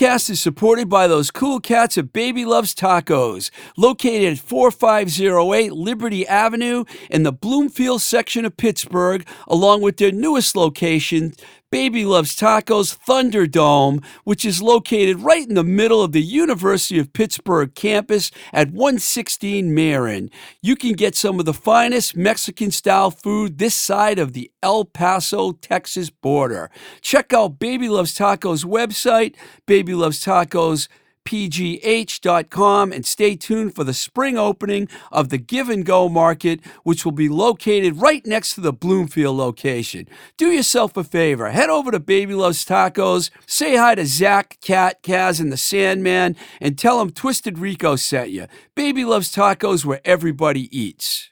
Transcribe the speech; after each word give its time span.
Podcast 0.00 0.30
is 0.30 0.40
supported 0.40 0.88
by 0.88 1.06
those 1.06 1.30
cool 1.30 1.60
cats 1.60 1.98
at 1.98 2.10
Baby 2.10 2.46
Loves 2.46 2.74
Tacos, 2.74 3.50
located 3.76 4.32
at 4.32 4.38
4508 4.38 5.74
Liberty 5.74 6.26
Avenue 6.26 6.86
in 7.10 7.22
the 7.22 7.32
Bloomfield 7.32 8.00
section 8.00 8.46
of 8.46 8.56
Pittsburgh, 8.56 9.28
along 9.46 9.82
with 9.82 9.98
their 9.98 10.10
newest 10.10 10.56
location, 10.56 11.34
Baby 11.70 12.04
Loves 12.04 12.34
Tacos 12.34 12.98
Thunderdome, 12.98 14.04
which 14.24 14.44
is 14.44 14.60
located 14.60 15.20
right 15.20 15.48
in 15.48 15.54
the 15.54 15.62
middle 15.62 16.02
of 16.02 16.10
the 16.10 16.20
University 16.20 16.98
of 16.98 17.12
Pittsburgh 17.12 17.72
campus 17.76 18.32
at 18.52 18.72
116 18.72 19.72
Marin. 19.72 20.32
You 20.60 20.74
can 20.74 20.94
get 20.94 21.14
some 21.14 21.38
of 21.38 21.44
the 21.44 21.54
finest 21.54 22.16
Mexican 22.16 22.72
style 22.72 23.12
food 23.12 23.58
this 23.58 23.76
side 23.76 24.18
of 24.18 24.32
the 24.32 24.50
El 24.64 24.84
Paso, 24.84 25.52
Texas 25.52 26.10
border. 26.10 26.72
Check 27.02 27.32
out 27.32 27.60
Baby 27.60 27.88
Loves 27.88 28.18
Tacos 28.18 28.64
website, 28.64 29.36
Baby 29.66 29.94
Loves 29.94 30.24
Tacos 30.24 30.88
pgh.com 31.24 32.92
and 32.92 33.06
stay 33.06 33.36
tuned 33.36 33.74
for 33.74 33.84
the 33.84 33.94
spring 33.94 34.38
opening 34.38 34.88
of 35.12 35.28
the 35.28 35.38
Give 35.38 35.68
and 35.68 35.84
Go 35.84 36.08
Market, 36.08 36.60
which 36.82 37.04
will 37.04 37.12
be 37.12 37.28
located 37.28 38.00
right 38.00 38.24
next 38.26 38.54
to 38.54 38.60
the 38.60 38.72
Bloomfield 38.72 39.36
location. 39.36 40.08
Do 40.36 40.50
yourself 40.50 40.96
a 40.96 41.04
favor, 41.04 41.50
head 41.50 41.70
over 41.70 41.90
to 41.90 42.00
Baby 42.00 42.34
Loves 42.34 42.64
Tacos, 42.64 43.30
say 43.46 43.76
hi 43.76 43.94
to 43.94 44.06
Zach, 44.06 44.58
Cat, 44.60 45.02
Kaz, 45.02 45.40
and 45.40 45.52
the 45.52 45.56
Sandman, 45.56 46.36
and 46.60 46.78
tell 46.78 46.98
them 46.98 47.10
Twisted 47.10 47.58
Rico 47.58 47.96
sent 47.96 48.30
you. 48.30 48.46
Baby 48.74 49.04
Loves 49.04 49.34
Tacos 49.34 49.84
where 49.84 50.00
everybody 50.04 50.68
eats. 50.76 51.30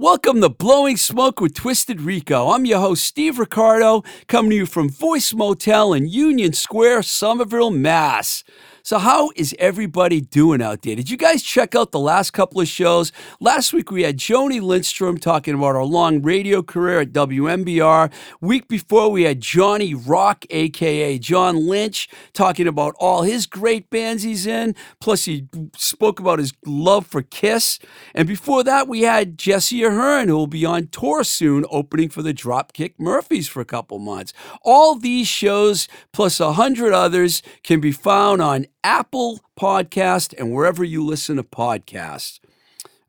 Welcome 0.00 0.40
to 0.42 0.48
Blowing 0.48 0.96
Smoke 0.96 1.40
with 1.40 1.54
Twisted 1.54 2.00
Rico. 2.00 2.50
I'm 2.50 2.64
your 2.64 2.78
host, 2.78 3.02
Steve 3.02 3.36
Ricardo, 3.36 4.04
coming 4.28 4.52
to 4.52 4.56
you 4.58 4.64
from 4.66 4.88
Voice 4.88 5.34
Motel 5.34 5.92
in 5.92 6.06
Union 6.06 6.52
Square, 6.52 7.02
Somerville, 7.02 7.72
Mass. 7.72 8.44
So, 8.88 8.96
how 8.96 9.32
is 9.36 9.54
everybody 9.58 10.22
doing 10.22 10.62
out 10.62 10.80
there? 10.80 10.96
Did 10.96 11.10
you 11.10 11.18
guys 11.18 11.42
check 11.42 11.74
out 11.74 11.92
the 11.92 11.98
last 11.98 12.30
couple 12.30 12.62
of 12.62 12.68
shows? 12.68 13.12
Last 13.38 13.74
week 13.74 13.90
we 13.90 14.02
had 14.02 14.16
Joni 14.16 14.62
Lindstrom 14.62 15.18
talking 15.18 15.52
about 15.52 15.76
our 15.76 15.84
long 15.84 16.22
radio 16.22 16.62
career 16.62 17.00
at 17.00 17.12
WMBR. 17.12 18.10
Week 18.40 18.66
before 18.66 19.10
we 19.10 19.24
had 19.24 19.42
Johnny 19.42 19.92
Rock, 19.92 20.46
aka 20.48 21.18
John 21.18 21.66
Lynch, 21.66 22.08
talking 22.32 22.66
about 22.66 22.94
all 22.98 23.24
his 23.24 23.44
great 23.44 23.90
bands 23.90 24.22
he's 24.22 24.46
in. 24.46 24.74
Plus, 25.02 25.26
he 25.26 25.48
spoke 25.76 26.18
about 26.18 26.38
his 26.38 26.54
love 26.64 27.06
for 27.06 27.20
Kiss. 27.20 27.78
And 28.14 28.26
before 28.26 28.64
that, 28.64 28.88
we 28.88 29.02
had 29.02 29.36
Jesse 29.36 29.84
Ahern, 29.84 30.28
who 30.28 30.36
will 30.38 30.46
be 30.46 30.64
on 30.64 30.86
tour 30.86 31.24
soon, 31.24 31.66
opening 31.68 32.08
for 32.08 32.22
the 32.22 32.32
Dropkick 32.32 32.94
Murphys 32.98 33.48
for 33.48 33.60
a 33.60 33.66
couple 33.66 33.98
months. 33.98 34.32
All 34.62 34.94
these 34.94 35.28
shows, 35.28 35.88
plus 36.10 36.40
a 36.40 36.54
hundred 36.54 36.94
others, 36.94 37.42
can 37.62 37.80
be 37.80 37.92
found 37.92 38.40
on 38.40 38.64
Apple 38.84 39.40
Podcast 39.58 40.34
and 40.38 40.52
wherever 40.52 40.84
you 40.84 41.04
listen 41.04 41.36
to 41.36 41.42
podcasts. 41.42 42.40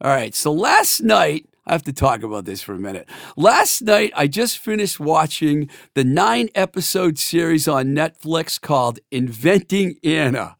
All 0.01 0.11
right, 0.11 0.33
so 0.33 0.51
last 0.51 1.01
night, 1.01 1.45
I 1.65 1.73
have 1.73 1.83
to 1.83 1.93
talk 1.93 2.23
about 2.23 2.45
this 2.45 2.61
for 2.61 2.73
a 2.73 2.79
minute. 2.79 3.07
Last 3.37 3.83
night, 3.83 4.11
I 4.15 4.27
just 4.27 4.57
finished 4.57 4.99
watching 4.99 5.69
the 5.93 6.03
nine 6.03 6.49
episode 6.55 7.19
series 7.19 7.67
on 7.67 7.87
Netflix 7.87 8.59
called 8.59 8.99
Inventing 9.11 9.97
Anna. 10.03 10.57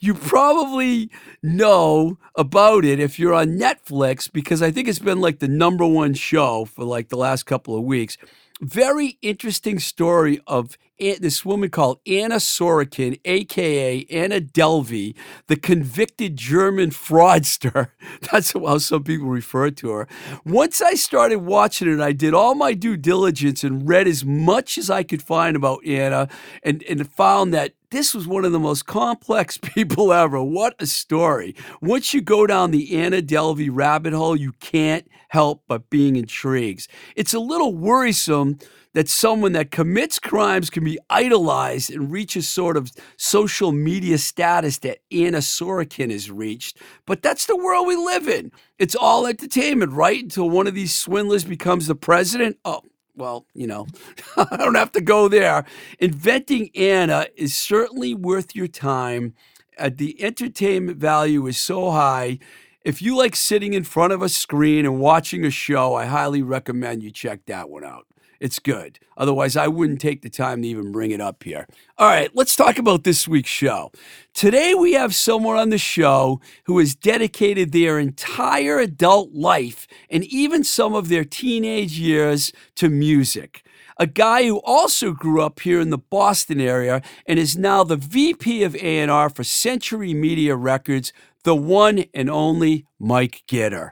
You 0.00 0.14
probably 0.14 1.10
know 1.42 2.18
about 2.34 2.86
it 2.86 2.98
if 2.98 3.18
you're 3.18 3.34
on 3.34 3.58
Netflix 3.58 4.32
because 4.32 4.62
I 4.62 4.70
think 4.70 4.88
it's 4.88 4.98
been 4.98 5.20
like 5.20 5.40
the 5.40 5.48
number 5.48 5.86
one 5.86 6.14
show 6.14 6.64
for 6.64 6.84
like 6.84 7.10
the 7.10 7.18
last 7.18 7.42
couple 7.44 7.76
of 7.76 7.84
weeks. 7.84 8.16
Very 8.62 9.18
interesting 9.20 9.78
story 9.78 10.40
of 10.46 10.78
this 10.98 11.44
woman 11.44 11.70
called 11.70 12.00
Anna 12.06 12.36
Sorokin, 12.36 13.18
aka 13.24 14.04
Anna 14.10 14.40
Delvey, 14.40 15.14
the 15.46 15.56
convicted 15.56 16.36
German 16.36 16.90
fraudster. 17.08 17.90
That's 18.30 18.52
how 18.52 18.78
some 18.78 19.04
people 19.04 19.28
refer 19.28 19.70
to 19.70 19.90
her. 19.90 20.08
Once 20.44 20.82
I 20.82 20.94
started 20.94 21.38
watching 21.38 21.92
it, 21.92 22.00
I 22.00 22.12
did 22.12 22.34
all 22.34 22.54
my 22.54 22.74
due 22.74 22.96
diligence 22.96 23.64
and 23.64 23.88
read 23.88 24.08
as 24.08 24.24
much 24.24 24.78
as 24.78 24.90
I 24.90 25.02
could 25.02 25.22
find 25.22 25.56
about 25.56 25.84
Anna 25.86 26.28
and, 26.62 26.82
and 26.84 27.10
found 27.10 27.54
that 27.54 27.74
this 27.90 28.14
was 28.14 28.26
one 28.26 28.44
of 28.44 28.52
the 28.52 28.58
most 28.58 28.86
complex 28.86 29.58
people 29.62 30.12
ever. 30.12 30.42
What 30.42 30.74
a 30.78 30.86
story. 30.86 31.54
Once 31.80 32.12
you 32.12 32.20
go 32.20 32.46
down 32.46 32.70
the 32.70 32.96
Anna 32.96 33.22
Delvey 33.22 33.68
rabbit 33.70 34.12
hole, 34.12 34.36
you 34.36 34.52
can't 34.60 35.08
help 35.28 35.62
but 35.68 35.90
being 35.90 36.16
intrigued. 36.16 36.88
It's 37.16 37.34
a 37.34 37.40
little 37.40 37.74
worrisome 37.74 38.58
that 38.94 39.08
someone 39.08 39.52
that 39.52 39.70
commits 39.70 40.18
crimes 40.18 40.70
can 40.70 40.82
be 40.82 40.98
idolized 41.10 41.90
and 41.90 42.10
reach 42.10 42.36
a 42.36 42.42
sort 42.42 42.76
of 42.76 42.90
social 43.16 43.70
media 43.70 44.18
status 44.18 44.78
that 44.78 44.98
Anna 45.12 45.38
Sorokin 45.38 46.10
has 46.10 46.30
reached. 46.30 46.78
But 47.06 47.22
that's 47.22 47.46
the 47.46 47.56
world 47.56 47.86
we 47.86 47.96
live 47.96 48.28
in. 48.28 48.50
It's 48.78 48.96
all 48.96 49.26
entertainment, 49.26 49.92
right? 49.92 50.22
Until 50.22 50.50
one 50.50 50.66
of 50.66 50.74
these 50.74 50.94
swindlers 50.94 51.44
becomes 51.44 51.86
the 51.86 51.94
president. 51.94 52.58
Oh, 52.64 52.82
well, 53.18 53.46
you 53.54 53.66
know, 53.66 53.86
I 54.36 54.56
don't 54.56 54.76
have 54.76 54.92
to 54.92 55.00
go 55.00 55.28
there. 55.28 55.66
Inventing 55.98 56.70
Anna 56.74 57.26
is 57.36 57.54
certainly 57.54 58.14
worth 58.14 58.56
your 58.56 58.68
time. 58.68 59.34
Uh, 59.78 59.90
the 59.94 60.22
entertainment 60.22 60.98
value 60.98 61.46
is 61.46 61.58
so 61.58 61.90
high. 61.90 62.38
If 62.84 63.02
you 63.02 63.16
like 63.16 63.36
sitting 63.36 63.74
in 63.74 63.84
front 63.84 64.12
of 64.12 64.22
a 64.22 64.28
screen 64.28 64.86
and 64.86 65.00
watching 65.00 65.44
a 65.44 65.50
show, 65.50 65.94
I 65.94 66.06
highly 66.06 66.42
recommend 66.42 67.02
you 67.02 67.12
check 67.12 67.46
that 67.46 67.70
one 67.70 67.84
out. 67.84 68.07
It's 68.40 68.60
good. 68.60 69.00
Otherwise, 69.16 69.56
I 69.56 69.66
wouldn't 69.66 70.00
take 70.00 70.22
the 70.22 70.30
time 70.30 70.62
to 70.62 70.68
even 70.68 70.92
bring 70.92 71.10
it 71.10 71.20
up 71.20 71.42
here. 71.42 71.66
All 71.96 72.06
right, 72.06 72.30
let's 72.34 72.54
talk 72.54 72.78
about 72.78 73.02
this 73.02 73.26
week's 73.26 73.50
show. 73.50 73.90
Today, 74.32 74.74
we 74.74 74.92
have 74.92 75.14
someone 75.14 75.56
on 75.56 75.70
the 75.70 75.78
show 75.78 76.40
who 76.66 76.78
has 76.78 76.94
dedicated 76.94 77.72
their 77.72 77.98
entire 77.98 78.78
adult 78.78 79.32
life 79.32 79.88
and 80.08 80.24
even 80.24 80.62
some 80.62 80.94
of 80.94 81.08
their 81.08 81.24
teenage 81.24 81.98
years 81.98 82.52
to 82.76 82.88
music. 82.88 83.64
A 84.00 84.06
guy 84.06 84.44
who 84.44 84.58
also 84.58 85.12
grew 85.12 85.42
up 85.42 85.58
here 85.58 85.80
in 85.80 85.90
the 85.90 85.98
Boston 85.98 86.60
area 86.60 87.02
and 87.26 87.40
is 87.40 87.58
now 87.58 87.82
the 87.82 87.96
VP 87.96 88.62
of 88.62 88.76
A&R 88.76 89.28
for 89.28 89.42
Century 89.42 90.14
Media 90.14 90.54
Records, 90.54 91.12
the 91.42 91.56
one 91.56 92.04
and 92.14 92.30
only 92.30 92.86
Mike 93.00 93.42
Gitter. 93.48 93.90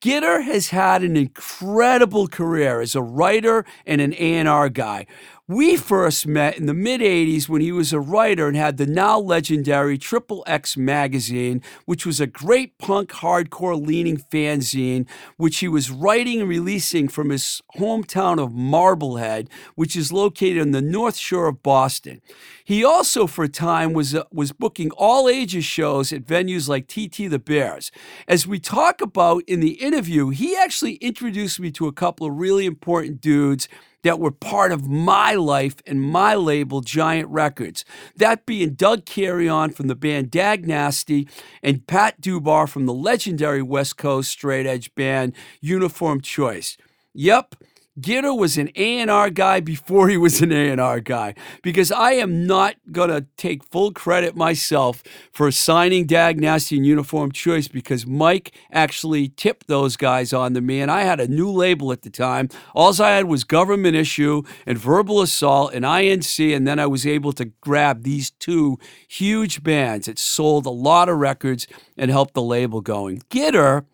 Gitter 0.00 0.44
has 0.44 0.68
had 0.68 1.02
an 1.02 1.16
incredible 1.16 2.28
career 2.28 2.80
as 2.80 2.94
a 2.94 3.02
writer 3.02 3.64
and 3.84 4.00
an 4.00 4.14
A&R 4.16 4.68
guy. 4.68 5.06
We 5.50 5.78
first 5.78 6.26
met 6.26 6.58
in 6.58 6.66
the 6.66 6.74
mid 6.74 7.00
80s 7.00 7.48
when 7.48 7.62
he 7.62 7.72
was 7.72 7.94
a 7.94 8.00
writer 8.00 8.48
and 8.48 8.54
had 8.54 8.76
the 8.76 8.86
now 8.86 9.18
legendary 9.18 9.96
Triple 9.96 10.44
X 10.46 10.76
magazine, 10.76 11.62
which 11.86 12.04
was 12.04 12.20
a 12.20 12.26
great 12.26 12.76
punk 12.76 13.08
hardcore 13.08 13.82
leaning 13.82 14.18
fanzine, 14.18 15.08
which 15.38 15.60
he 15.60 15.66
was 15.68 15.90
writing 15.90 16.42
and 16.42 16.50
releasing 16.50 17.08
from 17.08 17.30
his 17.30 17.62
hometown 17.78 18.38
of 18.38 18.52
Marblehead, 18.52 19.48
which 19.74 19.96
is 19.96 20.12
located 20.12 20.60
on 20.60 20.72
the 20.72 20.82
North 20.82 21.16
Shore 21.16 21.46
of 21.46 21.62
Boston. 21.62 22.20
He 22.62 22.84
also, 22.84 23.26
for 23.26 23.44
a 23.44 23.48
time, 23.48 23.94
was, 23.94 24.14
uh, 24.14 24.24
was 24.30 24.52
booking 24.52 24.90
all 24.98 25.30
ages 25.30 25.64
shows 25.64 26.12
at 26.12 26.26
venues 26.26 26.68
like 26.68 26.88
TT 26.88 27.30
the 27.30 27.38
Bears. 27.38 27.90
As 28.28 28.46
we 28.46 28.60
talk 28.60 29.00
about 29.00 29.44
in 29.46 29.60
the 29.60 29.80
interview, 29.82 30.28
he 30.28 30.54
actually 30.54 30.96
introduced 30.96 31.58
me 31.58 31.70
to 31.70 31.86
a 31.86 31.92
couple 31.92 32.26
of 32.26 32.34
really 32.34 32.66
important 32.66 33.22
dudes 33.22 33.66
that 34.02 34.18
were 34.18 34.30
part 34.30 34.72
of 34.72 34.88
my 34.88 35.34
life 35.34 35.76
and 35.86 36.00
my 36.00 36.34
label, 36.34 36.80
Giant 36.80 37.28
Records. 37.28 37.84
That 38.16 38.46
being 38.46 38.74
Doug 38.74 39.04
Carrion 39.04 39.70
from 39.70 39.88
the 39.88 39.94
band 39.94 40.30
Dag 40.30 40.66
Nasty 40.66 41.28
and 41.62 41.86
Pat 41.86 42.20
Dubar 42.20 42.68
from 42.68 42.86
the 42.86 42.94
legendary 42.94 43.62
West 43.62 43.96
Coast 43.96 44.30
straight 44.30 44.66
edge 44.66 44.94
band 44.94 45.34
Uniform 45.60 46.20
Choice. 46.20 46.76
Yep, 47.14 47.56
Gitter 48.00 48.36
was 48.36 48.56
an 48.58 48.70
A&R 48.76 49.30
guy 49.30 49.60
before 49.60 50.08
he 50.08 50.16
was 50.16 50.40
an 50.40 50.52
A&R 50.52 51.00
guy 51.00 51.34
because 51.62 51.90
I 51.90 52.12
am 52.12 52.46
not 52.46 52.76
going 52.92 53.10
to 53.10 53.26
take 53.36 53.64
full 53.64 53.92
credit 53.92 54.36
myself 54.36 55.02
for 55.32 55.50
signing 55.50 56.06
Dag 56.06 56.40
Nasty 56.40 56.76
and 56.76 56.86
Uniform 56.86 57.32
Choice 57.32 57.66
because 57.66 58.06
Mike 58.06 58.54
actually 58.70 59.28
tipped 59.30 59.66
those 59.66 59.96
guys 59.96 60.32
on 60.32 60.52
the 60.52 60.68
and 60.68 60.90
I 60.90 61.02
had 61.02 61.18
a 61.18 61.26
new 61.26 61.50
label 61.50 61.92
at 61.92 62.02
the 62.02 62.10
time. 62.10 62.50
All 62.74 62.88
I 63.02 63.10
had 63.10 63.24
was 63.24 63.42
Government 63.42 63.96
Issue 63.96 64.42
and 64.66 64.76
Verbal 64.76 65.22
Assault 65.22 65.72
and 65.72 65.84
INC 65.84 66.54
and 66.54 66.68
then 66.68 66.78
I 66.78 66.86
was 66.86 67.06
able 67.06 67.32
to 67.32 67.46
grab 67.60 68.02
these 68.02 68.30
two 68.30 68.78
huge 69.08 69.62
bands 69.62 70.06
that 70.06 70.18
sold 70.18 70.66
a 70.66 70.70
lot 70.70 71.08
of 71.08 71.18
records 71.18 71.66
and 71.96 72.10
helped 72.10 72.34
the 72.34 72.42
label 72.42 72.80
going. 72.80 73.22
Gitter 73.30 73.84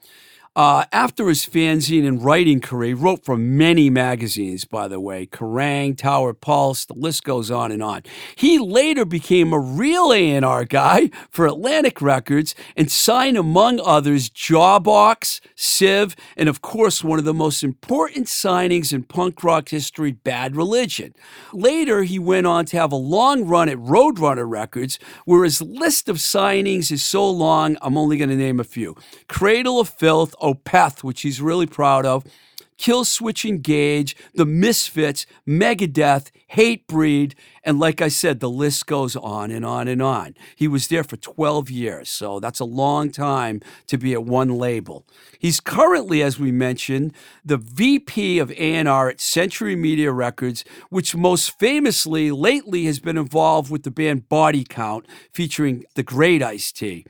Uh, 0.56 0.84
after 0.92 1.26
his 1.26 1.44
fanzine 1.44 2.06
and 2.06 2.24
writing 2.24 2.60
career, 2.60 2.88
he 2.90 2.94
wrote 2.94 3.24
for 3.24 3.36
many 3.36 3.90
magazines, 3.90 4.64
by 4.64 4.86
the 4.86 5.00
way 5.00 5.26
Kerrang, 5.26 5.98
Tower 5.98 6.32
Pulse, 6.32 6.84
the 6.84 6.94
list 6.94 7.24
goes 7.24 7.50
on 7.50 7.72
and 7.72 7.82
on. 7.82 8.02
He 8.36 8.60
later 8.60 9.04
became 9.04 9.52
a 9.52 9.58
real 9.58 10.12
A&R 10.12 10.64
guy 10.64 11.10
for 11.28 11.46
Atlantic 11.46 12.00
Records 12.00 12.54
and 12.76 12.88
signed, 12.88 13.36
among 13.36 13.80
others, 13.80 14.30
Jawbox, 14.30 15.40
Civ, 15.56 16.14
and 16.36 16.48
of 16.48 16.62
course, 16.62 17.02
one 17.02 17.18
of 17.18 17.24
the 17.24 17.34
most 17.34 17.64
important 17.64 18.28
signings 18.28 18.92
in 18.92 19.02
punk 19.02 19.42
rock 19.42 19.70
history, 19.70 20.12
Bad 20.12 20.54
Religion. 20.54 21.14
Later, 21.52 22.04
he 22.04 22.20
went 22.20 22.46
on 22.46 22.64
to 22.66 22.76
have 22.76 22.92
a 22.92 22.96
long 22.96 23.44
run 23.44 23.68
at 23.68 23.78
Roadrunner 23.78 24.48
Records, 24.48 25.00
where 25.24 25.42
his 25.42 25.60
list 25.60 26.08
of 26.08 26.18
signings 26.18 26.92
is 26.92 27.02
so 27.02 27.28
long, 27.28 27.76
I'm 27.82 27.98
only 27.98 28.16
going 28.18 28.30
to 28.30 28.36
name 28.36 28.60
a 28.60 28.64
few 28.64 28.94
Cradle 29.26 29.80
of 29.80 29.88
Filth, 29.88 30.32
Opeth, 30.44 31.02
which 31.02 31.22
he's 31.22 31.40
really 31.40 31.66
proud 31.66 32.04
of, 32.04 32.24
Killswitch 32.78 33.48
Engage, 33.48 34.16
The 34.34 34.44
Misfits, 34.44 35.26
Megadeth, 35.46 36.30
Hatebreed, 36.52 37.34
and 37.62 37.78
like 37.78 38.02
I 38.02 38.08
said, 38.08 38.40
the 38.40 38.50
list 38.50 38.86
goes 38.86 39.16
on 39.16 39.50
and 39.50 39.64
on 39.64 39.88
and 39.88 40.02
on. 40.02 40.34
He 40.56 40.68
was 40.68 40.88
there 40.88 41.04
for 41.04 41.16
12 41.16 41.70
years, 41.70 42.08
so 42.08 42.40
that's 42.40 42.60
a 42.60 42.64
long 42.64 43.10
time 43.10 43.60
to 43.86 43.96
be 43.96 44.12
at 44.12 44.24
one 44.24 44.50
label. 44.58 45.06
He's 45.38 45.60
currently, 45.60 46.22
as 46.22 46.38
we 46.38 46.52
mentioned, 46.52 47.14
the 47.44 47.56
VP 47.56 48.38
of 48.38 48.50
A&R 48.52 49.08
at 49.08 49.20
Century 49.20 49.76
Media 49.76 50.12
Records, 50.12 50.64
which 50.90 51.16
most 51.16 51.58
famously 51.58 52.30
lately 52.30 52.84
has 52.84 52.98
been 52.98 53.18
involved 53.18 53.70
with 53.70 53.84
the 53.84 53.90
band 53.90 54.28
Body 54.28 54.64
Count, 54.64 55.06
featuring 55.32 55.84
the 55.94 56.02
great 56.02 56.42
Ice-T. 56.42 57.06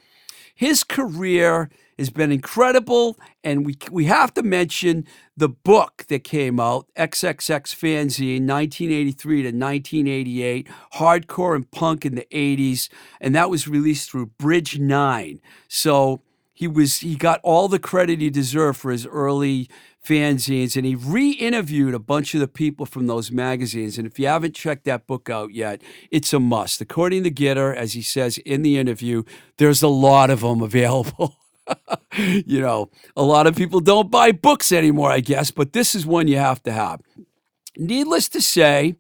His 0.55 0.85
career 0.85 1.69
has 1.99 2.11
been 2.11 2.33
incredible, 2.33 3.19
and 3.43 3.65
we 3.65 3.77
we 3.91 4.05
have 4.07 4.35
to 4.35 4.43
mention 4.43 5.07
the 5.37 5.49
book 5.49 6.05
that 6.09 6.25
came 6.25 6.61
out, 6.61 6.87
XXX 6.97 7.75
Fanzine, 7.75 8.47
1983 8.47 9.43
to 9.43 9.49
1988, 9.49 10.69
hardcore 10.95 11.57
and 11.57 11.71
punk 11.71 12.05
in 12.05 12.15
the 12.15 12.27
80s, 12.33 12.89
and 13.21 13.35
that 13.35 13.51
was 13.51 13.67
released 13.69 14.11
through 14.11 14.27
Bridge 14.39 14.79
Nine. 14.79 15.41
So 15.69 16.23
he 16.55 16.69
was 16.69 17.01
he 17.01 17.17
got 17.17 17.41
all 17.43 17.69
the 17.69 17.79
credit 17.79 18.21
he 18.21 18.31
deserved 18.31 18.79
for 18.79 18.93
his 18.93 19.07
early 19.07 19.69
fanzines 20.07 20.77
and 20.77 20.87
he 20.87 20.95
re-interviewed 20.95 21.95
a 21.95 21.99
bunch 21.99 22.35
of 22.35 22.41
the 22.41 22.49
people 22.49 22.87
from 22.87 23.07
those 23.07 23.33
magazines 23.33 23.99
and 23.99 24.07
if 24.07 24.19
you 24.19 24.27
haven't 24.27 24.55
checked 24.55 24.85
that 24.85 25.07
book 25.07 25.29
out 25.29 25.53
yet 25.53 25.83
it's 26.11 26.33
a 26.33 26.39
must 26.39 26.81
according 26.81 27.25
to 27.25 27.31
Gitter 27.31 27.75
as 27.75 27.95
he 27.95 28.03
says 28.03 28.39
in 28.39 28.63
the 28.63 28.79
interview 28.79 29.25
there's 29.57 29.83
a 29.83 29.89
lot 29.89 30.31
of 30.31 30.41
them 30.41 30.63
available 30.63 31.37
you 32.17 32.61
know, 32.61 32.91
a 33.17 33.23
lot 33.23 33.47
of 33.47 33.57
people 33.57 33.81
don't 33.81 34.11
buy 34.11 34.33
books 34.33 34.73
anymore, 34.73 35.11
I 35.11 35.21
guess, 35.21 35.51
but 35.51 35.73
this 35.73 35.95
is 35.95 36.07
one 36.07 36.29
you 36.29 36.37
have 36.37 36.63
to 36.65 36.73
have. 36.73 37.01
Needless 37.77 38.29
to 38.31 38.41
say, 38.41 38.97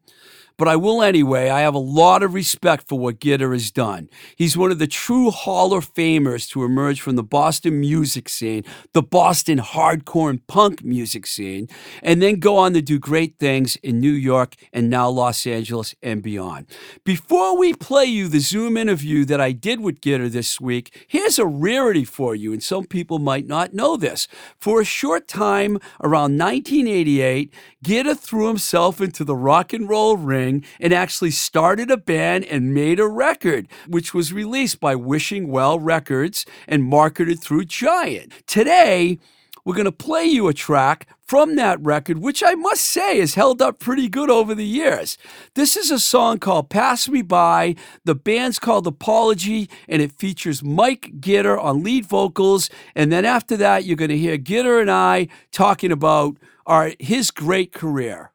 but 0.56 0.68
I 0.68 0.76
will 0.76 1.02
anyway. 1.02 1.48
I 1.50 1.60
have 1.60 1.74
a 1.74 1.78
lot 1.78 2.22
of 2.22 2.34
respect 2.34 2.88
for 2.88 2.98
what 2.98 3.18
Gitter 3.18 3.52
has 3.52 3.70
done. 3.70 4.08
He's 4.36 4.56
one 4.56 4.70
of 4.70 4.78
the 4.78 4.86
true 4.86 5.30
Hall 5.30 5.74
of 5.74 5.92
Famers 5.92 6.48
to 6.50 6.64
emerge 6.64 7.00
from 7.00 7.16
the 7.16 7.22
Boston 7.22 7.80
music 7.80 8.28
scene, 8.28 8.64
the 8.92 9.02
Boston 9.02 9.58
hardcore 9.58 10.30
and 10.30 10.46
punk 10.46 10.84
music 10.84 11.26
scene, 11.26 11.68
and 12.02 12.22
then 12.22 12.38
go 12.38 12.56
on 12.56 12.72
to 12.74 12.82
do 12.82 12.98
great 12.98 13.38
things 13.38 13.76
in 13.76 13.98
New 14.00 14.12
York 14.12 14.54
and 14.72 14.88
now 14.88 15.08
Los 15.08 15.46
Angeles 15.46 15.94
and 16.02 16.22
beyond. 16.22 16.66
Before 17.04 17.56
we 17.58 17.74
play 17.74 18.04
you 18.04 18.28
the 18.28 18.38
Zoom 18.38 18.76
interview 18.76 19.24
that 19.24 19.40
I 19.40 19.52
did 19.52 19.80
with 19.80 20.00
Gitter 20.00 20.30
this 20.30 20.60
week, 20.60 21.04
here's 21.08 21.38
a 21.38 21.46
rarity 21.46 22.04
for 22.04 22.34
you, 22.34 22.52
and 22.52 22.62
some 22.62 22.84
people 22.84 23.18
might 23.18 23.46
not 23.46 23.74
know 23.74 23.96
this. 23.96 24.28
For 24.58 24.80
a 24.80 24.84
short 24.84 25.26
time 25.26 25.78
around 26.02 26.38
1988, 26.38 27.52
Gitter 27.84 28.18
threw 28.18 28.48
himself 28.48 29.00
into 29.00 29.24
the 29.24 29.36
rock 29.36 29.72
and 29.72 29.88
roll 29.88 30.16
ring 30.16 30.43
and 30.44 30.92
actually 30.92 31.30
started 31.30 31.90
a 31.90 31.96
band 31.96 32.44
and 32.44 32.74
made 32.74 33.00
a 33.00 33.08
record, 33.08 33.66
which 33.86 34.12
was 34.12 34.32
released 34.32 34.80
by 34.80 34.94
Wishing 34.94 35.48
Well 35.48 35.78
Records 35.78 36.44
and 36.68 36.84
marketed 36.84 37.40
through 37.40 37.64
Giant. 37.64 38.32
Today, 38.46 39.18
we're 39.64 39.74
going 39.74 39.86
to 39.86 39.92
play 39.92 40.24
you 40.24 40.46
a 40.48 40.52
track 40.52 41.08
from 41.26 41.56
that 41.56 41.80
record, 41.80 42.18
which 42.18 42.42
I 42.44 42.54
must 42.54 42.82
say 42.82 43.18
has 43.20 43.34
held 43.34 43.62
up 43.62 43.78
pretty 43.78 44.10
good 44.10 44.28
over 44.28 44.54
the 44.54 44.66
years. 44.66 45.16
This 45.54 45.74
is 45.74 45.90
a 45.90 45.98
song 45.98 46.38
called 46.38 46.68
Pass 46.68 47.08
Me 47.08 47.22
By. 47.22 47.76
The 48.04 48.14
band's 48.14 48.58
called 48.58 48.86
Apology, 48.86 49.70
and 49.88 50.02
it 50.02 50.12
features 50.12 50.62
Mike 50.62 51.12
Gitter 51.18 51.58
on 51.58 51.82
lead 51.82 52.04
vocals. 52.04 52.68
And 52.94 53.10
then 53.10 53.24
after 53.24 53.56
that, 53.56 53.84
you're 53.86 53.96
going 53.96 54.10
to 54.10 54.18
hear 54.18 54.36
Gitter 54.36 54.80
and 54.80 54.90
I 54.90 55.28
talking 55.50 55.90
about 55.90 56.36
our, 56.66 56.92
his 56.98 57.30
great 57.30 57.72
career. 57.72 58.32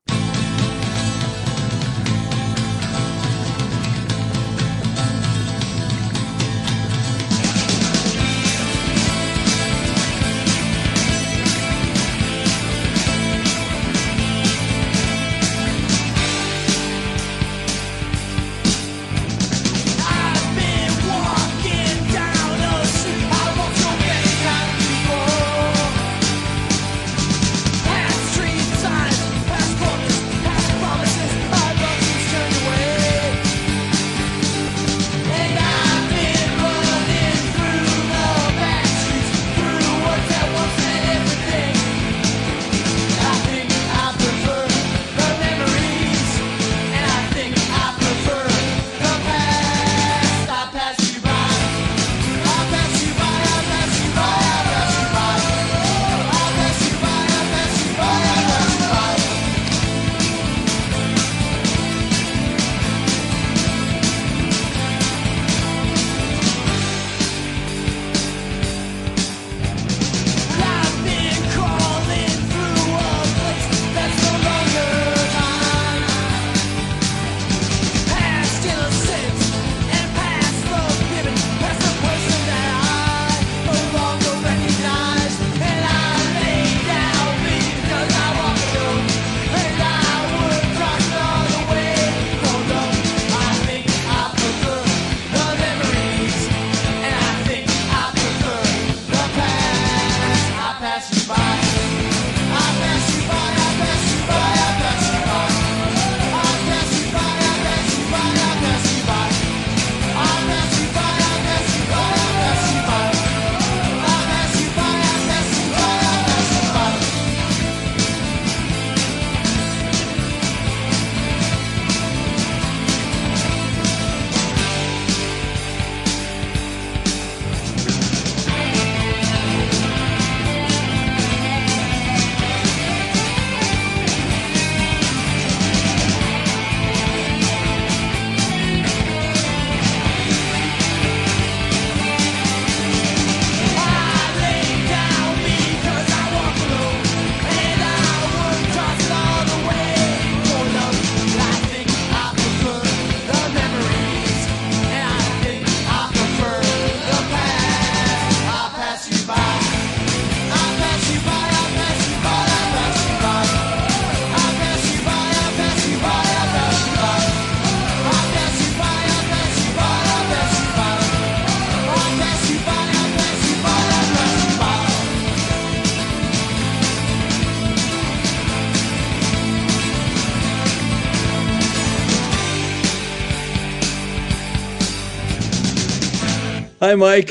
Hi, 186.89 186.95
Mike. 186.95 187.29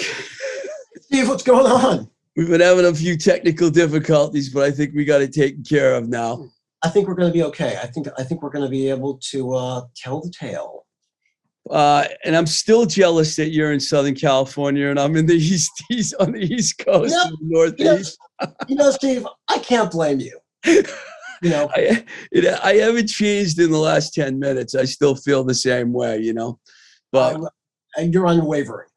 Steve, 1.01 1.29
what's 1.29 1.43
going 1.43 1.67
on? 1.67 2.09
We've 2.37 2.47
been 2.47 2.61
having 2.61 2.85
a 2.85 2.95
few 2.95 3.17
technical 3.17 3.71
difficulties, 3.71 4.51
but 4.51 4.63
I 4.63 4.71
think 4.71 4.95
we 4.95 5.05
got 5.05 5.21
it 5.21 5.33
taken 5.33 5.65
care 5.65 5.97
of 5.97 6.09
now. 6.09 6.49
I 6.85 6.89
think 6.91 7.09
we're 7.09 7.17
going 7.17 7.29
to 7.29 7.37
be 7.37 7.43
okay. 7.43 7.77
I 7.83 7.89
think 7.89 8.07
I 8.17 8.23
think 8.23 8.41
we're 8.41 8.51
going 8.51 8.65
to 8.65 8.71
be 8.71 8.89
able 8.89 9.19
to 9.31 9.55
uh, 9.55 9.81
tell 9.97 10.21
the 10.21 10.31
tale. 10.31 10.87
Uh, 11.69 12.05
and 12.25 12.37
I'm 12.37 12.47
still 12.47 12.87
jealous 12.87 13.35
that 13.35 13.49
you're 13.49 13.73
in 13.73 13.81
Southern 13.81 14.15
California 14.15 14.91
and 14.91 15.01
I'm 15.01 15.17
in 15.17 15.27
the 15.27 15.35
East, 15.55 15.73
east 15.91 16.15
on 16.21 16.31
the 16.31 16.39
East 16.39 16.79
Coast, 16.79 17.13
and 17.13 17.33
the 17.33 17.39
Northeast. 17.41 18.17
You 18.69 18.77
know, 18.77 18.93
Steve, 18.93 19.27
I 19.49 19.59
can't 19.59 19.91
blame 19.91 20.21
you. 20.21 20.39
You 21.41 21.51
know, 21.51 21.71
I, 21.77 22.05
it, 22.33 22.65
I 22.65 22.75
haven't 22.75 23.07
changed 23.07 23.61
in 23.61 23.71
the 23.71 23.79
last 23.79 24.13
10 24.13 24.41
minutes. 24.41 24.75
I 24.75 24.85
still 24.87 25.15
feel 25.15 25.45
the 25.45 25.55
same 25.55 25.93
way, 25.93 26.19
you 26.19 26.35
know. 26.35 26.59
But 27.13 27.41
and 27.97 28.13
you're 28.13 28.27
unwavering. 28.27 28.89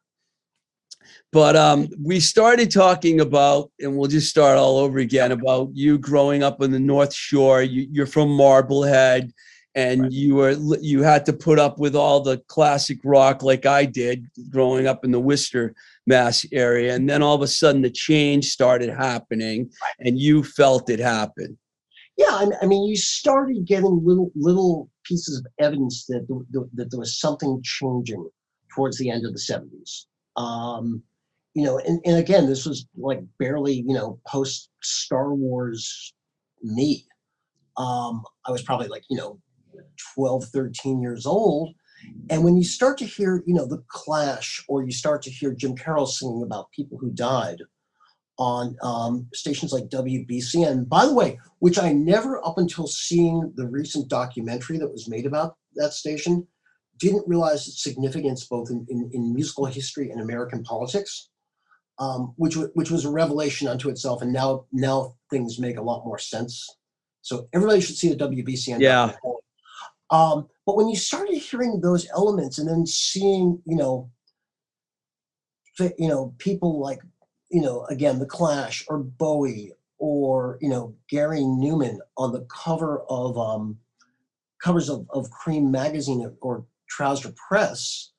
But 1.32 1.56
um, 1.56 1.88
we 2.04 2.20
started 2.20 2.72
talking 2.72 3.22
about, 3.22 3.72
and 3.80 3.98
we'll 3.98 4.10
just 4.10 4.30
start 4.30 4.58
all 4.58 4.78
over 4.78 5.00
again 5.00 5.32
about 5.32 5.70
you 5.74 5.98
growing 5.98 6.44
up 6.44 6.62
on 6.62 6.72
the 6.72 6.80
North 6.80 7.14
Shore. 7.14 7.62
You, 7.62 7.88
you're 7.92 8.06
from 8.06 8.30
Marblehead, 8.30 9.32
and 9.74 10.02
Right. 10.02 10.12
you 10.12 10.36
were 10.36 10.52
you 10.82 11.02
had 11.04 11.26
to 11.28 11.34
put 11.34 11.58
up 11.58 11.80
with 11.80 11.96
all 11.96 12.20
the 12.20 12.40
classic 12.48 13.00
rock 13.06 13.42
like 13.44 13.66
I 13.66 13.86
did 13.86 14.26
growing 14.50 14.88
up 14.88 15.06
in 15.06 15.12
the 15.12 15.20
Worcester, 15.22 15.74
Mass 16.06 16.46
area, 16.52 16.94
and 16.96 17.10
then 17.10 17.24
all 17.24 17.36
of 17.36 17.42
a 17.42 17.48
sudden 17.48 17.82
the 17.82 17.90
change 17.90 18.48
started 18.50 18.90
happening, 18.90 19.72
and 20.00 20.20
you 20.20 20.44
felt 20.44 20.90
it 20.90 21.00
happen. 21.00 21.58
Yeah, 22.18 22.32
I, 22.32 22.48
I 22.62 22.66
mean, 22.66 22.84
you 22.84 22.98
started 22.98 23.66
getting 23.66 24.02
little 24.04 24.32
little 24.36 24.90
pieces 25.06 25.40
of 25.40 25.46
evidence 25.64 26.06
that 26.08 26.28
th- 26.28 26.42
th- 26.54 26.66
that 26.74 26.92
there 26.92 27.00
was 27.00 27.18
something 27.18 27.62
changing 27.64 28.30
towards 28.76 28.98
the 28.98 29.10
end 29.10 29.26
of 29.26 29.32
the 29.32 29.40
'70s. 29.40 30.06
Um, 30.36 31.02
you 31.54 31.64
know, 31.64 31.80
and, 31.80 32.00
and 32.06 32.18
again, 32.18 32.48
this 32.48 32.66
was 32.66 32.86
like 32.98 33.22
barely 33.40 33.84
you 33.88 33.94
know 33.94 34.20
post 34.28 34.70
Star 34.82 35.34
Wars 35.34 36.14
me. 36.64 37.06
Um, 37.78 38.24
I 38.46 38.52
was 38.52 38.62
probably 38.62 38.88
like 38.88 39.04
you 39.10 39.18
know 39.18 39.40
12, 40.16 40.46
13 40.46 41.02
years 41.02 41.26
old. 41.26 41.74
And 42.30 42.44
when 42.44 42.58
you 42.58 42.64
start 42.64 42.98
to 43.00 43.06
hear, 43.06 43.44
you 43.46 43.54
know, 43.54 43.68
the 43.68 43.84
Clash, 43.88 44.64
or 44.68 44.84
you 44.84 44.92
start 44.92 45.22
to 45.24 45.30
hear 45.30 45.54
Jim 45.54 45.76
Carroll 45.76 46.08
singing 46.08 46.44
about 46.44 46.72
people 46.72 46.98
who 46.98 47.12
died 47.12 47.60
on 48.40 48.76
um, 48.82 49.28
stations 49.34 49.72
like 49.72 49.90
WBC, 49.90 50.68
and 50.68 50.90
by 50.90 51.06
the 51.06 51.14
way, 51.14 51.40
which 51.60 51.78
I 51.78 51.92
never, 51.94 52.44
up 52.46 52.58
until 52.58 52.88
seeing 52.88 53.54
the 53.56 53.68
recent 53.68 54.08
documentary 54.08 54.80
that 54.80 54.92
was 54.92 55.08
made 55.08 55.28
about 55.28 55.58
that 55.76 55.94
station, 55.94 56.48
didn't 56.98 57.28
realize 57.28 57.68
its 57.68 57.84
significance 57.84 58.46
both 58.46 58.72
in, 58.72 58.86
in, 58.90 59.10
in 59.14 59.34
musical 59.34 59.66
history 59.66 60.10
and 60.10 60.22
American 60.22 60.64
politics, 60.64 61.30
um, 62.02 62.34
which 62.36 62.56
which 62.74 62.90
was 62.90 63.06
a 63.06 63.12
revelation 63.12 63.68
unto 63.68 63.88
itself. 63.90 64.22
And 64.22 64.34
now 64.34 64.66
now 64.74 65.16
things 65.30 65.60
make 65.60 65.78
a 65.78 65.82
lot 65.82 66.04
more 66.04 66.18
sense. 66.18 66.68
So 67.22 67.48
everybody 67.54 67.80
should 67.80 67.96
see 67.96 68.10
the 68.12 68.28
WBCN. 68.28 68.80
Yeah. 68.80 69.14
Um, 70.10 70.50
but 70.66 70.76
when 70.76 70.90
you 70.90 70.96
started 70.96 71.38
hearing 71.38 71.80
those 71.80 72.08
elements 72.10 72.58
and 72.58 72.68
then 72.68 72.86
seeing, 72.86 73.62
you 73.66 73.78
know, 73.78 74.10
you 75.80 76.10
know, 76.10 76.34
people 76.40 76.80
like, 76.80 77.02
you 77.50 77.62
know, 77.62 77.86
again, 77.86 78.20
The 78.20 78.26
Clash 78.26 78.84
or 78.90 78.98
Bowie 78.98 79.72
or, 80.00 80.58
you 80.60 80.70
know, 80.70 80.96
Gary 81.10 81.40
Numan 81.40 82.00
on 82.18 82.34
the 82.34 82.46
cover 82.50 83.04
of 83.10 83.38
um, 83.38 83.78
covers 84.62 84.90
of, 84.90 85.08
of 85.12 85.30
Creem 85.30 85.70
magazine 85.70 86.22
or- 86.22 86.36
or 86.42 86.66
Trouser 86.90 87.34
Press 87.48 88.11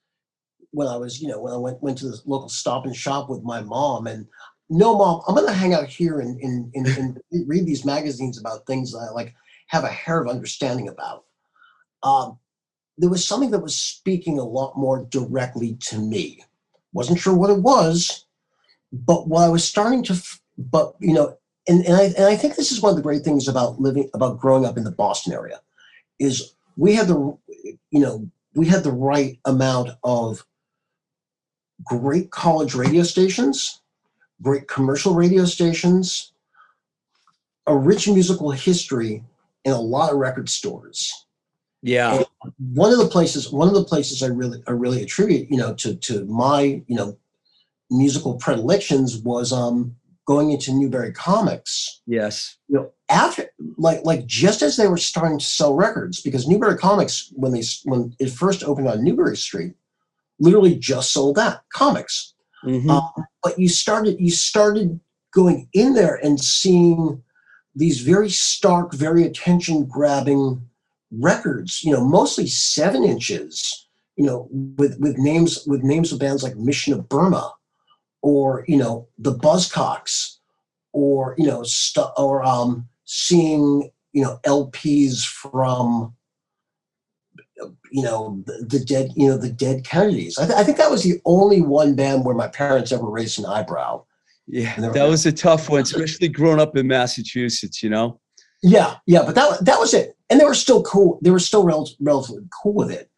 when 0.73 0.89
I 0.89 0.97
was, 0.97 1.21
you 1.21 1.29
know, 1.29 1.41
when 1.41 1.53
I 1.53 1.57
went 1.57 1.83
went 1.83 1.99
to 1.99 2.07
the 2.07 2.21
local 2.27 2.49
stop 2.49 2.85
and 2.85 2.97
shop 2.97 3.29
with 3.29 3.43
my 3.43 3.61
mom 3.61 4.07
and 4.07 4.27
no 4.69 4.97
mom, 4.97 5.23
I'm 5.29 5.35
gonna 5.35 5.53
hang 5.53 5.75
out 5.75 5.87
here 5.87 6.21
and, 6.21 6.41
and, 6.41 6.71
and, 6.75 6.87
and 6.87 7.21
read 7.47 7.67
these 7.67 7.85
magazines 7.85 8.39
about 8.39 8.67
things 8.67 8.93
that 8.93 8.99
I 8.99 9.11
like 9.13 9.35
have 9.69 9.85
a 9.85 9.89
hair 9.89 10.21
of 10.21 10.29
understanding 10.29 10.89
about. 10.89 11.25
Um, 12.03 12.39
there 12.99 13.11
was 13.11 13.27
something 13.27 13.51
that 13.51 13.61
was 13.61 13.75
speaking 13.75 14.39
a 14.39 14.45
lot 14.45 14.77
more 14.77 15.07
directly 15.11 15.77
to 15.81 15.99
me. 15.99 16.45
Wasn't 16.93 17.19
sure 17.19 17.35
what 17.35 17.51
it 17.51 17.61
was, 17.61 18.27
but 18.93 19.29
what 19.29 19.45
I 19.45 19.49
was 19.49 19.65
starting 19.65 20.03
to, 20.05 20.23
but 20.59 20.95
you 21.01 21.15
know, 21.15 21.37
and, 21.69 21.85
and 21.87 21.95
I 21.95 22.05
and 22.05 22.25
I 22.25 22.37
think 22.37 22.57
this 22.57 22.73
is 22.73 22.81
one 22.81 22.91
of 22.91 22.97
the 22.97 23.03
great 23.03 23.23
things 23.23 23.49
about 23.49 23.81
living 23.81 24.11
about 24.15 24.41
growing 24.41 24.65
up 24.65 24.77
in 24.77 24.85
the 24.85 24.91
Boston 24.91 25.33
area, 25.33 25.61
is 26.19 26.55
we 26.77 26.95
had 26.95 27.09
the, 27.09 27.37
you 27.91 28.01
know, 28.01 28.29
we 28.55 28.67
had 28.67 28.85
the 28.85 28.93
right 28.93 29.39
amount 29.45 29.91
of 30.05 30.45
great 31.85 32.31
college 32.31 32.75
radio 32.75 33.03
stations, 33.03 33.81
great 34.41 34.69
commercial 34.69 35.15
radio 35.15 35.45
stations, 35.45 36.33
a 37.67 37.77
rich 37.77 38.09
musical 38.09 38.51
history, 38.51 39.25
and 39.65 39.75
a 39.75 39.79
lot 39.79 40.13
of 40.13 40.19
record 40.19 40.49
stores. 40.49 41.27
Yeah, 41.83 42.23
one 42.59 42.93
of 42.93 42.99
the 42.99 43.09
places 43.09 43.51
one 43.51 43.69
of 43.69 43.75
the 43.75 43.85
places 43.85 44.23
I 44.23 44.29
really 44.29 44.63
I 44.69 44.71
really 44.73 45.03
attribute 45.03 45.51
you 45.51 45.57
know 45.57 45.75
to 45.75 45.97
to 45.97 46.25
my 46.27 46.83
you 46.87 46.97
know 46.97 47.17
musical 47.91 48.35
predilections 48.35 49.19
was 49.19 49.53
um 49.53 49.97
going 50.25 50.53
into 50.53 50.73
Newbury 50.73 51.13
Comics. 51.13 52.01
Yes, 52.07 52.57
you 52.69 52.77
know 52.77 52.93
after 53.09 53.51
like 53.77 54.01
like 54.05 54.27
just 54.27 54.63
as 54.63 54.77
they 54.77 54.89
were 54.89 54.97
starting 54.97 55.39
to 55.39 55.45
sell 55.45 55.75
records 55.75 56.21
because 56.23 56.49
Newbury 56.49 56.79
Comics 56.79 57.33
when 57.35 57.53
they 57.53 57.63
when 57.85 58.15
it 58.19 58.31
first 58.31 58.65
opened 58.65 58.89
on 58.89 59.05
Newbury 59.05 59.37
Street 59.37 59.75
literally 60.43 60.75
just 60.77 61.13
sold 61.13 61.37
that 61.37 61.63
comics 61.73 62.35
Mhm. 62.65 62.91
um, 62.91 63.25
but 63.43 63.59
you 63.59 63.69
started 63.69 64.15
you 64.21 64.31
started 64.31 65.01
going 65.33 65.69
in 65.73 65.95
there 65.95 66.17
and 66.27 66.39
seeing 66.41 67.23
these 67.75 68.01
very 68.03 68.31
stark 68.31 68.93
very 68.95 69.23
attention 69.25 69.85
grabbing 69.87 70.45
records 71.31 71.83
you 71.85 71.93
know 71.93 72.05
mostly 72.05 72.47
seven 72.47 73.03
inches 73.05 73.87
you 74.17 74.25
know 74.27 74.49
with 74.79 74.95
with 75.01 75.17
names 75.19 75.51
with 75.67 75.83
names 75.83 76.13
of 76.13 76.19
bands 76.19 76.43
like 76.43 76.57
mission 76.57 76.93
of 76.93 77.09
burma 77.09 77.53
or 78.23 78.65
you 78.69 78.77
know 78.77 79.07
the 79.19 79.35
buzzcocks 79.35 80.37
or 80.93 81.35
you 81.39 81.47
know 81.47 81.63
stu- 81.63 82.15
or 82.17 82.43
um 82.43 82.87
seeing 83.05 83.91
you 84.13 84.23
know 84.23 84.39
lps 84.47 85.25
from 85.25 86.15
you 87.91 88.03
know 88.03 88.43
the, 88.47 88.79
the 88.79 88.85
dead 88.85 89.11
you 89.17 89.29
know 89.29 89.37
the 89.37 89.51
dead 89.51 89.85
kennedys 89.85 90.39
I, 90.39 90.47
th- 90.47 90.59
I 90.59 90.65
think 90.65 90.79
that 90.79 90.91
was 90.91 91.03
the 91.03 91.21
only 91.25 91.61
one 91.61 91.95
band 91.95 92.25
where 92.25 92.35
my 92.35 92.49
parents 92.49 92.93
ever 92.93 93.09
raised 93.09 93.39
an 93.39 93.47
eyebrow 93.47 94.05
yeah. 94.53 94.75
That 94.77 95.09
was 95.09 95.25
a 95.27 95.33
tough 95.33 95.71
one, 95.71 95.83
especially 95.83 96.29
growing 96.29 96.61
up 96.61 96.77
in 96.77 96.87
Massachusetts. 96.87 97.83
You 97.83 97.91
know. 97.91 98.21
Yeah, 98.63 98.97
yeah, 99.07 99.23
but 99.25 99.35
that 99.35 99.65
that 99.65 99.79
was 99.79 99.95
it, 99.95 100.17
and 100.31 100.41
they 100.41 100.45
were 100.45 100.55
still 100.55 100.83
cool. 100.83 101.19
They 101.23 101.31
were 101.31 101.39
still 101.39 101.65
rel- 101.65 101.89
relatively 102.01 102.45
cool 102.63 102.75
with 102.75 102.91
it. 102.91 103.11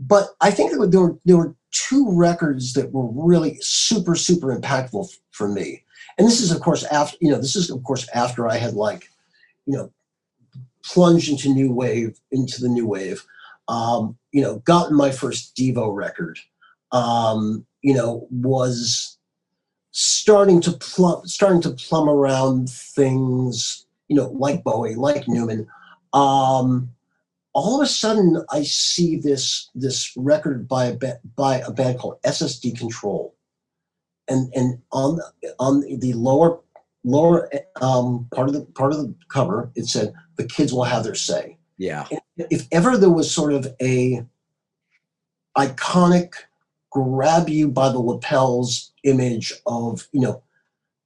But 0.00 0.28
I 0.40 0.50
think 0.50 0.70
there 0.70 0.80
were, 0.80 0.86
there 0.86 1.00
were 1.00 1.18
there 1.24 1.36
were 1.36 1.54
two 1.70 2.10
records 2.10 2.72
that 2.74 2.92
were 2.92 3.08
really 3.08 3.58
super 3.60 4.14
super 4.14 4.54
impactful 4.54 5.04
f- 5.04 5.18
for 5.30 5.48
me, 5.48 5.84
and 6.18 6.26
this 6.26 6.40
is 6.40 6.50
of 6.50 6.60
course 6.60 6.84
after 6.84 7.16
you 7.20 7.30
know 7.30 7.38
this 7.38 7.56
is 7.56 7.70
of 7.70 7.82
course 7.84 8.08
after 8.14 8.48
I 8.48 8.56
had 8.56 8.74
like, 8.74 9.08
you 9.66 9.76
know, 9.76 9.92
plunged 10.84 11.30
into 11.30 11.50
new 11.50 11.72
wave 11.72 12.18
into 12.30 12.60
the 12.60 12.68
new 12.68 12.86
wave, 12.86 13.24
um, 13.68 14.16
you 14.32 14.42
know, 14.42 14.58
gotten 14.60 14.96
my 14.96 15.10
first 15.10 15.54
Devo 15.56 15.94
record, 15.94 16.38
um, 16.92 17.66
you 17.82 17.94
know, 17.94 18.26
was 18.30 19.18
starting 19.90 20.60
to 20.60 20.72
plumb 20.72 21.26
starting 21.26 21.60
to 21.62 21.70
plumb 21.70 22.08
around 22.08 22.70
things 22.70 23.86
you 24.08 24.16
know, 24.16 24.28
like 24.30 24.64
Bowie, 24.64 24.94
like 24.94 25.26
Numan, 25.26 25.66
um, 26.12 26.90
all 27.52 27.80
of 27.80 27.84
a 27.84 27.90
sudden 27.90 28.42
I 28.50 28.62
see 28.62 29.16
this 29.16 29.70
this 29.74 30.12
record 30.16 30.66
by 30.66 30.86
a 30.86 30.96
ba- 30.96 31.20
by 31.36 31.58
a 31.58 31.70
band 31.70 31.98
called 31.98 32.20
SSD 32.22 32.76
Control, 32.78 33.34
and 34.28 34.52
and 34.54 34.80
on 34.92 35.16
the, 35.16 35.54
on 35.58 35.80
the 35.80 36.12
lower 36.14 36.60
lower 37.04 37.50
um, 37.80 38.28
part 38.34 38.48
of 38.48 38.54
the 38.54 38.62
part 38.62 38.92
of 38.92 38.98
the 38.98 39.14
cover 39.28 39.70
it 39.74 39.86
said 39.86 40.12
the 40.36 40.46
kids 40.46 40.72
will 40.72 40.84
have 40.84 41.04
their 41.04 41.14
say. 41.14 41.57
Yeah. 41.78 42.06
If 42.36 42.66
ever 42.72 42.96
there 42.96 43.10
was 43.10 43.30
sort 43.32 43.52
of 43.52 43.66
a 43.80 44.24
iconic 45.56 46.32
grab 46.90 47.48
you 47.48 47.68
by 47.68 47.88
the 47.90 47.98
lapels 47.98 48.92
image 49.04 49.52
of 49.66 50.06
you 50.12 50.20
know 50.20 50.42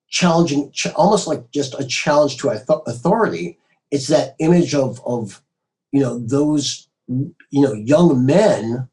challenging 0.09 0.71
ch- 0.73 0.87
almost 0.95 1.27
like 1.27 1.51
just 1.51 1.79
a 1.81 1.85
challenge 1.87 2.37
to 2.37 2.49
authority 2.51 3.59
it's 3.91 4.07
that 4.09 4.35
image 4.39 4.75
of 4.75 5.01
of 5.07 5.43
you 5.91 6.01
know 6.01 6.19
those 6.19 6.89
you 7.09 7.35
know 7.61 7.73
young 7.73 8.25
men 8.25 8.89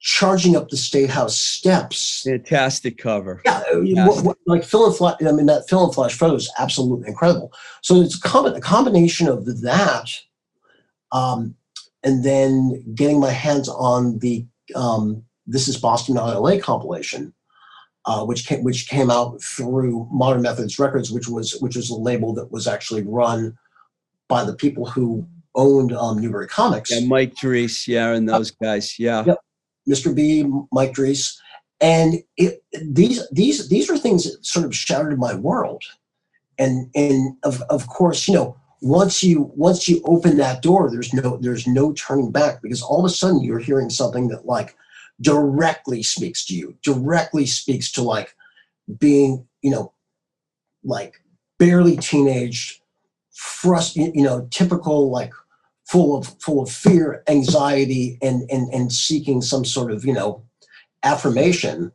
charging 0.00 0.54
up 0.54 0.68
the 0.68 0.76
state 0.76 1.08
house 1.10 1.36
steps 1.38 2.24
Fantastic 2.24 2.98
cover. 2.98 3.40
yeah, 3.46 3.62
uh, 3.72 3.76
I 3.78 3.80
mean, 3.80 4.06
what- 4.06 4.22
what- 4.24 4.38
like 4.46 4.62
Phil 4.64 4.86
and 4.86 4.94
Flash. 4.94 5.16
I 5.26 5.32
mean, 5.32 5.46
that 5.46 5.66
Phil 5.66 5.82
and 5.82 5.94
Flash 5.94 6.14
photo 6.14 6.34
is 6.34 6.50
absolutely 6.58 7.08
incredible. 7.08 7.50
So 7.80 8.02
it's 8.02 8.16
a, 8.16 8.20
com- 8.20 8.44
a 8.44 8.60
combination 8.60 9.28
of 9.28 9.62
that, 9.62 10.10
um, 11.14 11.54
and 12.02 12.22
then 12.22 12.84
getting 12.94 13.18
my 13.18 13.30
hands 13.30 13.70
on 13.70 14.18
the 14.18 14.44
um, 14.74 15.24
"This 15.46 15.68
Is 15.68 15.78
Boston, 15.78 16.16
Not 16.16 16.38
LA" 16.38 16.58
compilation. 16.58 17.32
uh, 18.06 18.24
which 18.24 18.46
came 18.46 18.62
which 18.62 18.88
came 18.88 19.10
out 19.10 19.42
through 19.42 20.06
Modern 20.12 20.42
Methods 20.42 20.78
Records, 20.78 21.10
which 21.10 21.28
was 21.28 21.58
which 21.60 21.76
was 21.76 21.90
a 21.90 21.94
label 21.94 22.34
that 22.34 22.52
was 22.52 22.66
actually 22.66 23.02
run 23.02 23.56
by 24.28 24.44
the 24.44 24.54
people 24.54 24.86
who 24.86 25.26
owned 25.54 25.92
um, 25.92 26.20
Newbury 26.20 26.48
Comics. 26.48 26.90
Yeah, 26.90 27.06
Mike 27.06 27.34
Dreese, 27.34 27.86
yeah, 27.86 28.12
and 28.12 28.28
those 28.28 28.50
guys, 28.50 28.98
yeah. 28.98 29.24
Yep. 29.24 29.38
Mr. 29.88 30.14
B, 30.14 30.44
Mike 30.72 30.92
Dreese, 30.92 31.36
and 31.80 32.14
it, 32.36 32.62
these 32.82 33.26
these 33.30 33.68
these 33.68 33.90
are 33.90 33.96
things 33.96 34.24
that 34.24 34.44
sort 34.44 34.66
of 34.66 34.74
shattered 34.74 35.18
my 35.18 35.34
world, 35.34 35.82
and 36.58 36.90
and 36.94 37.36
of 37.42 37.62
of 37.70 37.86
course 37.86 38.28
you 38.28 38.34
know 38.34 38.56
once 38.84 39.24
you 39.24 39.50
once 39.56 39.88
you 39.88 40.02
open 40.04 40.36
that 40.36 40.60
door, 40.60 40.90
there's 40.90 41.14
no 41.14 41.38
there's 41.38 41.66
no 41.66 41.94
turning 41.94 42.30
back 42.30 42.60
because 42.60 42.82
all 42.82 42.98
of 42.98 43.06
a 43.06 43.08
sudden 43.08 43.42
you're 43.42 43.58
hearing 43.58 43.88
something 43.88 44.28
that 44.28 44.44
like 44.44 44.76
directly 45.22 46.02
speaks 46.02 46.44
to 46.44 46.54
you, 46.54 46.76
directly 46.82 47.46
speaks 47.46 47.90
to 47.90 48.02
like 48.02 48.36
being 48.98 49.46
you 49.62 49.70
know 49.70 49.90
like 50.84 51.14
barely 51.58 51.96
teenaged, 51.96 52.82
frust 53.34 53.96
you 53.96 54.22
know 54.22 54.46
typical 54.50 55.10
like 55.10 55.32
full 55.86 56.18
of 56.18 56.26
full 56.38 56.62
of 56.62 56.70
fear, 56.70 57.22
anxiety, 57.26 58.18
and 58.20 58.42
and 58.50 58.68
and 58.74 58.92
seeking 58.92 59.40
some 59.40 59.64
sort 59.64 59.92
of 59.92 60.04
you 60.04 60.12
know 60.12 60.44
affirmation. 61.02 61.90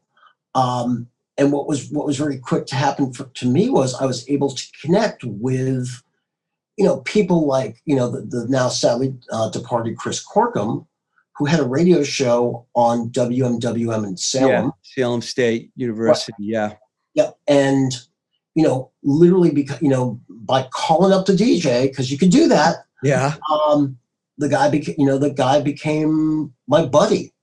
Um, 0.55 1.07
and 1.37 1.51
what 1.51 1.67
was 1.67 1.87
what 1.91 2.07
was 2.07 2.17
very 2.17 2.39
quick 2.39 2.65
to 2.65 2.75
happen 2.75 3.13
for, 3.13 3.25
to 3.25 3.45
me 3.45 3.69
was 3.69 3.93
I 3.93 4.05
was 4.05 4.27
able 4.27 4.49
to 4.55 4.63
connect 4.81 5.23
with 5.23 6.01
you 6.79 6.85
know 6.85 7.01
people 7.01 7.45
like 7.45 7.81
you 7.85 7.95
know 7.95 8.09
the, 8.09 8.21
the 8.21 8.47
now 8.49 8.69
sadly 8.69 9.13
uh, 9.31 9.49
departed 9.49 9.97
Chris 9.97 10.25
Corkum, 10.25 10.87
who 11.35 11.45
had 11.45 11.59
a 11.59 11.67
radio 11.67 12.03
show 12.03 12.65
on 12.73 13.09
WMWM 13.09 14.07
in 14.07 14.17
Salem. 14.17 14.49
Yeah, 14.49 14.69
Salem 14.81 15.21
State 15.21 15.71
University. 15.75 16.33
Right. 16.39 16.47
Yeah. 16.47 16.73
Yeah, 17.15 17.31
and 17.47 17.91
you 18.55 18.63
know, 18.63 18.91
literally 19.03 19.51
because 19.51 19.81
you 19.81 19.89
know 19.89 20.19
by 20.29 20.67
calling 20.73 21.13
up 21.13 21.27
the 21.27 21.33
DJ 21.33 21.83
because 21.83 22.11
you 22.11 22.17
could 22.17 22.31
do 22.31 22.47
that 22.47 22.85
yeah. 23.01 23.35
Um, 23.51 23.97
the 24.37 24.49
guy 24.49 24.69
became, 24.69 24.95
you 24.97 25.05
know, 25.05 25.17
the 25.17 25.29
guy 25.29 25.61
became 25.61 26.53
my 26.67 26.85
buddy. 26.85 27.33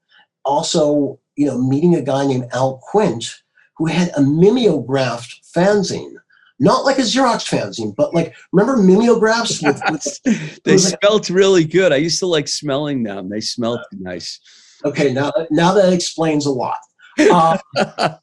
Also, 0.44 1.18
you 1.36 1.46
know, 1.46 1.58
meeting 1.58 1.94
a 1.94 2.02
guy 2.02 2.26
named 2.26 2.48
Al 2.52 2.78
Quint 2.78 3.42
who 3.76 3.86
had 3.86 4.10
a 4.16 4.22
mimeographed 4.22 5.40
fanzine. 5.54 6.14
Not 6.58 6.84
like 6.84 6.98
a 6.98 7.02
Xerox 7.02 7.46
fanzine, 7.46 7.94
but 7.94 8.14
like 8.14 8.34
remember 8.52 8.82
mimeographs? 8.82 9.62
With, 9.62 9.80
with, 9.90 10.62
they 10.64 10.78
smelled 10.78 11.28
like, 11.28 11.36
really 11.36 11.64
good. 11.64 11.92
I 11.92 11.96
used 11.96 12.18
to 12.20 12.26
like 12.26 12.48
smelling 12.48 13.02
them. 13.02 13.28
They 13.28 13.40
smelled 13.40 13.80
uh, 13.80 13.96
nice. 13.98 14.40
Okay, 14.84 15.12
now 15.12 15.32
now 15.50 15.74
that 15.74 15.92
explains 15.92 16.46
a 16.46 16.50
lot. 16.50 16.78
Uh, 17.18 17.58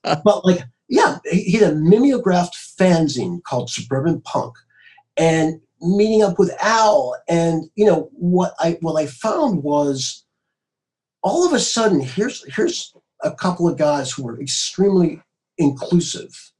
but 0.03 0.45
like, 0.45 0.63
yeah, 0.89 1.17
he 1.31 1.57
had 1.57 1.73
a 1.73 1.75
mimeographed 1.75 2.55
fanzine 2.79 3.43
called 3.43 3.69
Suburban 3.69 4.21
Punk, 4.21 4.55
and 5.15 5.61
meeting 5.81 6.23
up 6.23 6.39
with 6.39 6.51
Al, 6.59 7.15
and 7.29 7.69
you 7.75 7.85
know 7.85 8.09
what 8.13 8.53
I 8.59 8.77
what 8.81 8.99
I 8.99 9.05
found 9.05 9.61
was 9.61 10.25
all 11.21 11.45
of 11.45 11.53
a 11.53 11.59
sudden 11.59 12.01
here's 12.01 12.43
here's 12.55 12.93
a 13.23 13.31
couple 13.31 13.67
of 13.67 13.77
guys 13.77 14.11
who 14.11 14.23
were 14.23 14.41
extremely 14.41 15.21
inclusive 15.57 16.52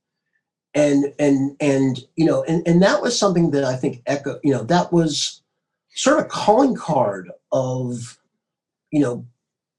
and 0.75 1.13
and 1.19 1.55
and 1.59 1.99
you 2.15 2.25
know 2.25 2.43
and, 2.43 2.67
and 2.67 2.81
that 2.81 3.01
was 3.01 3.17
something 3.17 3.51
that 3.51 3.63
i 3.63 3.75
think 3.75 4.01
echo 4.07 4.39
you 4.43 4.51
know 4.51 4.63
that 4.63 4.91
was 4.91 5.41
sort 5.93 6.19
of 6.19 6.25
a 6.25 6.29
calling 6.29 6.75
card 6.75 7.29
of 7.51 8.17
you 8.91 8.99
know 8.99 9.25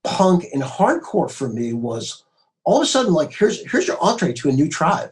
punk 0.05 0.45
and 0.53 0.63
hardcore 0.63 1.31
for 1.31 1.49
me 1.49 1.73
was 1.73 2.25
all 2.65 2.79
of 2.79 2.83
a 2.83 2.87
sudden 2.87 3.13
like 3.13 3.33
here's 3.33 3.69
here's 3.71 3.87
your 3.87 4.03
entree 4.03 4.33
to 4.33 4.49
a 4.49 4.53
new 4.53 4.69
tribe 4.69 5.11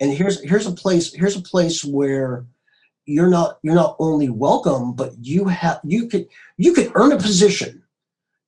and 0.00 0.12
here's 0.12 0.42
here's 0.42 0.66
a 0.66 0.72
place 0.72 1.12
here's 1.12 1.36
a 1.36 1.42
place 1.42 1.84
where 1.84 2.44
you're 3.10 3.28
not 3.28 3.58
you're 3.62 3.74
not 3.74 3.96
only 3.98 4.28
welcome, 4.28 4.92
but 4.92 5.12
you 5.20 5.46
have 5.46 5.80
you 5.84 6.06
could 6.06 6.28
you 6.56 6.72
could 6.72 6.92
earn 6.94 7.12
a 7.12 7.16
position. 7.16 7.82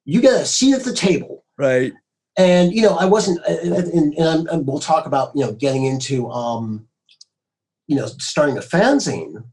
You 0.04 0.20
get 0.20 0.40
a 0.40 0.46
seat 0.46 0.74
at 0.74 0.84
the 0.84 0.94
table. 0.94 1.44
Right. 1.56 1.92
And 2.36 2.72
you 2.72 2.82
know, 2.82 2.96
I 2.96 3.04
wasn't, 3.04 3.40
uh, 3.46 3.74
uh, 3.74 3.82
and, 3.92 4.14
and, 4.14 4.48
and 4.48 4.66
we'll 4.66 4.80
talk 4.80 5.06
about 5.06 5.32
you 5.34 5.44
know 5.44 5.52
getting 5.52 5.84
into 5.84 6.30
um, 6.30 6.86
you 7.86 7.96
know 7.96 8.06
starting 8.06 8.56
a 8.56 8.60
fanzine. 8.60 9.44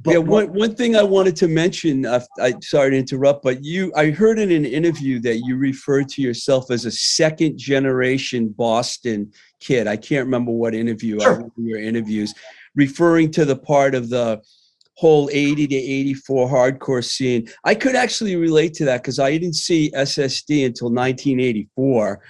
But 0.00 0.12
yeah, 0.12 0.18
one, 0.18 0.52
one 0.52 0.74
thing 0.74 0.94
I 0.94 1.02
wanted 1.02 1.36
to 1.36 1.48
mention, 1.48 2.04
uh, 2.04 2.20
I 2.38 2.54
sorry 2.60 2.90
to 2.90 2.98
interrupt, 2.98 3.42
but 3.42 3.64
you, 3.64 3.92
I 3.96 4.10
heard 4.10 4.38
in 4.38 4.50
an 4.50 4.66
interview 4.66 5.18
that 5.20 5.38
you 5.38 5.56
referred 5.56 6.08
to 6.10 6.22
yourself 6.22 6.70
as 6.70 6.84
a 6.84 6.90
second 6.90 7.56
generation 7.58 8.48
Boston 8.50 9.32
kid. 9.58 9.86
I 9.86 9.96
can't 9.96 10.26
remember 10.26 10.52
what 10.52 10.74
interview, 10.74 11.18
sure. 11.20 11.50
your 11.56 11.80
interviews, 11.80 12.34
referring 12.74 13.30
to 13.32 13.46
the 13.46 13.56
part 13.56 13.94
of 13.94 14.10
the 14.10 14.42
whole 14.96 15.28
80 15.32 15.66
to 15.68 15.76
84 15.76 16.48
hardcore 16.48 17.04
scene. 17.04 17.48
I 17.64 17.74
could 17.74 17.94
actually 17.94 18.36
relate 18.36 18.74
to 18.74 18.84
that 18.86 19.02
because 19.02 19.18
I 19.18 19.30
didn't 19.32 19.54
see 19.54 19.90
SSD 19.92 20.64
until 20.66 20.88
1984 20.88 22.22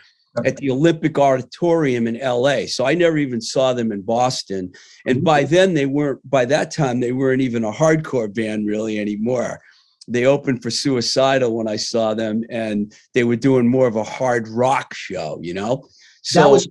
at 0.45 0.57
the 0.57 0.71
Olympic 0.71 1.19
Auditorium 1.19 2.07
in 2.07 2.19
LA. 2.19 2.67
So 2.67 2.85
I 2.85 2.95
never 2.95 3.17
even 3.17 3.41
saw 3.41 3.73
them 3.73 3.93
in 3.93 4.03
Boston. 4.03 4.73
And 5.07 5.25
by 5.25 5.45
mm-hmm. 5.45 5.55
then 5.55 5.75
they 5.75 5.87
weren't 5.87 6.29
by 6.29 6.45
that 6.47 6.71
time 6.71 7.01
they 7.01 7.13
weren't 7.13 7.41
even 7.41 7.65
a 7.65 7.73
hardcore 7.73 8.33
band 8.33 8.67
really 8.67 8.99
anymore. 8.99 9.61
They 10.09 10.27
opened 10.27 10.63
for 10.63 10.71
Suicidal 10.71 11.57
when 11.57 11.67
I 11.67 11.77
saw 11.77 12.15
them 12.15 12.45
and 12.51 12.93
they 13.15 13.25
were 13.25 13.37
doing 13.37 13.69
more 13.69 13.87
of 13.87 13.97
a 13.97 14.05
hard 14.05 14.47
rock 14.49 14.95
show, 14.95 15.39
you 15.43 15.55
know. 15.55 15.89
So 16.23 16.43
that 16.43 16.51
was 16.51 16.69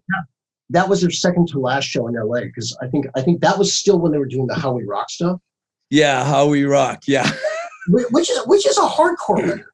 that 0.69 0.89
was 0.89 1.01
their 1.01 1.11
second 1.11 1.47
to 1.49 1.59
last 1.59 1.85
show 1.85 2.07
in 2.07 2.15
LA 2.15 2.41
because 2.41 2.77
I 2.81 2.87
think 2.87 3.07
I 3.15 3.21
think 3.21 3.41
that 3.41 3.57
was 3.57 3.75
still 3.75 3.99
when 3.99 4.11
they 4.11 4.17
were 4.17 4.25
doing 4.25 4.47
the 4.47 4.55
How 4.55 4.73
We 4.73 4.83
Rock 4.83 5.09
stuff. 5.09 5.39
Yeah, 5.89 6.23
How 6.23 6.47
We 6.47 6.65
Rock. 6.65 7.03
Yeah, 7.07 7.29
which 7.87 8.29
is 8.29 8.39
which 8.45 8.65
is 8.65 8.77
a 8.77 8.81
hardcore 8.81 9.37
record. 9.37 9.65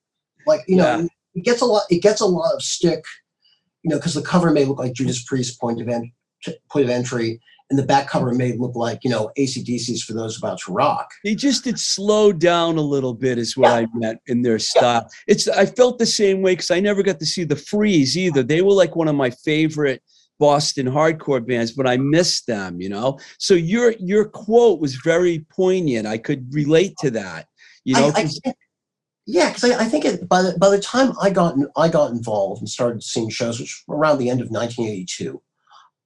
Like 0.45 0.61
you 0.67 0.77
know, 0.77 0.99
yeah. 0.99 1.07
it 1.35 1.43
gets 1.43 1.61
a 1.61 1.65
lot. 1.65 1.83
It 1.89 2.01
gets 2.01 2.21
a 2.21 2.25
lot 2.25 2.53
of 2.53 2.61
stick. 2.61 3.03
You 3.83 3.89
know, 3.89 3.97
because 3.97 4.13
the 4.13 4.21
cover 4.21 4.51
may 4.51 4.65
look 4.65 4.77
like 4.77 4.93
Judas 4.93 5.23
Priest 5.23 5.59
point 5.59 5.81
of 5.81 5.87
en- 5.87 6.11
point 6.69 6.85
of 6.85 6.89
entry, 6.89 7.39
and 7.69 7.79
the 7.79 7.83
back 7.83 8.07
cover 8.07 8.33
may 8.33 8.51
look 8.57 8.75
like 8.75 8.99
you 9.03 9.09
know 9.09 9.31
ACDC's 9.37 10.03
for 10.03 10.13
those 10.13 10.37
about 10.37 10.59
to 10.59 10.73
rock. 10.73 11.09
They 11.23 11.33
just 11.33 11.63
did 11.63 11.79
slow 11.79 12.31
down 12.31 12.77
a 12.77 12.81
little 12.81 13.13
bit, 13.13 13.37
is 13.37 13.55
what 13.57 13.69
yeah. 13.69 13.75
I 13.75 13.87
meant 13.93 14.19
in 14.27 14.41
their 14.41 14.59
style. 14.59 15.03
Yeah. 15.03 15.33
It's 15.33 15.47
I 15.47 15.65
felt 15.65 15.97
the 15.97 16.05
same 16.05 16.41
way 16.41 16.53
because 16.53 16.71
I 16.71 16.79
never 16.79 17.01
got 17.01 17.19
to 17.19 17.25
see 17.25 17.45
the 17.45 17.55
Freeze 17.55 18.17
either. 18.17 18.43
They 18.43 18.61
were 18.61 18.73
like 18.73 18.95
one 18.95 19.07
of 19.07 19.15
my 19.15 19.29
favorite 19.29 20.03
Boston 20.41 20.87
hardcore 20.87 21.45
bands, 21.45 21.71
but 21.71 21.85
I 21.85 21.97
missed 21.97 22.47
them, 22.47 22.81
you 22.81 22.89
know. 22.89 23.19
So 23.37 23.53
your 23.53 23.91
your 23.99 24.25
quote 24.25 24.81
was 24.81 24.95
very 24.95 25.45
poignant. 25.51 26.07
I 26.07 26.17
could 26.17 26.51
relate 26.51 26.95
to 27.01 27.11
that, 27.11 27.45
you 27.85 27.93
know. 27.93 28.11
I, 28.15 28.27
I 28.43 28.53
yeah, 29.27 29.49
because 29.49 29.69
I, 29.69 29.83
I, 29.83 29.85
think 29.85 30.03
it, 30.03 30.27
by 30.27 30.41
the 30.41 30.57
by 30.57 30.69
the 30.69 30.81
time 30.81 31.13
I 31.21 31.29
got 31.29 31.55
I 31.77 31.89
got 31.89 32.09
involved 32.09 32.59
and 32.59 32.67
started 32.67 33.03
seeing 33.03 33.29
shows, 33.29 33.59
which 33.59 33.83
around 33.87 34.17
the 34.17 34.31
end 34.31 34.41
of 34.41 34.49
1982. 34.49 35.39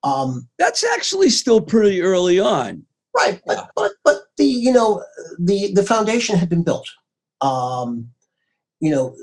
Um, 0.04 0.50
That's 0.60 0.84
actually 0.84 1.30
still 1.30 1.62
pretty 1.62 2.02
early 2.02 2.38
on, 2.38 2.84
right? 3.15 3.41
But 3.45 3.69
but 3.74 3.93
but 4.04 4.24
the 4.36 4.43
you 4.43 4.74
know 4.74 5.02
the 5.39 5.71
the 5.74 5.84
foundation 5.84 6.38
had 6.38 6.50
been 6.50 6.63
built. 6.63 6.89
Um, 7.39 8.10
you 8.82 8.91
know, 8.91 9.15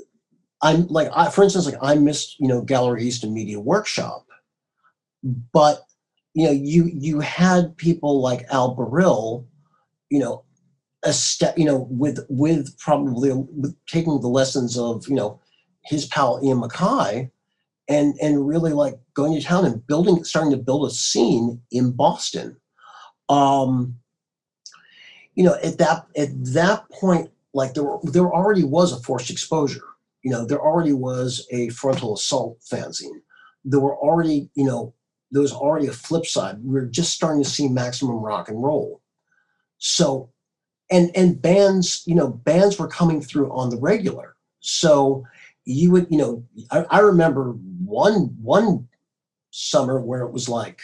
I'm 0.62 0.86
like 0.86 1.10
I, 1.14 1.28
for 1.28 1.44
instance, 1.44 1.66
like 1.66 1.82
I 1.82 1.96
missed 1.96 2.40
you 2.40 2.48
know 2.48 2.62
Gallery 2.62 3.04
East 3.04 3.24
and 3.24 3.34
Media 3.34 3.60
Workshop 3.60 4.26
but 5.22 5.84
you 6.34 6.46
know 6.46 6.52
you 6.52 6.90
you 6.92 7.20
had 7.20 7.76
people 7.76 8.20
like 8.20 8.44
al 8.50 8.76
Barile, 8.76 9.46
you 10.10 10.18
know 10.18 10.44
a 11.04 11.12
step 11.12 11.56
you 11.58 11.64
know 11.64 11.86
with 11.90 12.24
with 12.28 12.76
probably 12.78 13.32
with 13.32 13.74
taking 13.86 14.20
the 14.20 14.28
lessons 14.28 14.78
of 14.78 15.04
you 15.08 15.14
know 15.14 15.40
his 15.84 16.06
pal 16.06 16.40
ian 16.44 16.60
mackaye 16.60 17.30
and 17.88 18.14
and 18.22 18.46
really 18.46 18.72
like 18.72 18.94
going 19.14 19.34
to 19.34 19.44
town 19.44 19.64
and 19.64 19.86
building 19.86 20.22
starting 20.22 20.52
to 20.52 20.56
build 20.56 20.86
a 20.86 20.94
scene 20.94 21.60
in 21.70 21.90
boston. 21.92 22.56
Um 23.28 23.96
you 25.34 25.44
know 25.44 25.56
at 25.62 25.78
that 25.78 26.06
at 26.16 26.28
that 26.54 26.88
point 26.90 27.30
like 27.54 27.74
there 27.74 27.84
there 28.04 28.32
already 28.32 28.64
was 28.64 28.92
a 28.92 29.02
forced 29.02 29.30
exposure. 29.30 29.84
You 30.22 30.30
know 30.30 30.46
there 30.46 30.60
already 30.60 30.92
was 30.92 31.46
a 31.50 31.68
frontal 31.70 32.14
assault 32.14 32.58
fanzine. 32.60 33.20
There 33.64 33.80
were 33.80 33.96
already 33.96 34.50
you 34.54 34.64
know 34.64 34.94
there 35.32 35.42
was 35.42 35.52
already 35.52 35.86
a 35.86 35.92
flip 35.92 36.26
side. 36.26 36.62
We 36.62 36.74
were 36.74 36.86
just 36.86 37.14
starting 37.14 37.42
to 37.42 37.48
see 37.48 37.66
maximum 37.66 38.16
rock 38.16 38.48
and 38.48 38.62
roll. 38.62 39.00
So, 39.78 40.30
and 40.90 41.10
and 41.16 41.40
bands, 41.40 42.02
you 42.06 42.14
know, 42.14 42.28
bands 42.28 42.78
were 42.78 42.86
coming 42.86 43.22
through 43.22 43.50
on 43.50 43.70
the 43.70 43.78
regular. 43.78 44.36
So 44.60 45.24
you 45.64 45.90
would, 45.90 46.06
you 46.10 46.18
know, 46.18 46.44
I, 46.70 46.84
I 46.90 46.98
remember 47.00 47.52
one 47.84 48.36
one 48.40 48.88
summer 49.50 50.00
where 50.00 50.22
it 50.22 50.32
was 50.32 50.48
like, 50.48 50.80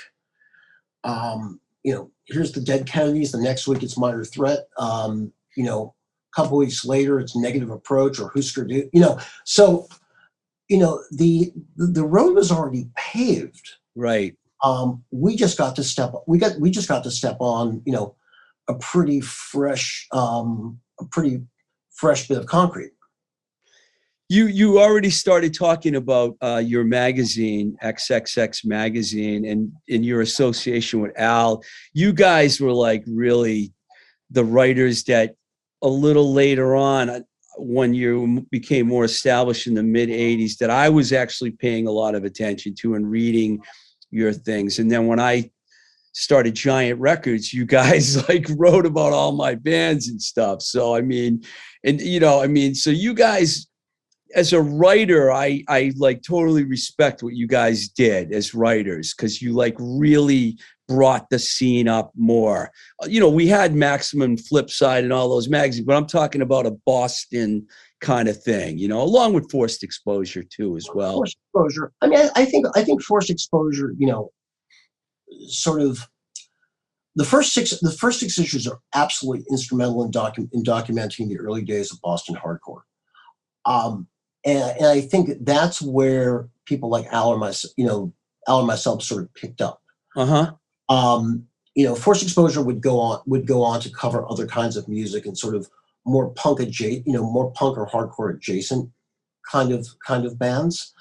um, 1.04 1.60
you 1.82 1.92
know, 1.92 2.10
here's 2.24 2.52
the 2.52 2.60
Dead 2.60 2.86
Kennedys. 2.86 3.32
The 3.32 3.38
next 3.38 3.68
week 3.68 3.82
it's 3.82 3.98
Minor 3.98 4.24
Threat. 4.24 4.66
Um, 4.78 5.30
you 5.56 5.64
know, 5.64 5.94
a 6.32 6.40
couple 6.40 6.56
weeks 6.56 6.86
later 6.86 7.20
it's 7.20 7.36
Negative 7.36 7.70
Approach 7.70 8.18
or 8.18 8.30
Husker 8.34 8.64
Du. 8.64 8.88
You 8.94 9.00
know, 9.00 9.20
so 9.44 9.88
you 10.68 10.78
know 10.78 11.02
the 11.10 11.52
the 11.76 12.04
road 12.04 12.34
was 12.34 12.50
already 12.50 12.88
paved 12.96 13.76
Right. 13.98 14.34
um, 14.62 15.02
we 15.10 15.36
just 15.36 15.58
got 15.58 15.74
to 15.76 15.84
step 15.84 16.12
we 16.26 16.38
got 16.38 16.58
we 16.60 16.70
just 16.70 16.88
got 16.88 17.02
to 17.04 17.10
step 17.10 17.36
on 17.40 17.82
you 17.84 17.92
know 17.92 18.14
a 18.68 18.74
pretty 18.74 19.20
fresh 19.20 20.06
um, 20.12 20.78
a 21.00 21.04
pretty 21.04 21.42
fresh 21.90 22.28
bit 22.28 22.38
of 22.38 22.46
concrete 22.46 22.92
you 24.28 24.46
you 24.46 24.78
already 24.78 25.10
started 25.10 25.54
talking 25.54 25.96
about 25.96 26.36
uh, 26.42 26.62
your 26.64 26.84
magazine 26.84 27.76
xxx 27.82 28.64
magazine 28.64 29.44
and 29.44 29.72
in 29.88 30.02
your 30.02 30.20
association 30.20 31.00
with 31.00 31.18
al 31.18 31.62
you 31.92 32.12
guys 32.12 32.60
were 32.60 32.72
like 32.72 33.02
really 33.06 33.72
the 34.30 34.44
writers 34.44 35.02
that 35.04 35.34
a 35.82 35.88
little 35.88 36.32
later 36.32 36.76
on 36.76 37.08
uh, 37.08 37.20
when 37.56 37.92
you 37.94 38.46
became 38.50 38.86
more 38.86 39.04
established 39.04 39.66
in 39.66 39.74
the 39.74 39.82
mid 39.82 40.08
80s 40.08 40.58
that 40.58 40.70
i 40.70 40.88
was 40.88 41.12
actually 41.12 41.50
paying 41.50 41.86
a 41.86 41.90
lot 41.90 42.14
of 42.14 42.24
attention 42.24 42.74
to 42.76 42.94
and 42.94 43.10
reading 43.10 43.60
your 44.10 44.32
things 44.32 44.78
and 44.78 44.90
then 44.90 45.06
when 45.06 45.20
i 45.20 45.48
started 46.12 46.54
giant 46.54 46.98
records 46.98 47.52
you 47.52 47.64
guys 47.64 48.28
like 48.28 48.46
wrote 48.56 48.86
about 48.86 49.12
all 49.12 49.32
my 49.32 49.54
bands 49.54 50.08
and 50.08 50.20
stuff 50.20 50.62
so 50.62 50.94
i 50.94 51.00
mean 51.00 51.42
and 51.84 52.00
you 52.00 52.20
know 52.20 52.42
i 52.42 52.46
mean 52.46 52.74
so 52.74 52.90
you 52.90 53.14
guys 53.14 53.68
as 54.34 54.52
a 54.52 54.60
writer, 54.60 55.32
I 55.32 55.64
I 55.68 55.92
like 55.96 56.22
totally 56.22 56.64
respect 56.64 57.22
what 57.22 57.34
you 57.34 57.46
guys 57.46 57.88
did 57.88 58.32
as 58.32 58.54
writers 58.54 59.14
because 59.14 59.40
you 59.40 59.52
like 59.52 59.74
really 59.78 60.58
brought 60.86 61.28
the 61.30 61.38
scene 61.38 61.88
up 61.88 62.12
more. 62.16 62.70
You 63.06 63.20
know, 63.20 63.30
we 63.30 63.46
had 63.46 63.74
Maximum 63.74 64.36
Flipside 64.36 65.00
and 65.00 65.12
all 65.12 65.28
those 65.28 65.48
magazines, 65.48 65.86
but 65.86 65.96
I'm 65.96 66.06
talking 66.06 66.42
about 66.42 66.66
a 66.66 66.72
Boston 66.86 67.66
kind 68.00 68.28
of 68.28 68.42
thing. 68.42 68.78
You 68.78 68.88
know, 68.88 69.02
along 69.02 69.34
with 69.34 69.50
forced 69.50 69.82
exposure 69.82 70.42
too, 70.42 70.76
as 70.76 70.88
well. 70.94 71.14
Forced 71.14 71.38
exposure. 71.46 71.92
I 72.00 72.06
mean, 72.06 72.18
I, 72.18 72.42
I 72.42 72.44
think 72.44 72.66
I 72.74 72.82
think 72.82 73.02
forced 73.02 73.30
exposure. 73.30 73.94
You 73.98 74.06
know, 74.06 74.32
sort 75.48 75.80
of 75.80 76.08
the 77.16 77.24
first 77.24 77.52
six 77.52 77.78
the 77.80 77.92
first 77.92 78.20
six 78.20 78.38
issues 78.38 78.66
are 78.66 78.78
absolutely 78.94 79.44
instrumental 79.50 80.04
in, 80.04 80.10
docu- 80.10 80.48
in 80.52 80.62
documenting 80.62 81.28
the 81.28 81.38
early 81.38 81.62
days 81.62 81.92
of 81.92 82.00
Boston 82.00 82.36
hardcore. 82.36 82.82
Um, 83.64 84.06
and, 84.44 84.76
and 84.78 84.86
I 84.86 85.00
think 85.00 85.30
that's 85.40 85.82
where 85.82 86.48
people 86.64 86.88
like 86.88 87.06
Al 87.12 87.30
or 87.30 87.38
myself, 87.38 87.72
you 87.76 87.84
know, 87.84 88.12
Al 88.46 88.58
and 88.58 88.66
myself 88.66 89.02
sort 89.02 89.24
of 89.24 89.34
picked 89.34 89.60
up. 89.60 89.82
Uh 90.16 90.26
huh. 90.26 90.52
Um, 90.94 91.44
you 91.74 91.84
know, 91.84 91.94
Forced 91.94 92.22
Exposure 92.22 92.62
would 92.62 92.80
go 92.80 92.98
on 92.98 93.20
would 93.26 93.46
go 93.46 93.62
on 93.62 93.80
to 93.80 93.90
cover 93.90 94.28
other 94.30 94.46
kinds 94.46 94.76
of 94.76 94.88
music 94.88 95.26
and 95.26 95.36
sort 95.36 95.54
of 95.54 95.68
more 96.06 96.30
punk 96.30 96.60
adjacent, 96.60 97.06
you 97.06 97.12
know, 97.12 97.22
more 97.22 97.50
punk 97.52 97.76
or 97.76 97.86
hardcore 97.86 98.34
adjacent 98.34 98.90
kind 99.50 99.72
of 99.72 99.86
kind 100.06 100.24
of 100.24 100.38
bands. 100.38 100.92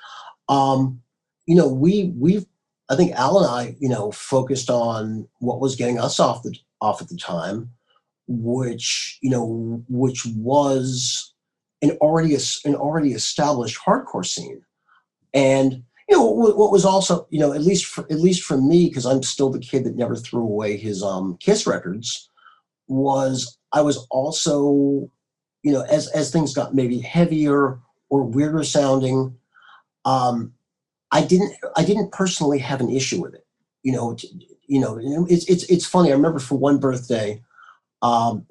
Um, 0.49 1.01
you 1.45 1.55
know, 1.55 1.67
we 1.67 2.13
we've 2.17 2.45
I 2.89 2.95
think 2.95 3.13
Al 3.13 3.39
and 3.39 3.47
I, 3.47 3.75
you 3.79 3.89
know, 3.89 4.11
focused 4.11 4.69
on 4.69 5.27
what 5.39 5.59
was 5.59 5.75
getting 5.75 5.99
us 5.99 6.19
off 6.19 6.43
the 6.43 6.57
off 6.81 7.01
at 7.01 7.09
the 7.09 7.17
time, 7.17 7.69
which 8.27 9.17
you 9.21 9.29
know, 9.29 9.83
which 9.89 10.25
was 10.35 11.33
an 11.81 11.91
already 12.01 12.35
an 12.65 12.75
already 12.75 13.13
established 13.13 13.79
hardcore 13.85 14.25
scene, 14.25 14.61
and 15.33 15.83
you 16.09 16.15
know 16.17 16.25
what, 16.25 16.71
was 16.71 16.85
also 16.85 17.27
you 17.29 17.39
know 17.39 17.53
at 17.53 17.61
least 17.61 17.85
for 17.85 18.05
at 18.09 18.19
least 18.19 18.43
for 18.43 18.57
me 18.57 18.87
because 18.87 19.05
I'm 19.05 19.23
still 19.23 19.49
the 19.49 19.59
kid 19.59 19.83
that 19.83 19.95
never 19.95 20.15
threw 20.15 20.43
away 20.43 20.77
his 20.77 21.03
um, 21.03 21.37
Kiss 21.39 21.67
records 21.67 22.29
was 22.87 23.57
I 23.73 23.81
was 23.81 24.07
also 24.09 25.09
you 25.63 25.71
know 25.73 25.81
as 25.89 26.07
as 26.09 26.31
things 26.31 26.53
got 26.53 26.75
maybe 26.75 26.99
heavier 26.99 27.79
or 28.09 28.23
weirder 28.23 28.63
sounding, 28.63 29.37
um, 30.05 30.53
I 31.11 31.23
didn't 31.23 31.55
I 31.75 31.83
didn't 31.83 32.11
personally 32.11 32.59
have 32.59 32.81
an 32.81 32.89
issue 32.89 33.21
with 33.21 33.33
it. 33.35 33.45
You 33.83 33.93
know, 33.93 34.17
you 34.67 34.79
know 34.79 35.25
it's 35.29 35.45
it's 35.49 35.63
it's 35.65 35.85
funny. 35.85 36.09
I 36.09 36.15
remember 36.15 36.39
for 36.39 36.55
one 36.55 36.79
birthday, 36.79 37.41
um, 38.01 38.45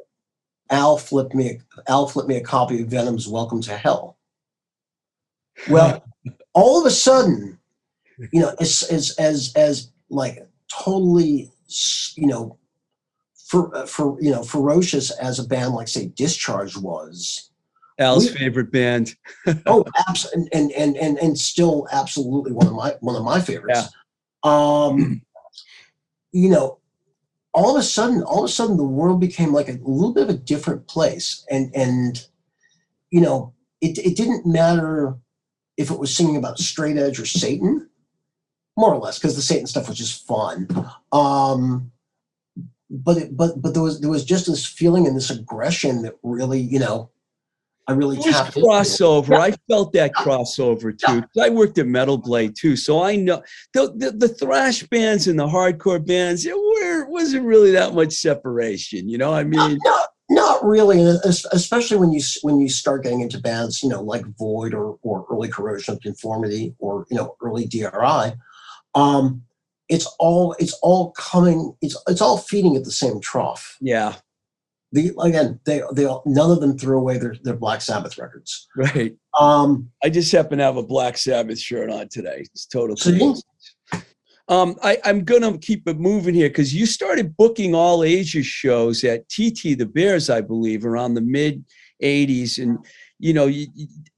Al 0.70 0.98
flipped 0.98 1.35
me 1.35 1.61
Al 1.88 2.09
flipped 2.09 2.29
me 2.29 2.37
a 2.37 2.42
copy 2.42 2.83
of 2.83 2.88
Venom's 2.88 3.29
Welcome 3.29 3.62
to 3.62 3.76
Hell. 3.76 4.16
Well, 5.68 6.05
all 6.55 6.81
of 6.81 6.87
a 6.87 6.90
sudden, 6.90 7.59
you 8.33 8.40
know, 8.40 8.55
as 8.61 8.83
as 8.90 9.14
as 9.18 9.52
as 9.57 9.90
like 10.09 10.46
totally, 10.68 11.50
you 12.16 12.26
know, 12.26 12.59
for 13.46 13.87
for 13.87 14.20
you 14.20 14.30
know 14.30 14.42
ferocious 14.42 15.11
as 15.12 15.38
a 15.38 15.46
band 15.46 15.74
like 15.74 15.88
say 15.88 16.09
Discharge 16.09 16.76
was. 16.76 17.50
Al's 17.98 18.30
we, 18.30 18.37
favorite 18.37 18.70
band. 18.70 19.14
oh, 19.66 19.85
absolutely, 20.09 20.50
and, 20.52 20.72
and 20.72 20.96
and 20.96 21.16
and 21.18 21.38
still 21.38 21.87
absolutely 21.92 22.52
one 22.52 22.66
of 22.66 22.74
my 22.74 22.94
one 23.00 23.16
of 23.16 23.24
my 23.24 23.40
favorites. 23.40 23.88
Yeah. 24.44 24.50
Um, 24.50 25.22
you 26.32 26.50
know, 26.50 26.78
all 27.54 27.74
of 27.74 27.80
a 27.80 27.82
sudden, 27.82 28.22
all 28.22 28.40
of 28.40 28.50
a 28.50 28.52
sudden, 28.52 28.76
the 28.76 28.85
world 28.85 29.20
became 29.20 29.52
like 29.52 29.68
a 29.68 29.78
little 29.82 30.12
bit 30.12 30.24
of 30.24 30.30
a 30.30 30.35
different 30.35 30.88
place, 30.88 31.46
and 31.48 31.74
and 31.74 32.26
you 33.11 33.20
know, 33.20 33.54
it 33.80 33.96
it 33.98 34.16
didn't 34.16 34.44
matter 34.44 35.16
if 35.76 35.90
it 35.90 35.98
was 35.98 36.14
singing 36.14 36.37
about 36.37 36.59
straight 36.59 36.96
edge 36.96 37.20
or 37.20 37.26
Satan, 37.26 37.88
more 38.76 38.92
or 38.92 38.98
less, 38.98 39.18
because 39.18 39.37
the 39.37 39.42
Satan 39.42 39.66
stuff 39.66 39.88
was 39.88 39.96
just 39.96 40.26
fun. 40.26 40.68
Um, 41.12 41.92
but 42.90 43.16
it, 43.16 43.37
but 43.37 43.61
but 43.61 43.75
there 43.75 43.83
was 43.83 44.01
there 44.01 44.11
was 44.11 44.25
just 44.25 44.46
this 44.46 44.64
feeling 44.64 45.07
and 45.07 45.16
this 45.16 45.31
aggression 45.31 46.03
that 46.03 46.14
really, 46.22 46.61
you 46.61 46.79
know, 46.79 47.11
I 47.88 47.92
really 47.92 48.16
tapped 48.16 48.57
crossover. 48.57 49.31
Yeah. 49.31 49.40
I 49.40 49.55
felt 49.68 49.92
that 49.92 50.12
crossover 50.12 50.96
too. 50.96 51.22
Yeah. 51.35 51.44
I 51.44 51.51
worked 51.51 51.79
at 51.79 51.87
Metal 51.87 52.18
Blade 52.18 52.57
too, 52.57 52.77
so 52.77 53.03
I 53.03 53.16
know 53.16 53.42
the, 53.75 53.92
the, 53.96 54.11
the 54.11 54.29
thrash 54.29 54.83
bands 54.85 55.29
and 55.29 55.38
the 55.38 55.46
hardcore 55.46 56.05
bands. 56.05 56.46
It 56.46 56.57
were, 56.57 57.07
wasn't 57.07 57.44
really 57.44 57.70
that 57.72 57.94
much 57.94 58.12
separation, 58.12 59.09
you 59.09 59.18
know. 59.18 59.33
I 59.33 59.44
mean, 59.44 59.79
not, 59.85 60.09
not 60.29 60.64
really, 60.64 61.01
especially 61.01 61.96
when 61.99 62.12
you 62.12 62.20
when 62.42 62.59
you 62.59 62.68
start 62.68 63.05
getting 63.05 63.20
into 63.20 63.40
bands, 63.40 63.83
you 63.83 63.88
know, 63.88 64.03
like 64.03 64.25
Void 64.37 64.75
or 64.75 64.99
or 65.03 65.25
early 65.31 65.49
Corrosion 65.49 65.94
of 65.94 66.01
Conformity 66.01 66.75
or 66.81 67.07
you 67.09 67.16
know 67.16 67.37
early 67.40 67.66
DRI. 67.66 68.33
Um, 68.96 69.42
it's 69.88 70.07
all 70.18 70.55
it's 70.59 70.79
all 70.83 71.12
coming. 71.12 71.77
It's 71.81 71.96
it's 72.09 72.20
all 72.20 72.38
feeding 72.38 72.77
at 72.77 72.85
the 72.85 72.92
same 72.92 73.20
trough. 73.20 73.77
Yeah 73.81 74.16
the 74.92 75.12
again 75.20 75.61
they 75.64 75.83
they 75.92 76.07
none 76.27 76.51
of 76.51 76.61
them 76.61 76.79
threw 76.79 76.99
away 76.99 77.18
their, 77.18 77.35
their 77.42 77.57
black 77.57 77.81
sabbath 77.81 78.18
records 78.18 78.68
right 78.77 79.14
um 79.38 79.90
i 80.05 80.09
just 80.09 80.33
happen 80.33 80.59
to 80.59 80.64
have 80.64 80.77
a 80.77 80.83
black 80.83 81.16
sabbath 81.16 81.59
shirt 81.59 81.90
on 81.90 82.09
today 82.09 82.38
it's 82.40 82.66
total 82.66 82.96
um 84.49 84.77
I, 84.83 84.99
i'm 85.05 85.25
gonna 85.25 85.59
keep 85.59 85.88
it 85.88 85.99
moving 85.99 86.35
here 86.35 86.49
because 86.49 86.75
you 86.75 86.87
started 86.87 87.37
booking 87.37 87.75
all 87.75 88.05
ages 88.05 88.46
shows 88.46 89.03
at 89.05 89.29
tt 89.29 89.77
the 89.77 89.87
bears 89.87 90.31
i 90.31 90.40
believe 90.40 90.85
around 90.87 91.14
the 91.14 91.20
mid 91.20 91.64
80s 92.03 92.62
and 92.62 92.79
you 93.18 93.33
know 93.33 93.46
you, 93.46 93.66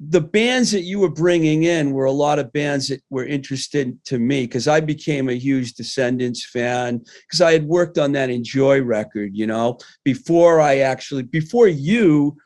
the 0.01 0.21
bands 0.21 0.73
that 0.73 0.83
you 0.83 0.99
were 0.99 1.11
bringing 1.11 1.65
in 1.65 1.93
were 1.93 2.05
a 2.05 2.13
lot 2.13 2.39
of 2.39 2.53
bands 2.53 2.89
that 2.89 3.01
were 3.11 3.25
interested 3.25 4.03
to 4.05 4.19
me 4.19 4.43
because 4.43 4.67
i 4.67 4.81
became 4.81 5.29
a 5.29 5.35
huge 5.35 5.75
Descendents 5.75 6.45
fan 6.47 7.01
because 7.23 7.41
i 7.41 7.53
had 7.53 7.65
worked 7.65 7.99
on 7.99 8.13
that 8.13 8.31
enjoy 8.31 8.81
record 8.83 9.31
you 9.35 9.47
know 9.47 9.79
before 10.05 10.61
i 10.61 10.79
actually 10.79 11.23
before 11.23 11.69
you 11.69 12.37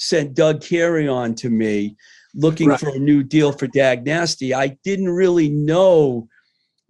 sent 0.00 0.34
Doug 0.34 0.62
Carrion 0.62 1.34
to 1.34 1.50
me 1.50 1.96
looking 2.32 2.68
right. 2.68 2.78
for 2.78 2.90
a 2.90 2.98
new 2.98 3.22
deal 3.22 3.52
for 3.52 3.66
dag 3.66 4.04
nasty 4.04 4.54
i 4.54 4.68
didn't 4.84 5.10
really 5.10 5.48
know 5.48 6.28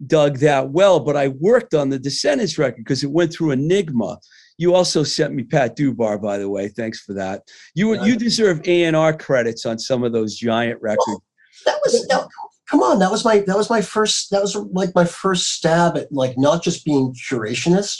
doug 0.07 0.37
that 0.37 0.69
well 0.69 0.99
but 0.99 1.17
i 1.17 1.27
worked 1.27 1.73
on 1.73 1.89
the 1.89 1.99
Descendents 1.99 2.57
record 2.57 2.77
because 2.85 3.03
it 3.03 3.11
went 3.11 3.33
through 3.33 3.51
enigma 3.51 4.17
you 4.59 4.75
also 4.75 5.03
sent 5.03 5.33
me 5.33 5.43
Pat 5.43 5.77
Dubar, 5.77 6.21
by 6.21 6.37
the 6.37 6.49
way. 6.49 6.67
Thanks 6.67 6.99
for 6.99 7.13
that. 7.13 7.43
You 7.75 7.95
yeah. 7.95 8.03
you 8.03 8.17
deserve 8.17 8.59
A 8.67 8.83
and 8.83 8.95
R 8.95 9.15
credits 9.15 9.65
on 9.65 9.79
some 9.79 10.03
of 10.03 10.11
those 10.11 10.35
giant 10.35 10.81
records. 10.81 11.05
Well, 11.07 11.23
that 11.65 11.79
was 11.81 12.07
that, 12.09 12.27
come 12.69 12.81
on. 12.81 12.99
That 12.99 13.09
was 13.09 13.23
my 13.23 13.39
that 13.39 13.55
was 13.55 13.69
my 13.69 13.81
first 13.81 14.31
that 14.31 14.41
was 14.41 14.55
like 14.55 14.93
my 14.93 15.05
first 15.05 15.53
stab 15.53 15.95
at 15.95 16.11
like 16.11 16.37
not 16.37 16.61
just 16.61 16.83
being 16.83 17.15
curationist, 17.31 17.97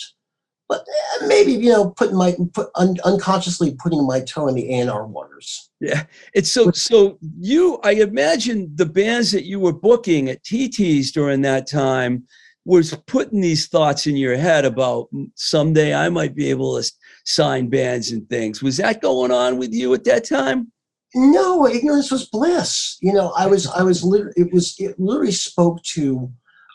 but 0.68 0.82
eh, 0.82 1.28
maybe 1.28 1.54
you 1.54 1.72
know 1.72 1.92
putting 1.92 2.18
my 2.18 2.36
put 2.54 2.68
un, 2.76 2.98
unconsciously 3.06 3.78
putting 3.82 4.06
my 4.06 4.20
toe 4.20 4.50
in 4.50 4.56
the 4.56 4.70
A 4.70 4.82
and 4.82 4.90
R 4.90 5.08
waters. 5.08 5.72
Yeah, 5.80 6.04
it's 6.34 6.52
so 6.52 6.72
so. 6.72 7.18
You, 7.40 7.80
I 7.86 7.92
imagine 7.94 8.70
the 8.76 8.86
bands 8.86 9.32
that 9.32 9.46
you 9.46 9.62
were 9.62 9.72
booking 9.72 10.28
at 10.28 10.44
TT's 10.44 11.14
during 11.14 11.42
that 11.44 11.70
time 11.70 12.26
was 12.66 12.94
putting 13.08 13.42
these 13.42 13.68
thoughts 13.68 14.06
in 14.06 14.16
your 14.16 14.38
head 14.38 14.66
about 14.66 15.08
someday 15.36 15.94
I 15.94 16.10
might 16.10 16.36
be 16.36 16.50
able 16.50 16.82
to 16.82 16.92
sign 17.26 17.70
bands 17.70 18.12
and 18.12 18.28
things. 18.30 18.62
Was 18.62 18.78
that 18.78 19.02
going 19.02 19.32
on 19.32 19.58
with 19.58 19.74
you 19.74 19.94
at 19.94 20.04
that 20.04 20.28
time? 20.28 20.72
No, 21.16 21.66
ignorance 21.66 22.12
was 22.12 22.30
bliss. 22.30 22.98
You 23.02 23.14
know, 23.14 23.34
I 23.36 23.48
was, 23.48 23.68
I 23.68 23.82
was 23.82 24.04
literally, 24.04 24.34
it 24.38 24.54
was, 24.54 24.76
it 24.78 25.00
literally 25.00 25.32
spoke 25.32 25.82
to, 25.96 26.32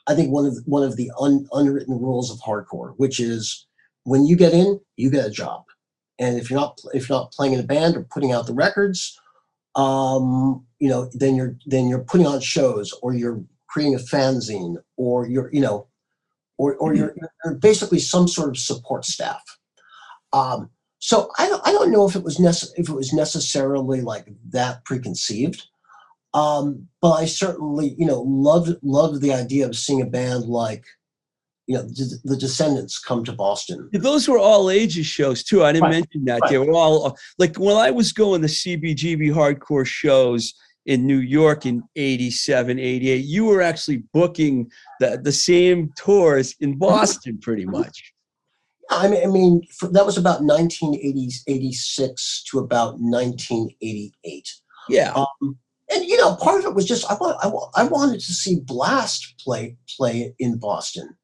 I 0.07 0.15
think 0.15 0.33
one 0.33 0.47
of 0.47 0.57
one 0.67 0.83
of 0.83 0.97
the 0.97 1.11
un, 1.19 1.47
unwritten 1.53 1.99
rules 1.99 2.31
of 2.31 2.39
hardcore, 2.41 2.95
which 2.97 3.21
is 3.21 3.67
when 4.03 4.27
you 4.27 4.37
get 4.37 4.53
in, 4.53 4.81
you 4.97 5.11
get 5.11 5.27
a 5.27 5.31
job, 5.31 5.65
and 6.19 6.37
if 6.39 6.51
you're 6.51 6.61
not, 6.61 6.79
if 6.93 7.09
you're 7.09 7.19
not 7.19 7.33
playing 7.33 7.55
in 7.55 7.61
a 7.61 7.65
band 7.65 7.97
or 7.97 8.05
putting 8.05 8.33
out 8.33 8.47
the 8.47 8.53
records, 8.55 9.19
um, 9.77 10.65
you 10.79 10.89
know, 10.89 11.09
then 11.15 11.35
you're 11.37 11.57
then 11.67 11.89
you're 11.89 12.05
putting 12.05 12.27
on 12.27 12.41
shows 12.41 12.93
or 13.03 13.15
you're 13.15 13.43
creating 13.75 13.97
a 13.97 13.99
fanzine 13.99 14.77
or 14.97 15.27
you're 15.27 15.51
you 15.53 15.61
know 15.61 15.89
or 16.59 16.77
or 16.77 16.95
you're, 16.95 17.13
you're 17.45 17.55
basically 17.57 17.99
some 17.99 18.29
sort 18.29 18.49
of 18.49 18.57
support 18.57 19.05
staff. 19.05 19.43
Um, 20.33 20.71
so 21.01 21.29
I 21.39 21.49
don't 21.49 21.67
I 21.67 21.73
don't 21.73 21.91
know 21.91 22.07
if 22.09 22.15
it 22.15 22.23
was 22.23 22.39
nece- 22.39 22.71
if 22.77 22.89
it 22.89 22.95
was 22.95 23.13
necessarily 23.13 24.01
like 24.01 24.27
that 24.51 24.85
preconceived. 24.85 25.61
Um, 26.35 26.89
but 27.03 27.13
I 27.13 27.27
certainly, 27.27 27.97
you 27.99 28.07
know, 28.07 28.21
loved 28.23 28.77
loved 28.83 29.21
the 29.21 29.33
idea 29.33 29.67
of 29.67 29.77
seeing 29.77 30.03
a 30.03 30.07
band 30.07 30.45
like, 30.45 30.85
you 31.67 31.77
know, 31.77 31.83
the, 31.83 32.19
the 32.25 32.37
Descendents 32.37 32.99
come 33.01 33.25
to 33.25 33.33
Boston. 33.33 33.91
Those 33.93 34.29
were 34.29 34.39
all 34.39 34.71
ages 34.71 35.07
shows 35.07 35.43
too. 35.43 35.65
I 35.65 35.73
didn't 35.73 35.85
Right, 35.91 35.99
mention 35.99 36.25
that. 36.27 36.43
right. 36.43 36.51
They 36.51 36.59
were 36.59 36.75
all 36.75 37.07
uh, 37.07 37.13
like 37.39 37.57
when 37.57 37.77
I 37.77 37.91
was 37.91 38.13
going 38.13 38.43
to 38.43 38.49
CBGB 38.49 39.33
hardcore 39.33 39.87
shows 39.87 40.55
in 40.87 41.07
New 41.07 41.19
York 41.19 41.67
in 41.67 41.83
87, 41.97 42.79
88, 42.79 43.25
you 43.25 43.45
were 43.45 43.63
actually 43.63 44.05
booking 44.13 44.71
the, 45.01 45.21
the 45.23 45.33
same 45.33 45.93
tours 45.97 46.55
in 46.61 46.79
Boston 46.79 47.39
pretty 47.39 47.65
much. 47.65 48.13
I 48.91 49.09
mean, 49.09 49.23
I 49.23 49.27
mean, 49.27 49.63
for, 49.79 49.89
that 49.89 50.05
was 50.05 50.19
about 50.19 50.43
1980, 50.43 51.31
86 51.47 52.45
to 52.51 52.59
about 52.59 52.99
1988. 52.99 54.53
Yeah. 54.89 55.13
Um, 55.13 55.59
and 55.93 56.05
you 56.05 56.17
know, 56.19 56.37
part 56.37 56.61
of 56.61 56.67
it 56.67 56.75
was 56.75 56.87
just 56.87 57.11
I 57.11 57.15
want 57.15 57.39
I, 57.43 57.47
wa- 57.47 57.71
I 57.75 57.85
wanted 57.85 58.21
to 58.21 58.33
see 58.33 58.61
Blast 58.61 59.35
play 59.39 59.77
play 59.97 60.35
in 60.39 60.59
Boston. 60.59 61.17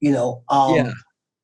You 0.00 0.12
know, 0.12 0.42
um, 0.48 0.74
yeah. 0.74 0.92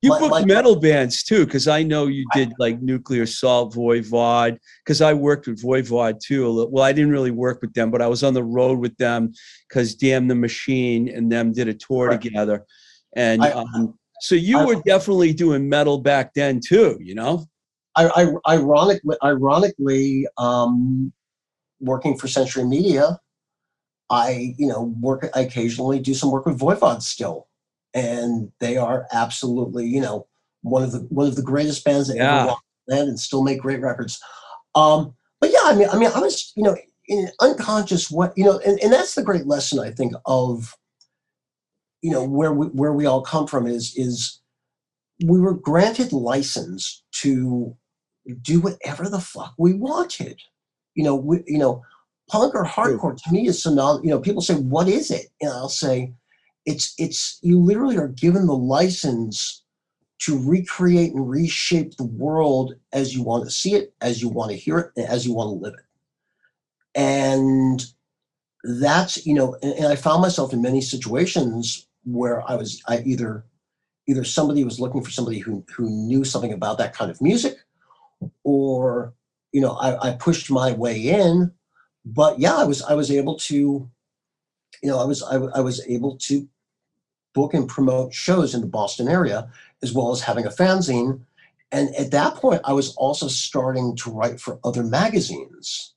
You 0.05 0.11
my- 0.11 0.19
booked 0.19 0.31
my- 0.31 0.45
metal 0.45 0.75
bands 0.75 1.23
too, 1.23 1.45
because 1.45 1.67
I 1.67 1.81
know 1.83 2.05
you 2.07 2.25
did 2.33 2.53
like 2.59 2.81
Nuclear 2.81 3.23
Assault, 3.23 3.73
Voivod, 3.73 4.57
because 4.83 5.01
I 5.01 5.13
worked 5.13 5.47
with 5.47 5.61
Voivod 5.61 6.19
too. 6.19 6.45
a 6.45 6.49
little- 6.49 6.71
Well, 6.71 6.83
I 6.83 6.91
didn't 6.93 7.11
really 7.11 7.31
work 7.31 7.61
with 7.61 7.73
them, 7.73 7.89
but 7.91 8.01
I 8.01 8.07
was 8.07 8.23
on 8.23 8.33
the 8.33 8.43
road 8.43 8.79
with 8.79 8.95
them 8.97 9.33
because 9.67 9.95
Damn 9.95 10.27
the 10.27 10.35
Machine 10.35 11.09
and 11.09 11.31
them 11.31 11.51
did 11.53 11.67
a 11.67 11.73
tour 11.73 12.09
Right. 12.09 12.21
together. 12.21 12.65
And 13.15 13.43
I- 13.43 13.51
um, 13.51 13.97
so 14.21 14.35
you 14.35 14.59
I- 14.59 14.65
were 14.65 14.81
definitely 14.85 15.33
doing 15.33 15.67
metal 15.67 15.97
back 15.97 16.33
then 16.35 16.59
too, 16.65 16.97
you 17.01 17.15
know? 17.15 17.45
I, 17.97 18.09
I 18.45 18.53
ironically 18.55 19.15
ironically 19.23 20.27
um, 20.37 21.13
working 21.79 22.17
for 22.17 22.27
Century 22.27 22.65
Media, 22.65 23.19
I 24.09 24.53
you 24.57 24.67
know 24.67 24.93
work 24.99 25.29
I 25.33 25.39
occasionally 25.41 25.99
do 25.99 26.13
some 26.13 26.29
work 26.29 26.45
with 26.45 26.59
Voivod 26.59 27.01
still, 27.01 27.47
and 27.95 28.51
they 28.59 28.77
are 28.77 29.07
absolutely 29.11 29.87
you 29.87 30.01
know 30.01 30.27
one 30.61 30.83
of 30.83 30.91
the 30.91 30.99
one 31.09 31.25
of 31.27 31.35
the 31.35 31.41
greatest 31.41 31.83
bands 31.83 32.07
that 32.09 32.17
Yeah. 32.17 32.39
ever 32.41 32.47
walked 32.49 32.63
the 32.87 32.99
and 32.99 33.19
still 33.19 33.41
make 33.43 33.61
great 33.61 33.81
records. 33.81 34.19
Um, 34.75 35.15
but 35.41 35.51
yeah, 35.51 35.61
I 35.63 35.75
mean, 35.75 35.87
I 35.91 35.97
mean, 35.97 36.11
I 36.13 36.19
was 36.19 36.51
you 36.55 36.63
know 36.63 36.75
in 37.07 37.29
unconscious 37.41 38.11
what 38.11 38.33
you 38.37 38.43
know, 38.43 38.59
and, 38.59 38.79
and 38.81 38.93
that's 38.93 39.15
the 39.15 39.23
great 39.23 39.47
lesson 39.47 39.79
I 39.79 39.91
think 39.91 40.13
of 40.27 40.75
you 42.01 42.11
know 42.11 42.23
where 42.23 42.53
we 42.53 42.67
where 42.67 42.93
we 42.93 43.05
all 43.05 43.21
come 43.21 43.47
from 43.47 43.65
is 43.65 43.93
is 43.95 44.39
we 45.25 45.39
were 45.39 45.53
granted 45.53 46.11
license 46.11 47.03
to 47.21 47.75
do 48.41 48.59
whatever 48.59 49.07
the 49.07 49.19
fuck 49.21 49.53
we 49.57 49.73
wanted. 49.73 50.41
You 50.95 51.03
know, 51.03 51.15
we, 51.15 51.43
you 51.47 51.57
know, 51.57 51.83
punk 52.29 52.55
or 52.55 52.65
hardcore 52.65 53.15
to 53.23 53.31
me 53.31 53.47
is 53.47 53.61
synonym. 53.63 54.03
You 54.03 54.09
know, 54.11 54.19
people 54.19 54.41
say, 54.41 54.55
"What 54.55 54.87
is 54.87 55.11
it?" 55.11 55.27
And 55.41 55.51
I'll 55.51 55.69
say, 55.69 56.13
"It's 56.65 56.93
it's 56.97 57.39
you 57.41 57.59
literally 57.59 57.97
are 57.97 58.07
given 58.07 58.47
the 58.47 58.55
license 58.55 59.63
to 60.19 60.39
recreate 60.39 61.13
and 61.13 61.29
reshape 61.29 61.97
the 61.97 62.05
world 62.05 62.75
as 62.93 63.13
you 63.15 63.23
want 63.23 63.43
to 63.45 63.51
see 63.51 63.75
it, 63.75 63.93
as 64.01 64.21
you 64.21 64.29
want 64.29 64.51
to 64.51 64.57
hear 64.57 64.79
it, 64.79 65.05
as 65.05 65.25
you 65.25 65.33
want 65.33 65.47
to 65.49 65.63
live 65.63 65.73
it." 65.73 65.85
And 66.95 67.85
that's 68.63 69.25
you 69.25 69.33
know, 69.33 69.55
and, 69.61 69.73
and 69.73 69.87
I 69.87 69.95
found 69.95 70.21
myself 70.21 70.53
in 70.53 70.61
many 70.61 70.81
situations 70.81 71.87
where 72.03 72.49
I 72.49 72.55
was 72.55 72.81
I 72.87 72.99
either 73.05 73.45
either 74.07 74.23
somebody 74.23 74.63
was 74.63 74.79
looking 74.79 75.03
for 75.03 75.11
somebody 75.11 75.39
who 75.39 75.63
who 75.75 75.89
knew 75.89 76.23
something 76.23 76.53
about 76.53 76.77
that 76.77 76.93
kind 76.93 77.11
of 77.11 77.21
music 77.21 77.57
or 78.43 79.13
you 79.51 79.61
know 79.61 79.71
I, 79.71 80.09
I 80.09 80.11
pushed 80.13 80.49
my 80.51 80.71
way 80.71 80.99
in 80.99 81.51
but 82.05 82.39
yeah 82.39 82.55
i 82.55 82.63
was 82.63 82.81
i 82.83 82.93
was 82.93 83.11
able 83.11 83.35
to 83.39 83.55
you 83.55 84.89
know 84.89 84.99
i 84.99 85.05
was 85.05 85.23
I, 85.23 85.35
I 85.35 85.61
was 85.61 85.85
able 85.87 86.17
to 86.17 86.47
book 87.35 87.53
and 87.53 87.69
promote 87.69 88.13
shows 88.13 88.55
in 88.55 88.61
the 88.61 88.67
boston 88.67 89.07
area 89.07 89.47
as 89.83 89.93
well 89.93 90.11
as 90.11 90.21
having 90.21 90.45
a 90.47 90.49
fanzine. 90.49 91.19
And 91.71 91.93
at 91.95 92.11
that 92.11 92.35
point 92.35 92.61
i 92.63 92.73
was 92.73 92.95
also 92.95 93.27
starting 93.27 93.95
to 93.97 94.09
write 94.09 94.39
for 94.39 94.59
other 94.63 94.83
magazines. 94.83 95.93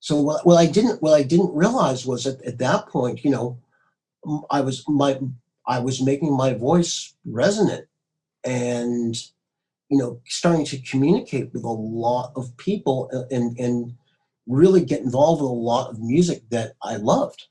So 0.00 0.20
what, 0.20 0.44
what 0.44 0.56
i 0.56 0.66
didn't 0.66 1.00
what 1.00 1.14
i 1.14 1.22
didn't 1.22 1.54
realize 1.54 2.04
was 2.04 2.24
that 2.24 2.42
at 2.42 2.58
that 2.58 2.88
point 2.88 3.24
you 3.24 3.30
know 3.30 3.58
i 4.50 4.60
was 4.60 4.84
my 4.88 5.18
i 5.66 5.78
was 5.78 6.02
making 6.02 6.36
my 6.36 6.52
voice 6.52 7.14
resonant 7.24 7.86
and 8.44 9.14
you 9.88 9.98
know 9.98 10.20
starting 10.26 10.64
to 10.66 10.78
communicate 10.78 11.52
with 11.52 11.64
a 11.64 11.68
lot 11.68 12.32
of 12.36 12.54
people 12.56 13.10
uh, 13.14 13.22
and 13.34 13.58
and 13.58 13.94
really 14.46 14.84
get 14.84 15.00
involved 15.00 15.40
with 15.40 15.50
a 15.50 15.54
lot 15.54 15.90
of 15.90 16.00
music 16.00 16.42
that 16.50 16.74
i 16.82 16.96
loved 16.96 17.46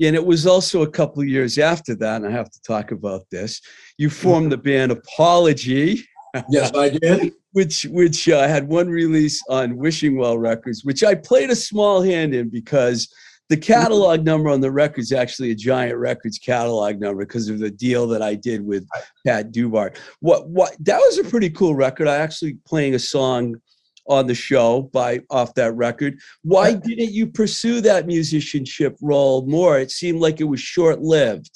and 0.00 0.14
it 0.14 0.24
was 0.24 0.46
also 0.46 0.82
a 0.82 0.90
couple 0.90 1.22
of 1.22 1.28
years 1.28 1.58
after 1.58 1.94
that, 1.96 2.16
and 2.16 2.26
I 2.26 2.30
have 2.30 2.50
to 2.50 2.62
talk 2.62 2.90
about 2.90 3.22
this. 3.30 3.60
You 3.98 4.10
formed 4.10 4.52
the 4.52 4.58
band 4.58 4.92
Apology, 4.92 6.04
yes 6.50 6.70
i 6.74 6.90
did 6.90 7.32
which 7.56 7.84
which 7.84 8.28
uh, 8.28 8.46
had 8.46 8.68
one 8.68 8.86
release 8.90 9.42
on 9.48 9.78
Wishing 9.78 10.18
Well 10.18 10.36
Records, 10.36 10.84
which 10.84 11.02
I 11.02 11.14
played 11.14 11.48
a 11.48 11.56
small 11.56 12.02
hand 12.02 12.34
in 12.34 12.50
because 12.50 13.08
the 13.48 13.56
catalog 13.56 14.26
number 14.26 14.50
on 14.50 14.60
the 14.60 14.70
record 14.70 15.00
is 15.00 15.12
actually 15.12 15.52
a 15.52 15.54
Giant 15.54 15.96
Records 15.96 16.38
catalog 16.38 17.00
number 17.00 17.24
because 17.24 17.48
of 17.48 17.58
the 17.58 17.70
deal 17.70 18.06
that 18.08 18.20
I 18.20 18.34
did 18.34 18.60
with 18.60 18.86
Pat 19.26 19.52
Dubar. 19.52 19.96
What 20.20 20.50
what 20.50 20.76
that 20.80 20.98
was 20.98 21.16
a 21.16 21.24
pretty 21.24 21.48
cool 21.48 21.74
record. 21.74 22.08
I 22.08 22.16
actually 22.16 22.58
playing 22.66 22.94
a 22.94 22.98
song 22.98 23.56
on 24.08 24.26
the 24.26 24.34
show 24.34 24.82
by 24.92 25.20
off 25.30 25.54
that 25.54 25.72
record. 25.74 26.18
Why 26.42 26.72
didn't 26.74 27.12
you 27.12 27.26
pursue 27.26 27.80
that 27.82 28.06
musicianship 28.06 28.96
role 29.00 29.46
more? 29.46 29.78
It 29.78 29.90
seemed 29.90 30.20
like 30.20 30.40
it 30.40 30.44
was 30.44 30.60
short 30.60 31.00
lived. 31.00 31.50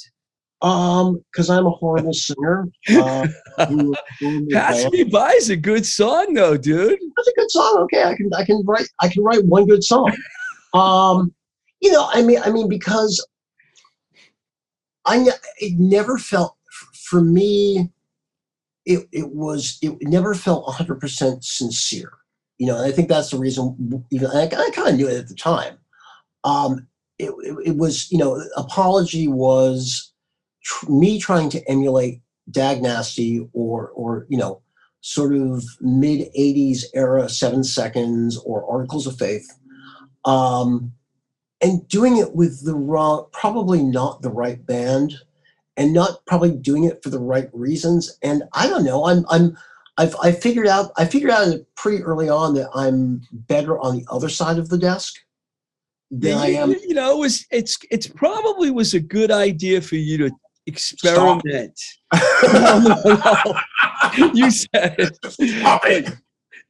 um 0.62 1.22
because 1.32 1.48
i'm 1.48 1.64
a 1.66 1.70
horrible 1.70 2.12
singer 2.26 2.68
uh, 2.90 3.26
we 3.70 3.76
were 3.76 3.94
a 3.94 4.06
horrible 4.20 4.50
Pass. 4.52 4.84
Me 4.90 5.04
By 5.04 5.32
is 5.32 5.48
a 5.48 5.56
good 5.56 5.86
song 5.86 6.34
though, 6.34 6.56
dude. 6.58 6.98
that's 7.16 7.28
a 7.28 7.32
good 7.34 7.50
song 7.50 7.78
okay 7.84 8.02
i 8.04 8.14
can 8.14 8.28
i 8.36 8.44
can 8.44 8.62
write 8.66 8.86
i 9.00 9.08
can 9.08 9.22
write 9.22 9.42
one 9.46 9.64
good 9.66 9.82
song 9.82 10.14
um 10.74 11.32
you 11.80 11.90
know 11.90 12.10
i 12.12 12.20
mean 12.20 12.38
i 12.44 12.50
mean 12.50 12.68
because 12.68 13.26
i 15.06 15.26
it 15.58 15.78
never 15.78 16.18
felt 16.18 16.56
for 17.08 17.22
me 17.22 17.90
it, 18.84 19.08
it 19.12 19.28
was 19.30 19.78
it 19.80 19.96
never 20.02 20.34
felt 20.34 20.66
100% 20.66 21.42
sincere 21.42 22.12
you 22.60 22.66
know 22.66 22.76
and 22.76 22.86
i 22.86 22.92
think 22.92 23.08
that's 23.08 23.30
the 23.30 23.38
reason 23.38 24.04
even 24.12 24.28
i, 24.28 24.42
I 24.44 24.70
kind 24.72 24.88
of 24.88 24.94
knew 24.94 25.08
it 25.08 25.18
at 25.18 25.28
the 25.28 25.34
time. 25.34 25.78
Um 26.44 26.86
it, 27.18 27.30
it, 27.42 27.56
it 27.66 27.76
was 27.76 28.10
you 28.12 28.18
know 28.18 28.42
apology 28.56 29.26
was 29.26 30.12
tr- 30.62 30.90
me 30.90 31.18
trying 31.18 31.50
to 31.50 31.68
emulate 31.68 32.20
dag 32.50 32.82
nasty 32.82 33.46
or 33.52 33.88
or 33.90 34.26
you 34.28 34.38
know 34.38 34.62
sort 35.00 35.34
of 35.34 35.64
mid 35.80 36.28
80s 36.38 36.84
era 36.94 37.28
seven 37.28 37.64
seconds 37.64 38.38
or 38.44 38.70
articles 38.70 39.06
of 39.06 39.16
faith 39.16 39.46
um 40.24 40.92
and 41.62 41.86
doing 41.88 42.18
it 42.18 42.34
with 42.34 42.64
the 42.64 42.74
wrong 42.74 43.26
probably 43.32 43.82
not 43.82 44.22
the 44.22 44.30
right 44.30 44.64
band 44.66 45.14
and 45.76 45.94
not 45.94 46.24
probably 46.26 46.52
doing 46.52 46.84
it 46.84 47.02
for 47.02 47.08
the 47.10 47.18
right 47.18 47.48
reasons 47.54 48.18
and 48.22 48.42
i 48.52 48.66
don't 48.66 48.84
know 48.84 49.06
i'm 49.06 49.24
i'm 49.30 49.56
i've 50.00 50.14
i 50.22 50.30
figured 50.32 50.66
out 50.66 50.90
i 50.96 51.04
figured 51.04 51.30
out 51.30 51.54
pretty 51.76 52.02
early 52.02 52.28
on 52.28 52.54
that 52.54 52.68
i'm 52.74 53.20
better 53.32 53.78
on 53.78 53.96
the 53.96 54.04
other 54.10 54.28
side 54.28 54.58
of 54.58 54.68
the 54.68 54.78
desk 54.78 55.14
than 56.10 56.36
Yeah, 56.36 56.42
i 56.42 56.46
you, 56.46 56.58
am 56.58 56.70
you 56.88 56.94
know, 56.94 57.16
it 57.16 57.18
was 57.18 57.46
it's 57.50 57.78
it's 57.90 58.06
probably 58.06 58.70
was 58.70 58.94
a 58.94 59.00
good 59.00 59.30
idea 59.30 59.80
for 59.80 59.96
you 59.96 60.18
to 60.18 60.30
experiment. 60.66 61.80
no, 62.52 62.78
no, 62.78 63.02
no. 63.04 64.30
You 64.34 64.50
said 64.50 64.96
it. 64.98 65.16
Stop 65.24 65.82
it. 65.86 66.12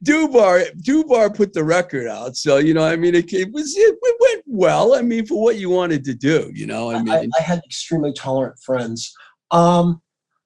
Dubar 0.03 0.65
Dubar 0.81 1.35
put 1.35 1.53
the 1.53 1.63
record 1.63 2.07
out, 2.07 2.35
so 2.35 2.57
you 2.57 2.73
know, 2.73 2.83
I 2.83 2.95
mean, 2.95 3.13
it, 3.13 3.31
it 3.33 3.51
was 3.51 3.75
it, 3.75 3.97
it 4.01 4.17
went 4.19 4.43
well. 4.47 4.95
I 4.95 5.01
mean, 5.01 5.25
for 5.25 5.41
what 5.41 5.57
you 5.57 5.69
wanted 5.69 6.03
to 6.05 6.15
do, 6.15 6.51
you 6.53 6.65
know, 6.65 6.89
I 6.89 6.95
I, 6.95 7.01
mean, 7.03 7.31
I 7.39 7.41
had 7.41 7.61
extremely 7.65 8.13
tolerant 8.13 8.59
friends. 8.59 9.13
Um, 9.51 10.01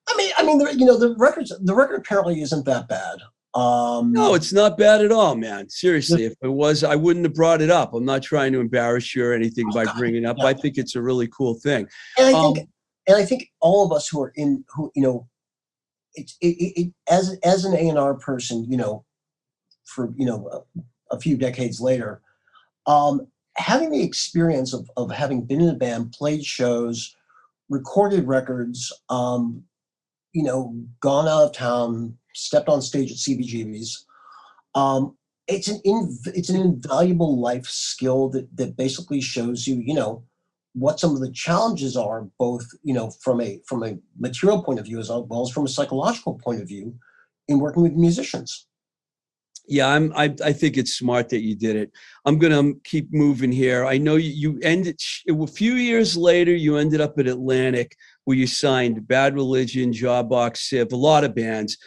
I 0.08 0.18
mean, 0.18 0.32
I 0.38 0.44
mean, 0.44 0.58
the, 0.60 0.76
you 0.76 0.86
know, 0.86 0.98
the 0.98 1.16
records, 1.18 1.52
the 1.62 1.74
record 1.76 1.98
apparently 1.98 2.42
isn't 2.42 2.66
that 2.66 2.88
bad. 2.88 3.20
Um, 3.56 4.12
no, 4.12 4.34
it's 4.36 4.52
not 4.52 4.78
bad 4.78 5.02
at 5.02 5.12
all, 5.14 5.34
man. 5.36 5.70
Seriously, 5.70 6.26
if 6.26 6.34
it 6.44 6.50
was, 6.50 6.84
I 6.84 6.96
wouldn't 6.96 7.26
have 7.26 7.34
brought 7.34 7.62
it 7.62 7.70
up. 7.70 7.94
I'm 7.94 8.04
not 8.04 8.22
trying 8.22 8.52
to 8.52 8.60
embarrass 8.60 9.16
you 9.16 9.26
or 9.26 9.34
anything 9.34 9.70
by 9.74 9.86
bringing 9.98 10.24
it 10.24 10.28
up. 10.28 10.38
no. 10.38 10.46
I 10.46 10.54
think 10.54 10.78
it's 10.78 10.96
a 10.96 11.02
really 11.02 11.28
cool 11.30 11.54
thing. 11.56 11.88
and 12.18 12.36
I 12.36 12.38
Um, 12.38 12.54
think, 12.54 12.70
and 13.08 13.16
I 13.16 13.24
think 13.24 13.50
all 13.62 13.86
of 13.86 13.94
us 13.94 14.10
who 14.10 14.22
are 14.22 14.34
in, 14.36 14.66
who 14.76 14.92
you 14.94 15.02
know, 15.02 15.28
it, 16.16 16.32
it, 16.42 16.48
it 16.82 16.94
as 17.10 17.38
as 17.44 17.64
an 17.64 17.74
A 17.74 17.88
and 17.90 17.98
R 17.98 18.16
person, 18.16 18.66
you 18.70 18.76
know, 18.78 19.06
for 19.86 20.14
you 20.18 20.26
know, 20.26 20.66
a, 21.12 21.16
a 21.16 21.20
few 21.20 21.38
decades 21.38 21.80
later, 21.80 22.22
um, 22.88 23.26
having 23.56 23.90
the 23.90 24.04
experience 24.04 24.74
of 24.74 24.90
of 24.98 25.12
having 25.12 25.46
been 25.46 25.62
in 25.62 25.70
a 25.70 25.74
band, 25.76 26.12
played 26.12 26.44
shows, 26.44 27.16
recorded 27.70 28.28
records, 28.28 28.92
um, 29.10 29.64
you 30.36 30.44
know, 30.44 30.76
gone 31.00 31.30
out 31.30 31.44
of 31.46 31.54
town, 31.54 32.18
stepped 32.34 32.68
on 32.68 32.82
stage 32.82 33.10
at 33.10 33.18
CBGB's. 33.18 34.06
Um, 34.76 35.16
it's 35.48 35.70
an 35.70 35.80
it's 35.86 36.50
an 36.50 36.60
invaluable 36.60 37.40
life 37.40 37.66
skill 37.66 38.30
that 38.30 38.56
that 38.58 38.76
basically 38.76 39.22
shows 39.22 39.66
you, 39.66 39.76
you 39.78 39.94
know, 39.94 40.26
what 40.74 41.00
some 41.00 41.16
of 41.16 41.22
the 41.22 41.32
challenges 41.32 41.96
are, 41.96 42.28
both 42.38 42.66
you 42.84 42.94
know 42.94 43.12
from 43.22 43.40
a 43.40 43.62
from 43.66 43.84
a 43.84 43.98
material 44.20 44.62
point 44.62 44.80
of 44.80 44.86
view 44.86 45.00
as 45.00 45.10
well 45.10 45.44
as 45.44 45.52
from 45.52 45.66
a 45.66 45.70
psychological 45.70 46.38
point 46.44 46.62
of 46.62 46.68
view, 46.68 46.94
in 47.48 47.60
working 47.60 47.84
with 47.84 47.94
musicians. 47.94 48.68
Yeah, 49.68 49.88
I'm. 49.88 50.12
I, 50.16 50.36
I 50.44 50.54
think 50.54 50.78
it's 50.78 50.98
smart 50.98 51.30
that 51.30 51.42
you 51.42 51.56
did 51.56 51.76
it. 51.76 51.92
I'm 52.26 52.38
gonna 52.38 52.74
keep 52.84 53.12
moving 53.14 53.52
here. 53.52 53.86
I 53.86 53.98
know 53.98 54.16
you, 54.16 54.32
you 54.32 54.60
ended 54.62 55.00
a 55.30 55.48
few 55.48 55.76
years 55.76 56.18
later. 56.18 56.54
You 56.54 56.78
ended 56.78 57.02
up 57.02 57.18
at 57.18 57.28
Atlantic, 57.28 57.96
where 58.26 58.38
you 58.38 58.48
signed 58.48 59.08
Bad 59.08 59.36
Religion, 59.36 59.92
Jawbox 59.92 60.58
Civ, 60.58 60.92
a 60.92 60.96
lot 60.96 61.24
of 61.24 61.34
bands. 61.34 61.78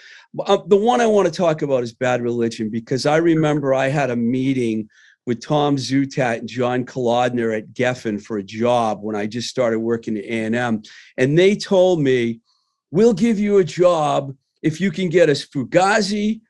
Uh, 0.47 0.59
the 0.67 0.77
one 0.77 1.01
I 1.01 1.07
want 1.07 1.27
to 1.27 1.33
talk 1.33 1.63
about 1.63 1.83
is 1.83 1.93
Bad 1.93 2.23
Religion 2.23 2.71
because 2.71 3.07
I 3.07 3.17
remember 3.17 3.75
I 3.75 3.89
had 3.89 4.11
a 4.11 4.17
meeting 4.17 4.89
with 5.27 5.45
Tom 5.45 5.77
Zutaut 5.77 6.39
and 6.39 6.49
John 6.49 6.85
Kalodner 6.85 7.57
at 7.57 7.75
Geffen 7.75 8.23
for 8.23 8.39
a 8.39 8.43
job 8.43 9.01
when 9.03 9.15
I 9.15 9.27
just 9.27 9.49
started 9.49 9.79
working 9.81 10.17
at 10.17 10.25
A&M, 10.25 10.83
and 11.19 11.39
they 11.39 11.55
told 11.55 12.01
me, 12.01 12.41
"We'll 12.91 13.13
give 13.13 13.39
you 13.39 13.59
a 13.59 13.65
job 13.65 14.35
if 14.63 14.81
you 14.81 14.91
can 14.91 15.11
get 15.11 15.29
us 15.29 15.45
Fugazi." 15.45 16.41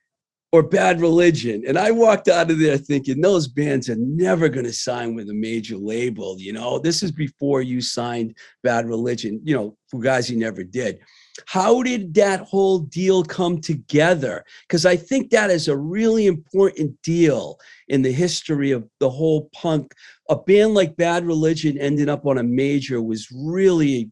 Or 0.50 0.62
Bad 0.62 1.00
Religion. 1.00 1.62
And 1.66 1.78
I 1.78 1.90
walked 1.90 2.28
out 2.28 2.50
of 2.50 2.58
there 2.58 2.78
thinking 2.78 3.20
those 3.20 3.46
bands 3.46 3.90
are 3.90 3.96
never 3.96 4.48
going 4.48 4.64
to 4.64 4.72
sign 4.72 5.14
with 5.14 5.28
a 5.28 5.34
major 5.34 5.76
label. 5.76 6.38
You 6.38 6.54
know, 6.54 6.78
this 6.78 7.02
is 7.02 7.12
before 7.12 7.60
you 7.60 7.82
signed 7.82 8.34
Bad 8.62 8.88
Religion. 8.88 9.40
You 9.44 9.54
know, 9.54 9.76
for 9.90 10.00
guys 10.00 10.30
Fugazi 10.30 10.36
never 10.36 10.64
did. 10.64 11.00
How 11.46 11.82
did 11.82 12.14
that 12.14 12.40
whole 12.40 12.80
deal 12.80 13.22
come 13.22 13.60
together? 13.60 14.44
Because 14.66 14.86
I 14.86 14.96
think 14.96 15.30
that 15.30 15.50
is 15.50 15.68
a 15.68 15.76
really 15.76 16.26
important 16.26 17.00
deal 17.02 17.58
in 17.88 18.02
the 18.02 18.10
history 18.10 18.72
of 18.72 18.88
the 19.00 19.10
whole 19.10 19.50
punk. 19.52 19.94
A 20.30 20.36
band 20.36 20.74
like 20.74 20.96
Bad 20.96 21.26
Religion 21.26 21.78
ending 21.78 22.08
up 22.08 22.26
on 22.26 22.38
a 22.38 22.42
major 22.42 23.02
was 23.02 23.28
really, 23.30 24.10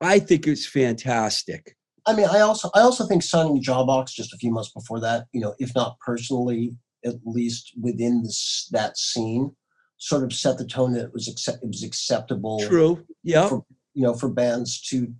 I 0.00 0.18
think 0.18 0.46
it's 0.46 0.66
fantastic. 0.66 1.76
I 2.06 2.14
mean, 2.14 2.26
I 2.30 2.40
also 2.40 2.70
I 2.74 2.80
also 2.80 3.06
think 3.06 3.22
signing 3.22 3.62
Jawbox 3.62 4.12
just 4.12 4.32
a 4.32 4.38
few 4.38 4.50
months 4.50 4.70
before 4.70 5.00
that, 5.00 5.26
you 5.32 5.40
know, 5.40 5.54
if 5.58 5.74
not 5.74 5.98
personally, 6.00 6.76
at 7.04 7.14
least 7.24 7.72
within 7.80 8.22
this 8.22 8.68
that 8.72 8.96
scene, 8.96 9.54
sort 9.98 10.24
of 10.24 10.32
set 10.32 10.58
the 10.58 10.66
tone 10.66 10.92
that 10.92 11.04
it 11.04 11.12
was 11.12 11.28
accept, 11.28 11.62
it 11.62 11.68
was 11.68 11.82
acceptable. 11.82 12.60
True. 12.60 13.04
Yeah. 13.22 13.48
For, 13.48 13.64
you 13.94 14.02
know, 14.02 14.14
for 14.14 14.28
bands 14.28 14.80
to 14.88 15.12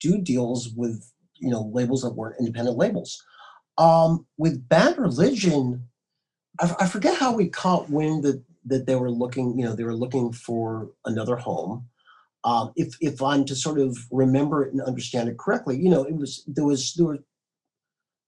do 0.00 0.18
deals 0.18 0.70
with 0.70 1.12
you 1.38 1.50
know 1.50 1.70
labels 1.72 2.02
that 2.02 2.14
weren't 2.14 2.38
independent 2.38 2.76
labels. 2.76 3.22
Um, 3.78 4.26
with 4.38 4.68
Bad 4.68 4.98
Religion, 4.98 5.86
I, 6.60 6.74
I 6.80 6.86
forget 6.86 7.18
how 7.18 7.34
we 7.34 7.48
caught 7.48 7.90
wind 7.90 8.24
that 8.24 8.42
that 8.66 8.86
they 8.86 8.96
were 8.96 9.10
looking, 9.10 9.58
you 9.58 9.64
know, 9.64 9.74
they 9.74 9.84
were 9.84 9.94
looking 9.94 10.32
for 10.32 10.90
another 11.04 11.36
home 11.36 11.88
um, 12.46 12.72
if 12.76 12.96
if 13.00 13.20
I'm 13.20 13.44
to 13.46 13.56
sort 13.56 13.80
of 13.80 13.98
remember 14.12 14.64
it 14.64 14.72
and 14.72 14.80
understand 14.80 15.28
it 15.28 15.36
correctly, 15.36 15.76
you 15.78 15.90
know, 15.90 16.04
it 16.04 16.16
was 16.16 16.44
there 16.46 16.64
was 16.64 16.94
there 16.94 17.06
were 17.06 17.18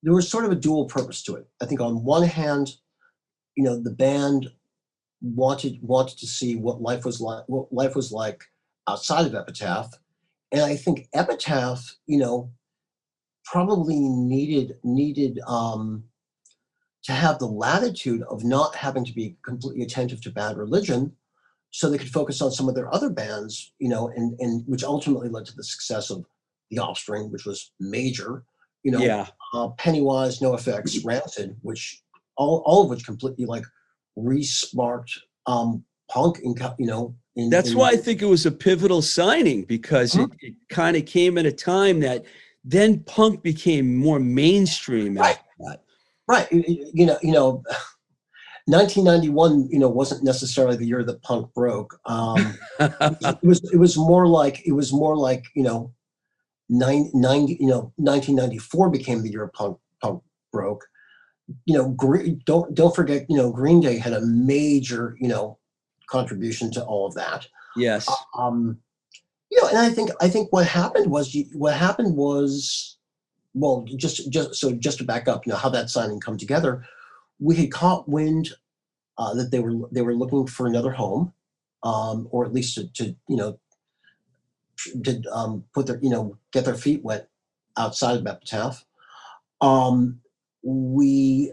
there 0.02 0.12
was 0.12 0.28
sort 0.28 0.44
of 0.44 0.50
a 0.50 0.57
dual 0.57 0.87
purpose 0.87 1.22
to 1.22 1.37
it. 1.37 1.46
I 1.62 1.66
think 1.66 1.81
on 1.81 2.04
one 2.04 2.24
hand, 2.24 2.72
you 3.57 3.62
know, 3.62 3.81
the 3.81 3.92
band 3.92 4.50
wanted 5.22 5.78
wanted 5.83 6.18
to 6.18 6.26
see 6.26 6.57
what 6.57 6.83
life 6.83 7.04
was 7.04 7.20
like 7.20 7.44
what 7.46 7.72
life 7.72 7.94
was 7.94 8.11
like 8.11 8.42
outside 8.88 9.24
of 9.24 9.37
Epitaph, 9.37 9.94
and 10.50 10.62
I 10.62 10.74
think 10.74 11.09
Epitaph, 11.14 11.96
you 12.07 12.18
know, 12.18 12.50
probably 13.44 14.00
needed 14.00 14.78
needed 14.83 15.38
um, 15.46 16.02
to 17.04 17.12
have 17.12 17.38
the 17.38 17.46
latitude 17.46 18.22
of 18.22 18.42
not 18.42 18.74
having 18.74 19.04
to 19.04 19.12
be 19.12 19.37
completely 19.44 19.85
attentive 19.85 20.20
to 20.22 20.31
bad 20.31 20.57
religion 20.57 21.12
so 21.70 21.90
they 21.90 21.98
could 21.98 22.11
focus 22.11 22.40
on 22.40 22.50
some 22.50 22.68
of 22.68 22.74
their 22.74 22.92
other 22.94 23.11
bands, 23.11 23.72
you 23.78 23.88
know, 23.88 24.09
and 24.09 24.38
and 24.40 24.64
which 24.66 24.85
ultimately 24.85 25.28
led 25.28 25.44
to 25.46 25.54
the 25.54 25.64
success 25.64 26.11
of 26.11 26.24
The 26.70 26.78
Offspring, 26.78 27.31
which 27.31 27.44
was 27.44 27.72
major, 27.78 28.44
you 28.83 28.92
know, 28.92 29.00
yeah. 29.00 29.26
uh, 29.54 29.68
Pennywise, 29.78 30.40
NOFX, 30.40 31.04
Rancid, 31.04 31.57
which 31.62 32.02
all 32.37 32.62
all 32.64 32.85
of 32.85 32.90
which 32.90 33.04
completely 33.04 33.44
like 33.44 33.64
resparked 34.16 35.18
um, 35.46 35.85
punk 36.11 36.40
in 36.42 36.54
you 36.78 36.87
know. 36.87 37.14
In, 37.37 37.50
That's 37.50 37.70
in, 37.70 37.78
why 37.78 37.90
I 37.90 37.96
think 37.96 38.22
it 38.22 38.26
was 38.26 38.46
a 38.46 38.50
pivotal 38.50 39.02
signing 39.02 39.62
because 39.64 40.14
mm-hmm. 40.14 40.33
it, 40.40 40.48
it 40.48 40.54
kind 40.70 40.96
of 40.96 41.07
came 41.07 41.38
at 41.38 41.46
a 41.46 41.52
time 41.52 42.00
that 42.00 42.24
then 42.64 43.00
punk 43.00 43.42
became 43.42 43.96
more 43.96 44.18
mainstream. 44.18 45.16
Right. 45.16 45.38
Right. 46.26 46.48
You 46.50 47.07
know. 47.07 47.18
You 47.22 47.33
know. 47.33 47.62
1991, 48.68 49.70
you 49.70 49.78
know, 49.78 49.88
wasn't 49.88 50.22
necessarily 50.22 50.76
the 50.76 50.87
year 50.87 51.02
that 51.02 51.22
punk 51.22 51.52
broke. 51.54 51.98
Um, 52.04 52.54
it 52.78 53.42
was 53.42 53.62
it 53.72 53.78
was 53.78 53.96
more 53.96 54.26
like 54.26 54.61
it 54.66 54.72
was 54.72 54.92
more 54.92 55.16
like 55.16 55.46
you 55.54 55.62
know, 55.62 55.94
nine, 56.68 57.11
90, 57.14 57.57
you 57.61 57.66
know, 57.66 57.92
1994 57.96 58.90
became 58.90 59.22
the 59.22 59.31
year 59.31 59.50
punk 59.54 59.78
punk 60.02 60.22
broke. 60.52 60.85
You 61.64 61.78
know, 61.78 62.37
don't 62.44 62.74
don't 62.74 62.94
forget, 62.94 63.24
you 63.31 63.38
know, 63.38 63.50
Green 63.50 63.81
Day 63.81 63.96
had 63.96 64.12
a 64.12 64.20
major 64.20 65.16
you 65.18 65.28
know 65.28 65.59
contribution 66.11 66.70
to 66.72 66.85
all 66.85 67.07
of 67.07 67.14
that. 67.14 67.46
Yes. 67.74 68.07
Um, 68.37 68.78
you 69.50 69.62
know, 69.62 69.68
and 69.68 69.78
I 69.78 69.88
think 69.88 70.11
I 70.20 70.28
think 70.28 70.52
what 70.52 70.66
happened 70.66 71.11
was 71.11 71.35
what 71.54 71.72
happened 71.72 72.16
was, 72.16 72.98
well, 73.54 73.87
just 73.96 74.31
just 74.31 74.57
so 74.57 74.72
just 74.72 74.98
to 74.98 75.04
back 75.04 75.26
up, 75.26 75.46
you 75.46 75.52
know, 75.52 75.59
how 75.59 75.70
that 75.70 75.88
signing 75.88 76.20
come 76.20 76.37
together 76.37 76.85
we 77.38 77.57
had 77.57 77.72
caught 77.72 78.09
wind 78.09 78.51
uh, 79.16 79.35
that 79.35 79.51
they 79.51 79.59
were 79.59 79.88
they 79.90 80.03
were 80.03 80.14
looking 80.14 80.46
for 80.46 80.66
another 80.66 80.92
home, 80.92 81.33
um, 81.83 82.29
or 82.31 82.44
at 82.44 82.53
least 82.53 82.74
to, 82.74 82.92
to 82.92 83.16
you 83.29 83.37
know 83.37 83.59
to 85.05 85.22
um, 85.33 85.64
put 85.74 85.87
their 85.87 85.98
you 86.01 86.11
know 86.11 86.37
get 86.53 86.64
their 86.64 86.74
feet 86.74 87.03
wet 87.03 87.29
outside 87.77 88.18
of 88.18 88.27
Epitaph. 88.27 88.85
Um, 89.60 90.21
we, 90.63 91.52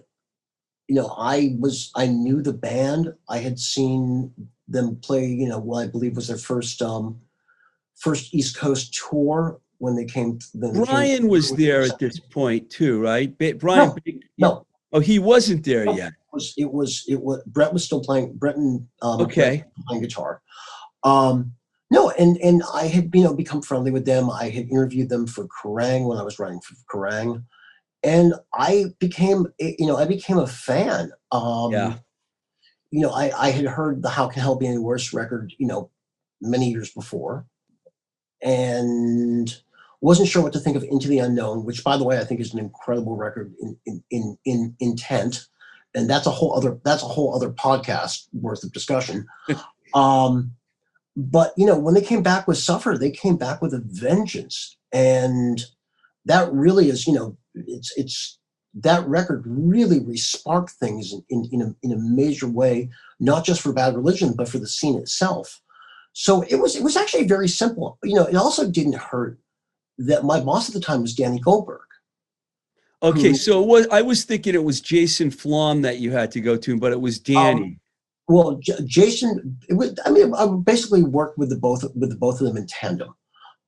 you 0.87 0.95
know, 0.95 1.13
I 1.17 1.55
was 1.59 1.91
I 1.95 2.07
knew 2.07 2.41
the 2.41 2.53
band. 2.53 3.13
I 3.29 3.39
had 3.39 3.59
seen 3.59 4.31
them 4.67 4.97
play. 4.97 5.25
You 5.25 5.47
know, 5.47 5.59
what 5.59 5.83
I 5.83 5.87
believe 5.87 6.15
was 6.15 6.27
their 6.27 6.37
first 6.37 6.81
um, 6.81 7.19
first 7.95 8.33
East 8.33 8.57
Coast 8.57 8.93
tour 9.09 9.59
when 9.77 9.95
they 9.95 10.05
came. 10.05 10.39
When 10.53 10.83
Brian 10.83 11.21
came, 11.21 11.27
was 11.29 11.51
there 11.51 11.81
at 11.81 11.99
this 11.99 12.19
point 12.19 12.69
too, 12.69 13.01
right? 13.01 13.35
Brian. 13.57 13.93
No, 13.97 14.19
no, 14.37 14.67
Oh, 14.93 14.99
he 14.99 15.19
wasn't 15.19 15.65
there 15.65 15.85
yet. 15.85 16.13
It 16.13 16.33
was 16.33 16.53
it 16.57 16.71
was 16.71 17.03
it 17.07 17.21
was 17.21 17.41
Brett 17.45 17.73
was 17.73 17.83
still 17.83 18.01
playing 18.01 18.33
Breton 18.35 18.87
um, 19.01 19.21
okay 19.21 19.63
playing 19.87 20.03
guitar. 20.03 20.41
Um, 21.03 21.53
no, 21.91 22.09
and 22.11 22.37
and 22.37 22.63
I 22.73 22.87
had 22.87 23.11
you 23.13 23.23
know 23.23 23.33
become 23.33 23.61
friendly 23.61 23.91
with 23.91 24.05
them. 24.05 24.29
I 24.29 24.49
had 24.49 24.69
interviewed 24.69 25.09
them 25.09 25.27
for 25.27 25.47
Kerrang 25.47 26.07
when 26.07 26.17
I 26.17 26.23
was 26.23 26.39
writing 26.39 26.59
for 26.61 26.75
Kerrang, 26.89 27.43
and 28.03 28.33
I 28.53 28.85
became 28.99 29.47
you 29.59 29.85
know 29.85 29.97
I 29.97 30.05
became 30.05 30.37
a 30.37 30.47
fan. 30.47 31.11
Um, 31.31 31.71
yeah. 31.71 31.97
You 32.91 33.01
know, 33.01 33.11
I 33.11 33.31
I 33.37 33.49
had 33.51 33.65
heard 33.65 34.01
the 34.01 34.09
How 34.09 34.27
Can 34.27 34.41
Hell 34.41 34.55
Be 34.55 34.67
Any 34.67 34.77
Worse 34.77 35.13
record 35.13 35.53
you 35.57 35.67
know 35.67 35.89
many 36.41 36.69
years 36.69 36.91
before, 36.91 37.45
and 38.41 39.55
wasn't 40.05 40.29
sure 40.29 40.43
what 40.43 40.53
to 40.53 40.59
think 40.59 40.77
of 40.77 40.83
Into 40.83 41.07
the 41.07 41.17
Unknown, 41.17 41.65
which, 41.65 41.83
by 41.83 41.97
the 41.97 42.03
way, 42.03 42.19
I 42.19 42.23
think 42.23 42.39
is 42.39 42.53
an 42.53 42.59
incredible 42.59 43.15
record 43.15 43.53
in 43.59 43.75
in 43.87 44.03
in, 44.11 44.37
in 44.45 44.75
intent, 44.79 45.47
and 45.95 46.07
that's 46.07 46.27
a 46.27 46.31
whole 46.31 46.55
other 46.55 46.79
that's 46.85 47.01
a 47.01 47.07
whole 47.07 47.35
other 47.35 47.49
podcast 47.49 48.27
worth 48.31 48.63
of 48.63 48.71
discussion. 48.71 49.25
um, 49.95 50.51
but 51.17 51.53
you 51.57 51.65
know, 51.65 51.77
when 51.77 51.95
they 51.95 52.03
came 52.03 52.21
back 52.21 52.47
with 52.47 52.59
Suffer, 52.59 52.97
they 52.97 53.09
came 53.09 53.35
back 53.35 53.63
with 53.63 53.73
a 53.73 53.81
vengeance, 53.83 54.77
and 54.93 55.65
that 56.25 56.53
really 56.53 56.89
is 56.89 57.07
you 57.07 57.13
know 57.13 57.35
it's 57.55 57.91
it's 57.97 58.37
that 58.75 59.07
record 59.07 59.43
really 59.47 60.01
resparked 60.01 60.71
things 60.71 61.13
in, 61.13 61.23
in, 61.29 61.49
in, 61.53 61.61
a, 61.61 61.75
in 61.81 61.93
a 61.93 61.97
major 61.97 62.45
way, 62.47 62.89
not 63.21 63.45
just 63.45 63.61
for 63.61 63.71
Bad 63.71 63.95
Religion, 63.95 64.33
but 64.35 64.49
for 64.49 64.59
the 64.59 64.67
scene 64.67 64.99
itself. 64.99 65.61
So 66.13 66.43
it 66.43 66.57
was 66.57 66.75
it 66.75 66.83
was 66.83 66.95
actually 66.95 67.27
very 67.27 67.47
simple. 67.47 67.97
You 68.03 68.15
know, 68.15 68.25
it 68.25 68.35
also 68.35 68.69
didn't 68.69 68.95
hurt 68.95 69.39
that 69.97 70.23
my 70.23 70.39
boss 70.39 70.67
at 70.69 70.73
the 70.73 70.81
time 70.81 71.01
was 71.01 71.13
Danny 71.13 71.39
Goldberg. 71.39 71.81
Okay, 73.03 73.29
who, 73.29 73.35
so 73.35 73.61
was, 73.61 73.87
I 73.91 74.01
was 74.01 74.23
thinking 74.23 74.55
it 74.55 74.63
was 74.63 74.81
Jason 74.81 75.29
Flom 75.29 75.81
that 75.83 75.99
you 75.99 76.11
had 76.11 76.31
to 76.31 76.41
go 76.41 76.57
to, 76.57 76.77
but 76.77 76.91
it 76.91 76.99
was 76.99 77.19
Danny. 77.19 77.63
Um, 77.63 77.79
well, 78.27 78.55
J- 78.55 78.83
Jason, 78.85 79.57
was, 79.69 79.97
I 80.05 80.09
mean, 80.09 80.33
I 80.33 80.47
basically 80.47 81.03
worked 81.03 81.37
with 81.37 81.49
the 81.49 81.57
both 81.57 81.83
with 81.95 82.09
the 82.09 82.15
both 82.15 82.41
of 82.41 82.47
them 82.47 82.57
in 82.57 82.65
tandem. 82.67 83.13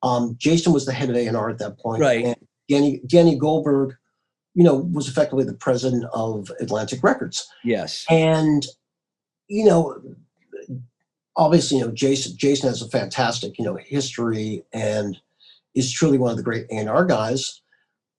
Um, 0.01 0.35
Jason 0.39 0.73
was 0.73 0.85
the 0.85 0.93
head 0.93 1.09
of 1.09 1.15
A&R 1.15 1.49
at 1.49 1.59
that 1.59 1.77
point, 1.77 2.01
right? 2.01 2.25
And 2.25 2.35
Danny 2.69 3.01
Danny 3.07 3.37
Goldberg, 3.37 3.95
you 4.55 4.63
know, 4.63 4.75
was 4.75 5.07
effectively 5.07 5.43
the 5.43 5.53
president 5.53 6.05
of 6.13 6.51
Atlantic 6.59 7.03
Records. 7.03 7.47
Yes, 7.63 8.05
and 8.09 8.65
you 9.47 9.65
know, 9.65 10.01
obviously, 11.35 11.77
you 11.77 11.85
know, 11.85 11.91
Jason 11.91 12.35
Jason 12.37 12.69
has 12.69 12.81
a 12.81 12.89
fantastic, 12.89 13.57
you 13.59 13.65
know, 13.65 13.75
history 13.75 14.63
and 14.73 15.19
is 15.77 15.91
truly 15.91 16.17
one 16.17 16.31
of 16.31 16.37
the 16.37 16.43
great 16.43 16.65
A&R 16.71 17.05
guys 17.05 17.61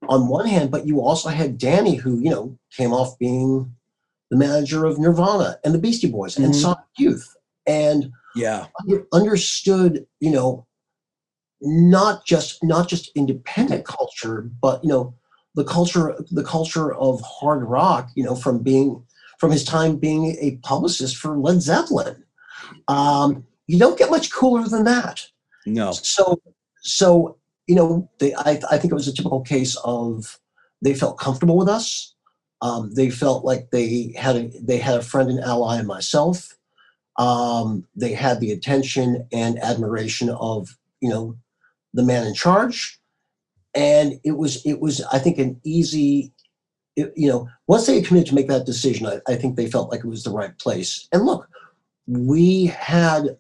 on 0.09 0.29
one 0.29 0.47
hand, 0.47 0.71
but 0.71 0.87
you 0.87 1.01
also 1.01 1.29
had 1.29 1.59
Danny, 1.59 1.97
who, 1.97 2.21
you 2.21 2.31
know, 2.31 2.57
came 2.71 2.93
off 2.93 3.19
being 3.19 3.75
the 4.31 4.37
manager 4.37 4.85
of 4.85 4.99
Nirvana 4.99 5.59
and 5.65 5.75
the 5.75 5.79
Beastie 5.79 6.11
Boys 6.11 6.37
and 6.37 6.55
Mhm. 6.55 6.61
Sonic 6.63 6.85
Youth 6.97 7.37
and 7.67 8.13
Yeah. 8.37 8.67
under- 8.81 9.07
understood, 9.13 10.07
you 10.21 10.31
know, 10.31 10.67
not 11.61 12.25
just 12.25 12.63
not 12.63 12.89
just 12.89 13.11
independent 13.17 13.85
culture, 13.85 14.49
but 14.63 14.83
you 14.85 14.89
know, 14.89 15.15
the 15.57 15.65
culture 15.65 16.15
the 16.31 16.45
culture 16.45 16.95
of 16.95 17.21
hard 17.23 17.65
rock, 17.65 18.11
you 18.15 18.23
know, 18.23 18.37
from 18.37 18.61
being 18.61 19.03
from 19.41 19.51
his 19.51 19.65
time 19.65 19.97
being 19.97 20.37
a 20.41 20.57
publicist 20.63 21.17
for 21.17 21.37
Led 21.37 21.61
Zeppelin. 21.63 22.23
Um, 22.87 23.45
you 23.67 23.79
don't 23.79 23.99
get 23.99 24.11
much 24.11 24.31
cooler 24.33 24.69
than 24.69 24.85
that. 24.85 25.27
No. 25.67 25.93
So, 25.93 26.41
so 26.83 27.38
you 27.69 27.75
know, 27.77 28.11
they, 28.19 28.35
I, 28.35 28.61
I 28.71 28.79
think 28.79 28.91
it 28.91 28.95
was 28.95 29.09
a 29.09 29.15
typical 29.15 29.43
case 29.43 29.77
of 29.85 30.41
they 30.83 30.95
felt 30.95 31.19
comfortable 31.19 31.57
with 31.57 31.69
us. 31.69 32.15
Um, 32.63 32.93
they 32.95 33.11
felt 33.11 33.45
like 33.45 33.71
they 33.71 34.13
had 34.17 34.37
a 34.37 34.51
they 34.61 34.79
had 34.79 34.97
a 34.99 35.03
friend 35.03 35.31
and 35.31 35.41
ally 35.41 35.79
in 35.79 35.87
myself. 35.87 36.57
Um, 37.19 37.87
they 37.95 38.13
had 38.15 38.41
the 38.41 38.53
attention 38.53 39.27
and 39.33 39.59
admiration 39.61 40.31
of 40.31 40.77
you 41.01 41.11
know 41.11 41.37
the 41.95 42.03
man 42.03 42.27
in 42.27 42.35
charge, 42.35 42.99
and 43.75 44.15
it 44.25 44.33
was 44.33 44.65
it 44.67 44.81
was 44.81 45.03
I 45.13 45.19
think 45.21 45.39
an 45.39 45.61
easy. 45.65 46.33
it- 46.97 47.13
you 47.17 47.29
know, 47.29 47.49
once 47.69 47.87
they 47.87 48.03
committed 48.03 48.29
to 48.29 48.35
make 48.35 48.49
that 48.49 48.67
decision, 48.67 49.07
I, 49.07 49.21
I 49.33 49.37
think 49.37 49.55
they 49.55 49.71
felt 49.71 49.91
like 49.91 50.01
it 50.01 50.09
was 50.09 50.25
the 50.25 50.33
right 50.33 50.57
place. 50.59 51.07
And 51.13 51.25
look, 51.25 51.49
we 52.09 52.67
had, 52.67 53.37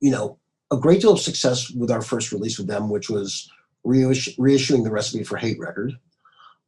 you 0.00 0.10
know, 0.10 0.36
a 0.70 0.76
great 0.76 1.00
deal 1.00 1.12
of 1.12 1.20
success 1.20 1.70
with 1.70 1.90
our 1.90 2.02
first 2.02 2.30
release 2.30 2.58
with 2.58 2.66
them, 2.68 2.90
which 2.90 3.08
was 3.08 3.50
reissue, 3.84 4.32
reissuing 4.32 4.84
the 4.84 4.90
recipe 4.90 5.24
for 5.24 5.36
hate 5.36 5.58
record. 5.58 5.92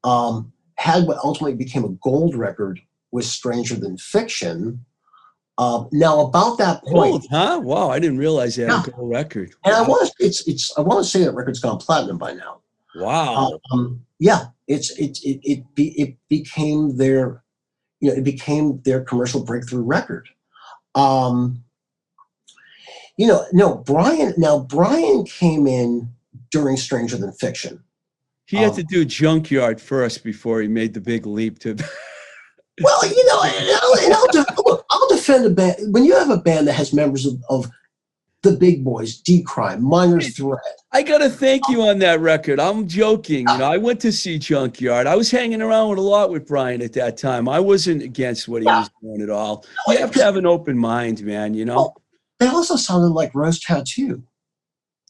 Um, 0.05 0.53
had 0.77 1.07
what 1.07 1.19
ultimately 1.23 1.55
became 1.55 1.85
a 1.85 1.91
gold 2.03 2.35
record 2.35 2.81
with 3.13 3.25
Stranger 3.25 3.77
Than 3.77 3.97
Fiction. 3.99 4.85
Um, 5.59 5.89
now 5.93 6.21
about 6.21 6.57
that 6.59 6.83
point, 6.85 6.95
Gold, 7.13 7.27
huh? 7.31 7.61
Wow, 7.63 7.91
I 7.91 7.99
didn't 7.99 8.17
realize 8.19 8.57
they 8.57 8.63
had 8.63 8.71
Yeah. 8.73 8.83
a 8.87 8.91
gold 8.91 9.11
record. 9.11 9.53
and 9.65 9.75
I 9.75 9.83
want 9.83 10.07
to 10.09 10.25
it's 10.25 10.47
it's 10.49 10.73
I 10.79 10.81
want 10.81 11.05
to 11.05 11.09
say 11.09 11.23
that 11.25 11.33
record's 11.33 11.61
gone 11.61 11.79
platinum 11.79 12.19
by 12.19 12.33
now. 12.33 12.61
Wow. 12.97 13.61
Um, 13.71 14.05
yeah, 14.19 14.47
it's 14.67 14.91
it 14.99 15.19
it 15.23 15.41
it, 15.43 15.75
be, 15.75 15.89
it 16.01 16.17
became 16.29 16.97
their 16.97 17.43
you 18.01 18.11
know 18.11 18.17
it 18.17 18.25
became 18.25 18.81
their 18.83 19.03
commercial 19.05 19.45
breakthrough 19.45 19.83
record. 19.83 20.29
Um, 20.95 21.63
you 23.19 23.27
know, 23.27 23.45
no, 23.53 23.77
Brian. 23.77 24.33
Now 24.39 24.59
Brian 24.61 25.25
came 25.25 25.67
in 25.67 26.13
during 26.53 26.77
Stranger 26.77 27.17
Than 27.17 27.33
Fiction. 27.33 27.83
he 28.47 28.59
had 28.59 28.71
um, 28.71 28.77
to 28.77 28.83
do 28.85 29.05
Junkyard 29.05 29.81
first 29.81 30.23
before 30.23 30.61
he 30.63 30.69
made 30.69 30.95
the 30.95 31.01
big 31.01 31.27
leap 31.27 31.59
to. 31.61 31.77
Well, 32.81 33.05
you 33.05 33.27
know, 33.27 33.43
and 33.43 33.79
I'll, 33.83 34.05
and 34.05 34.15
I'll 34.15 34.27
de- 34.29 34.63
look, 34.65 34.87
I'll 34.91 35.09
defend 35.11 35.45
a 35.45 35.51
band 35.51 35.93
when 35.93 36.05
you 36.05 36.15
have 36.15 36.31
a 36.31 36.39
band 36.39 36.67
that 36.69 36.73
has 36.73 36.95
members 36.95 37.27
of, 37.27 37.35
of 37.51 37.71
the 38.43 38.53
big 38.53 38.83
boys, 38.83 39.19
D 39.19 39.43
Crime, 39.43 39.85
Minor 39.85 40.23
Threat. 40.23 40.59
I 40.91 41.03
gotta 41.03 41.29
thank 41.29 41.69
you 41.69 41.83
on 41.83 41.99
that 41.99 42.21
record. 42.21 42.59
I'm 42.59 42.89
joking. 42.89 43.47
You 43.47 43.59
know, 43.59 43.71
I 43.71 43.77
went 43.77 44.01
to 44.01 44.11
see 44.11 44.39
Junkyard. 44.39 45.07
I 45.07 45.17
was 45.17 45.31
hanging 45.31 45.61
around 45.61 45.91
with 45.91 45.99
a 45.99 46.03
lot 46.03 46.31
with 46.31 46.47
Brian 46.47 46.81
at 46.81 46.95
that 46.95 47.19
time. 47.19 47.47
I 47.47 47.61
wasn't 47.61 48.03
against 48.03 48.49
what 48.49 48.63
he 48.63 48.67
was 48.67 48.91
doing 49.03 49.21
at 49.21 49.29
all. 49.31 49.67
You 49.89 49.99
have 49.99 50.11
to 50.13 50.25
have 50.25 50.37
an 50.37 50.47
open 50.47 50.77
mind, 50.79 51.23
man. 51.23 51.53
You 51.53 51.67
know. 51.67 51.95
They 52.41 52.49
also 52.49 52.77
sounded 52.77 53.09
like 53.09 53.35
Rose 53.35 53.61
Tattoo. 53.61 54.23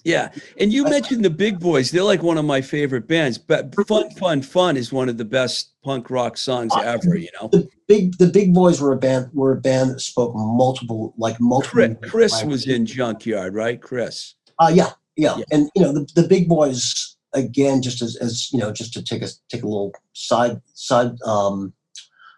Yeah, 0.04 0.30
and 0.58 0.72
you 0.72 0.84
mentioned 0.84 1.24
the 1.24 1.30
Big 1.30 1.60
Boys. 1.60 1.90
They're 1.90 2.02
like 2.02 2.22
one 2.22 2.36
of 2.38 2.44
my 2.44 2.60
favorite 2.60 3.06
bands. 3.06 3.38
But 3.38 3.74
"Fun, 3.86 4.10
Fun, 4.10 4.42
Fun" 4.42 4.76
is 4.76 4.92
one 4.92 5.08
of 5.08 5.16
the 5.16 5.24
best 5.24 5.70
punk 5.84 6.10
rock 6.10 6.36
songs 6.36 6.72
ever. 6.82 7.16
You 7.16 7.28
know, 7.40 7.48
the 7.52 7.68
big 7.86 8.18
the 8.18 8.26
big 8.26 8.52
boys 8.54 8.80
were 8.80 8.92
a 8.92 8.96
band 8.96 9.30
were 9.32 9.52
a 9.52 9.60
band 9.60 9.90
that 9.90 10.00
spoke 10.00 10.32
multiple 10.34 11.14
like 11.18 11.36
multiple 11.40 11.94
Chris, 12.00 12.10
Chris 12.10 12.44
was 12.44 12.66
in 12.66 12.84
Junkyard, 12.86 13.54
right? 13.54 13.80
Chris. 13.80 14.34
uh 14.58 14.70
yeah 14.74 14.90
yeah 15.16 15.36
Yeah. 15.36 15.44
and 15.52 15.70
you 15.74 15.82
know 15.82 15.92
the, 15.92 16.06
the 16.14 16.26
big 16.26 16.48
boys 16.48 17.16
again 17.34 17.80
just 17.82 18.02
as, 18.02 18.16
as 18.16 18.52
you 18.52 18.58
know 18.58 18.72
just 18.72 18.92
to 18.94 19.02
take 19.02 19.22
a 19.22 19.28
take 19.50 19.62
a 19.62 19.66
little 19.66 19.92
side 20.14 20.60
side 20.74 21.12
um 21.24 21.72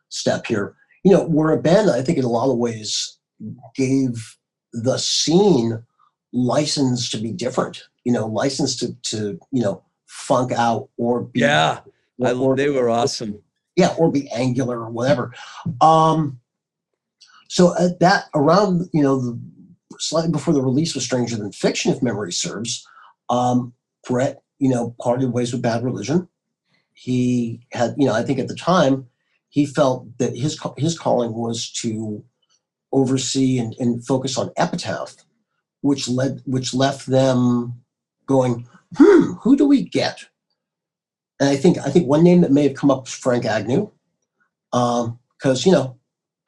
step 0.08 0.46
here 0.46 0.74
you 1.04 1.12
know 1.12 1.24
were 1.24 1.52
a 1.52 1.60
band 1.60 1.88
that 1.88 1.94
i 1.96 2.02
think 2.02 2.18
in 2.18 2.24
a 2.24 2.28
lot 2.28 2.50
of 2.50 2.58
ways 2.58 3.18
gave 3.74 4.36
the 4.72 4.96
scene 4.98 5.82
license 6.37 7.09
to 7.11 7.16
be 7.18 7.30
different 7.32 7.85
you 8.05 8.12
know 8.12 8.26
license 8.26 8.76
to 8.76 8.93
to 9.03 9.39
you 9.53 9.62
know 9.62 9.82
funk 10.07 10.51
out 10.53 10.89
or 10.99 11.22
be 11.22 11.41
Yeah, 11.41 11.80
I, 12.22 12.32
or- 12.32 12.57
they 12.57 12.68
were 12.70 12.91
awesome. 12.91 13.41
yeah, 13.76 13.95
or 13.99 14.11
be 14.11 14.28
angular 14.30 14.78
or 14.80 14.91
whatever. 14.91 15.32
Um, 15.80 16.39
so 17.49 17.74
at 17.78 18.01
that 18.01 18.24
around 18.35 18.89
you 18.93 19.03
know 19.03 19.20
the, 19.20 19.41
slightly 19.99 20.30
before 20.32 20.53
the 20.55 20.62
release 20.62 20.95
of 20.97 21.03
Stranger 21.03 21.37
Than 21.37 21.53
Fiction, 21.53 21.93
if 21.93 22.03
memory 22.03 22.32
serves, 22.32 22.85
um, 23.30 23.72
Brett 24.09 24.43
you 24.59 24.68
know 24.68 24.95
parted 25.01 25.32
ways 25.32 25.53
with 25.53 25.62
Bad 25.62 25.85
Religion. 25.85 26.28
He 26.95 27.61
had 27.72 27.95
you 27.97 28.07
know 28.07 28.12
I 28.14 28.22
think 28.22 28.39
at 28.39 28.49
the 28.49 28.55
time 28.57 29.07
he 29.51 29.66
felt 29.66 30.07
that 30.18 30.37
his 30.37 30.61
his 30.78 30.99
calling 30.99 31.32
was 31.35 31.70
to 31.82 32.24
oversee 32.93 33.59
and, 33.59 33.74
and 33.78 34.05
focus 34.07 34.37
on 34.39 34.51
Epitaph, 34.57 35.14
which 35.85 36.09
led 36.09 36.41
which 36.47 36.72
left 36.72 37.07
them 37.07 37.74
going, 38.26 38.66
hmm, 38.97 39.32
who 39.43 39.55
do 39.55 39.66
we 39.66 39.82
get? 39.82 40.24
And 41.39 41.51
I 41.51 41.57
think 41.57 41.76
I 41.76 41.91
think 41.91 42.09
one 42.09 42.24
name 42.24 42.41
that 42.41 42.53
may 42.53 42.62
have 42.66 42.74
come 42.74 42.91
up 42.91 43.03
was 43.03 43.12
Frank 43.12 43.45
Agnew, 43.45 43.91
because 44.72 45.66
you 45.66 45.72
know, 45.72 45.99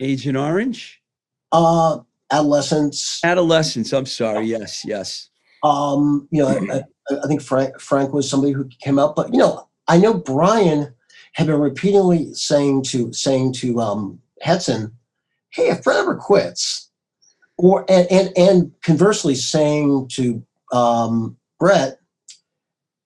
Agent 0.01 0.39
Orange, 0.39 1.03
uh, 1.53 1.99
Adolescents. 2.33 3.23
Adolescents. 3.23 3.93
I'm 3.93 4.07
sorry. 4.07 4.47
Yes, 4.47 4.87
yes. 4.87 5.29
Um, 5.63 6.27
you 6.31 6.43
know, 6.43 6.49
I, 6.49 6.83
I, 7.15 7.27
think 7.29 7.43
Frank 7.43 7.79
Frank 7.79 8.15
was 8.15 8.31
somebody 8.31 8.53
who 8.53 8.67
came 8.81 8.99
out, 8.99 9.15
but 9.15 9.35
you 9.35 9.39
know, 9.39 9.69
I 9.87 9.99
know 9.99 10.15
Brian 10.15 10.95
had 11.35 11.49
been 11.49 11.61
repeatedly 11.61 12.33
saying 12.33 12.85
to 12.85 13.13
saying 13.13 13.53
to 13.55 13.81
um, 13.81 14.19
Hetson, 14.41 14.93
"Hey, 15.51 15.69
if 15.69 15.83
Brett 15.83 15.99
ever 15.99 16.15
quits," 16.15 16.86
or 17.59 17.85
and 17.89 18.07
and, 18.11 18.33
and 18.37 18.73
conversely 18.83 19.35
saying 19.35 20.09
to 20.13 20.45
um, 20.73 21.37
Brett, 21.59 22.01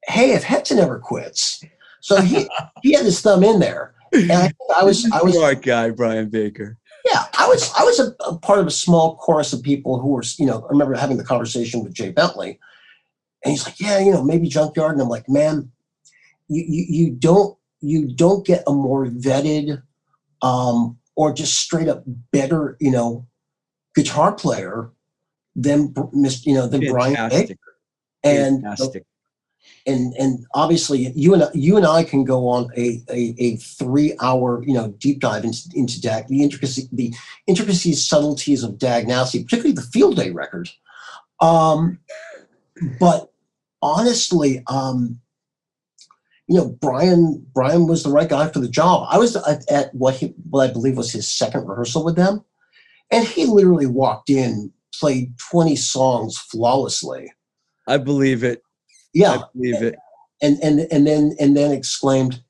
"Hey, 0.06 0.32
if 0.32 0.42
Hetson 0.42 0.78
ever 0.78 0.98
quits," 0.98 1.64
so 2.00 2.20
he 2.20 2.48
he 2.82 2.92
had 2.94 3.04
his 3.04 3.20
thumb 3.20 3.44
in 3.44 3.60
there, 3.60 3.94
and 4.12 4.32
I, 4.32 4.52
I 4.76 4.84
was 4.84 5.08
I 5.12 5.22
was 5.22 5.34
smart 5.34 5.62
guy, 5.62 5.90
Brian 5.90 6.28
Baker. 6.28 6.76
Yeah, 7.04 7.24
I 7.38 7.46
was 7.48 7.72
I 7.78 7.82
was 7.82 7.98
a, 8.00 8.14
a 8.24 8.38
part 8.38 8.58
of 8.58 8.66
a 8.66 8.70
small 8.70 9.16
chorus 9.16 9.52
of 9.52 9.62
people 9.62 10.00
who 10.00 10.08
were, 10.08 10.22
you 10.38 10.46
know, 10.46 10.64
I 10.64 10.68
remember 10.70 10.94
having 10.94 11.16
the 11.16 11.24
conversation 11.24 11.82
with 11.82 11.94
Jay 11.94 12.10
Bentley, 12.10 12.58
and 13.44 13.52
he's 13.52 13.64
like, 13.64 13.80
"Yeah, 13.80 13.98
you 14.00 14.12
know, 14.12 14.22
maybe 14.22 14.48
Junkyard," 14.48 14.92
and 14.92 15.00
I'm 15.00 15.08
like, 15.08 15.28
"Man, 15.28 15.70
you 16.48 16.64
you, 16.66 16.84
you 16.88 17.10
don't 17.12 17.56
you 17.80 18.12
don't 18.14 18.44
get 18.44 18.64
a 18.66 18.72
more 18.72 19.06
vetted, 19.06 19.82
um, 20.42 20.98
or 21.16 21.32
just 21.32 21.56
straight 21.56 21.88
up 21.88 22.02
better, 22.32 22.76
you 22.80 22.90
know, 22.90 23.26
guitar 23.94 24.32
player 24.32 24.90
than 25.56 25.94
you 26.42 26.54
know 26.54 26.66
than 26.66 26.80
Brian 26.90 27.28
Baker." 27.30 27.56
And 28.22 28.62
Fantastic. 28.62 29.06
and 29.86 30.12
and 30.18 30.44
obviously 30.54 31.10
you 31.14 31.34
and 31.34 31.48
you 31.54 31.76
and 31.76 31.86
I 31.86 32.04
can 32.04 32.24
go 32.24 32.48
on 32.48 32.68
a 32.76 33.02
a, 33.10 33.34
a 33.38 33.56
three 33.56 34.14
hour 34.20 34.62
you 34.64 34.74
know 34.74 34.88
deep 34.98 35.20
dive 35.20 35.44
into, 35.44 35.70
into 35.74 36.00
DAG 36.00 36.28
the 36.28 36.42
intricacy 36.42 36.88
the 36.92 37.14
intricacies 37.46 38.06
subtleties 38.06 38.62
of 38.62 38.78
Dag 38.78 39.08
Nasty 39.08 39.42
particularly 39.42 39.74
the 39.74 39.82
Field 39.82 40.16
Day 40.16 40.30
record, 40.30 40.68
um, 41.40 41.98
but 42.98 43.30
honestly, 43.82 44.62
um, 44.66 45.20
you 46.46 46.56
know 46.56 46.68
Brian 46.80 47.46
Brian 47.54 47.86
was 47.86 48.02
the 48.02 48.10
right 48.10 48.28
guy 48.28 48.48
for 48.48 48.58
the 48.58 48.68
job. 48.68 49.06
I 49.10 49.18
was 49.18 49.36
at, 49.36 49.70
at 49.70 49.94
what 49.94 50.14
he 50.14 50.34
what 50.48 50.68
I 50.68 50.72
believe 50.72 50.96
was 50.96 51.12
his 51.12 51.28
second 51.28 51.66
rehearsal 51.66 52.04
with 52.04 52.16
them, 52.16 52.44
and 53.10 53.26
he 53.26 53.46
literally 53.46 53.86
walked 53.86 54.30
in 54.30 54.72
played 54.98 55.32
twenty 55.50 55.76
songs 55.76 56.38
flawlessly. 56.38 57.32
I 57.88 57.96
believe 57.96 58.44
it. 58.44 58.62
Yeah, 59.14 59.32
I 59.32 59.44
believe 59.54 59.82
it. 59.82 59.96
and 60.42 60.58
and 60.62 60.80
and 60.92 61.06
then 61.06 61.34
and 61.40 61.56
then 61.56 61.72
exclaimed, 61.72 62.42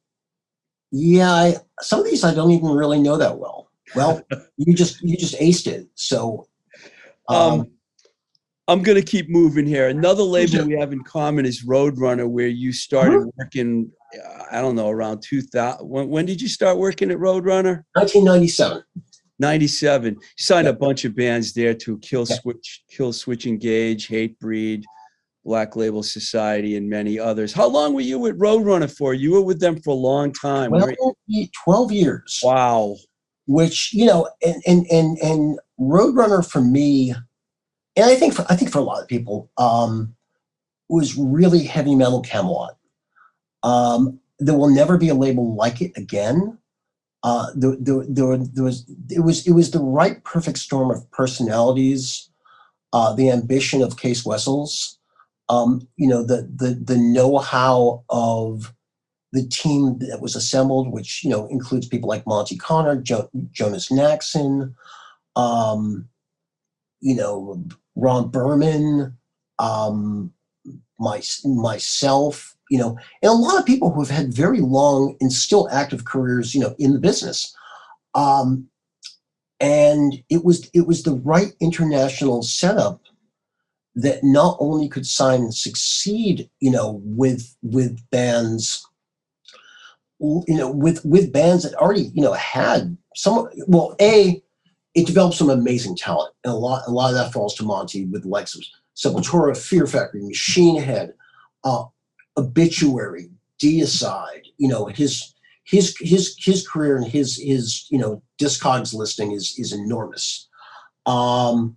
"Yeah, 0.90 1.32
I, 1.32 1.56
some 1.80 2.00
of 2.00 2.06
these 2.06 2.24
I 2.24 2.34
don't 2.34 2.50
even 2.50 2.70
really 2.70 3.00
know 3.00 3.16
that 3.16 3.38
well." 3.38 3.70
Well, 3.94 4.22
you 4.56 4.74
just 4.74 5.00
you 5.02 5.16
just 5.16 5.34
aced 5.38 5.66
it. 5.66 5.88
So, 5.94 6.46
um, 7.28 7.60
Um, 7.60 7.70
I'm 8.68 8.82
gonna 8.82 9.02
keep 9.02 9.28
moving 9.28 9.66
here. 9.66 9.88
Another 9.88 10.22
label 10.22 10.64
we 10.66 10.78
have 10.78 10.92
in 10.92 11.02
common 11.02 11.44
is 11.46 11.64
Roadrunner, 11.64 12.28
where 12.28 12.46
you 12.48 12.72
started 12.72 13.28
working. 13.36 13.90
uh, 14.14 14.44
I 14.52 14.60
don't 14.60 14.76
know 14.76 14.88
around 14.90 15.22
2000. 15.22 15.88
When, 15.88 16.08
when 16.08 16.26
did 16.26 16.40
you 16.40 16.48
start 16.48 16.78
working 16.78 17.10
at 17.10 17.18
Roadrunner? 17.18 17.84
1997. 17.94 18.82
97. 19.40 20.14
You 20.14 20.20
signed 20.36 20.68
a 20.68 20.72
bunch 20.72 21.04
of 21.04 21.16
bands 21.16 21.52
there 21.52 21.74
to 21.74 21.98
Kill. 21.98 22.26
Switch, 22.26 22.84
Killswitch 22.96 23.46
Engage, 23.46 24.08
Hatebreed, 24.08 24.84
Black 25.44 25.74
Label 25.74 26.02
Society, 26.02 26.76
and 26.76 26.88
many 26.88 27.18
others. 27.18 27.52
How 27.52 27.66
long 27.66 27.94
were 27.94 28.02
you 28.02 28.18
with 28.18 28.38
Roadrunner 28.38 28.94
for? 28.94 29.14
You 29.14 29.32
were 29.32 29.42
with 29.42 29.58
them 29.58 29.80
for 29.80 29.90
a 29.90 29.94
long 29.94 30.32
time. 30.32 30.70
Well, 30.70 30.86
weren't 30.86 31.50
12 31.64 31.92
years. 31.92 32.40
Wow. 32.44 32.96
which 33.46 33.92
you 33.92 34.06
know 34.06 34.28
and 34.46 34.62
and 34.66 34.86
and, 34.92 35.18
and 35.18 35.58
roadrunner 35.80 36.48
for 36.48 36.60
me 36.60 37.10
and 37.96 38.04
i 38.04 38.14
think 38.14 38.32
for 38.32 38.44
i 38.48 38.54
think 38.54 38.70
for 38.70 38.78
a 38.78 38.82
lot 38.82 39.02
of 39.02 39.08
people 39.08 39.50
um 39.58 40.14
was 40.88 41.16
really 41.16 41.64
heavy 41.64 41.96
metal 41.96 42.20
camelot 42.20 42.76
um 43.64 44.20
there 44.38 44.56
will 44.56 44.70
never 44.70 44.96
be 44.98 45.08
a 45.08 45.14
label 45.14 45.56
like 45.56 45.80
it 45.80 45.90
again 45.96 46.56
uh 47.22 47.48
there, 47.54 47.76
there, 47.78 48.04
there, 48.08 48.36
there 48.38 48.64
was 48.64 48.84
it 49.10 49.20
was 49.20 49.46
it 49.46 49.52
was 49.52 49.70
the 49.70 49.80
right 49.80 50.22
perfect 50.24 50.58
storm 50.58 50.90
of 50.90 51.10
personalities 51.10 52.30
uh 52.92 53.12
the 53.14 53.30
ambition 53.30 53.82
of 53.82 53.98
Cees 53.98 54.24
Wessels 54.24 54.98
um 55.48 55.86
you 55.96 56.08
know 56.08 56.22
the 56.24 56.48
the 56.54 56.74
the 56.74 56.96
know-how 56.98 58.04
of 58.08 58.72
the 59.32 59.46
team 59.46 59.98
that 59.98 60.20
was 60.20 60.34
assembled, 60.34 60.92
which 60.92 61.22
you 61.22 61.30
know 61.30 61.46
includes 61.48 61.86
people 61.86 62.08
like 62.08 62.26
Monte 62.26 62.56
Conner, 62.56 62.96
jo- 62.96 63.30
Jonas 63.52 63.88
Nachsin, 63.90 64.74
um, 65.36 66.08
you 67.00 67.14
know 67.14 67.64
Ron 67.94 68.28
Burman, 68.28 69.16
um, 69.58 70.32
my, 70.98 71.22
myself, 71.44 72.56
you 72.70 72.78
know, 72.78 72.96
and 73.22 73.30
a 73.30 73.32
lot 73.32 73.58
of 73.58 73.66
people 73.66 73.90
who 73.90 74.00
have 74.00 74.10
had 74.10 74.32
very 74.32 74.60
long 74.60 75.16
and 75.20 75.32
still 75.32 75.68
active 75.70 76.06
careers, 76.06 76.54
you 76.54 76.60
know, 76.60 76.74
in 76.78 76.94
the 76.94 76.98
business. 76.98 77.54
Um, 78.14 78.68
and 79.60 80.14
it 80.30 80.44
was 80.44 80.70
it 80.72 80.86
was 80.86 81.02
the 81.02 81.16
right 81.16 81.52
international 81.60 82.42
setup 82.42 83.02
that 83.96 84.24
not 84.24 84.56
only 84.60 84.88
could 84.88 85.06
sign 85.06 85.40
and 85.40 85.54
succeed, 85.54 86.48
you 86.60 86.70
know, 86.70 87.02
with 87.04 87.54
with 87.62 87.98
bands 88.10 88.86
you 90.20 90.56
know, 90.56 90.70
with 90.70 91.04
with 91.04 91.32
bands 91.32 91.64
that 91.64 91.74
already 91.74 92.10
you 92.14 92.22
know 92.22 92.32
had 92.34 92.96
some. 93.16 93.48
Well, 93.66 93.96
a 94.00 94.42
it 94.94 95.06
developed 95.06 95.36
some 95.36 95.50
amazing 95.50 95.96
talent, 95.96 96.34
and 96.44 96.52
a 96.52 96.56
lot 96.56 96.82
a 96.86 96.90
lot 96.90 97.10
of 97.10 97.14
that 97.14 97.32
falls 97.32 97.54
to 97.56 97.64
Monte 97.64 98.06
with 98.06 98.22
the 98.22 98.28
likes 98.28 98.54
of 98.54 98.62
Sepultura, 98.96 99.56
Fear 99.56 99.86
Factory, 99.86 100.22
Machine 100.22 100.80
Head, 100.80 101.14
uh, 101.64 101.84
Obituary, 102.36 103.30
Deicide. 103.62 104.46
You 104.58 104.68
know, 104.68 104.86
his 104.86 105.34
his 105.64 105.96
his 106.00 106.36
his 106.38 106.66
career 106.66 106.96
and 106.96 107.06
his 107.06 107.36
his 107.36 107.86
you 107.90 107.98
know 107.98 108.22
discogs 108.40 108.94
listing 108.94 109.32
is 109.32 109.54
is 109.58 109.72
enormous. 109.72 110.48
Um, 111.06 111.76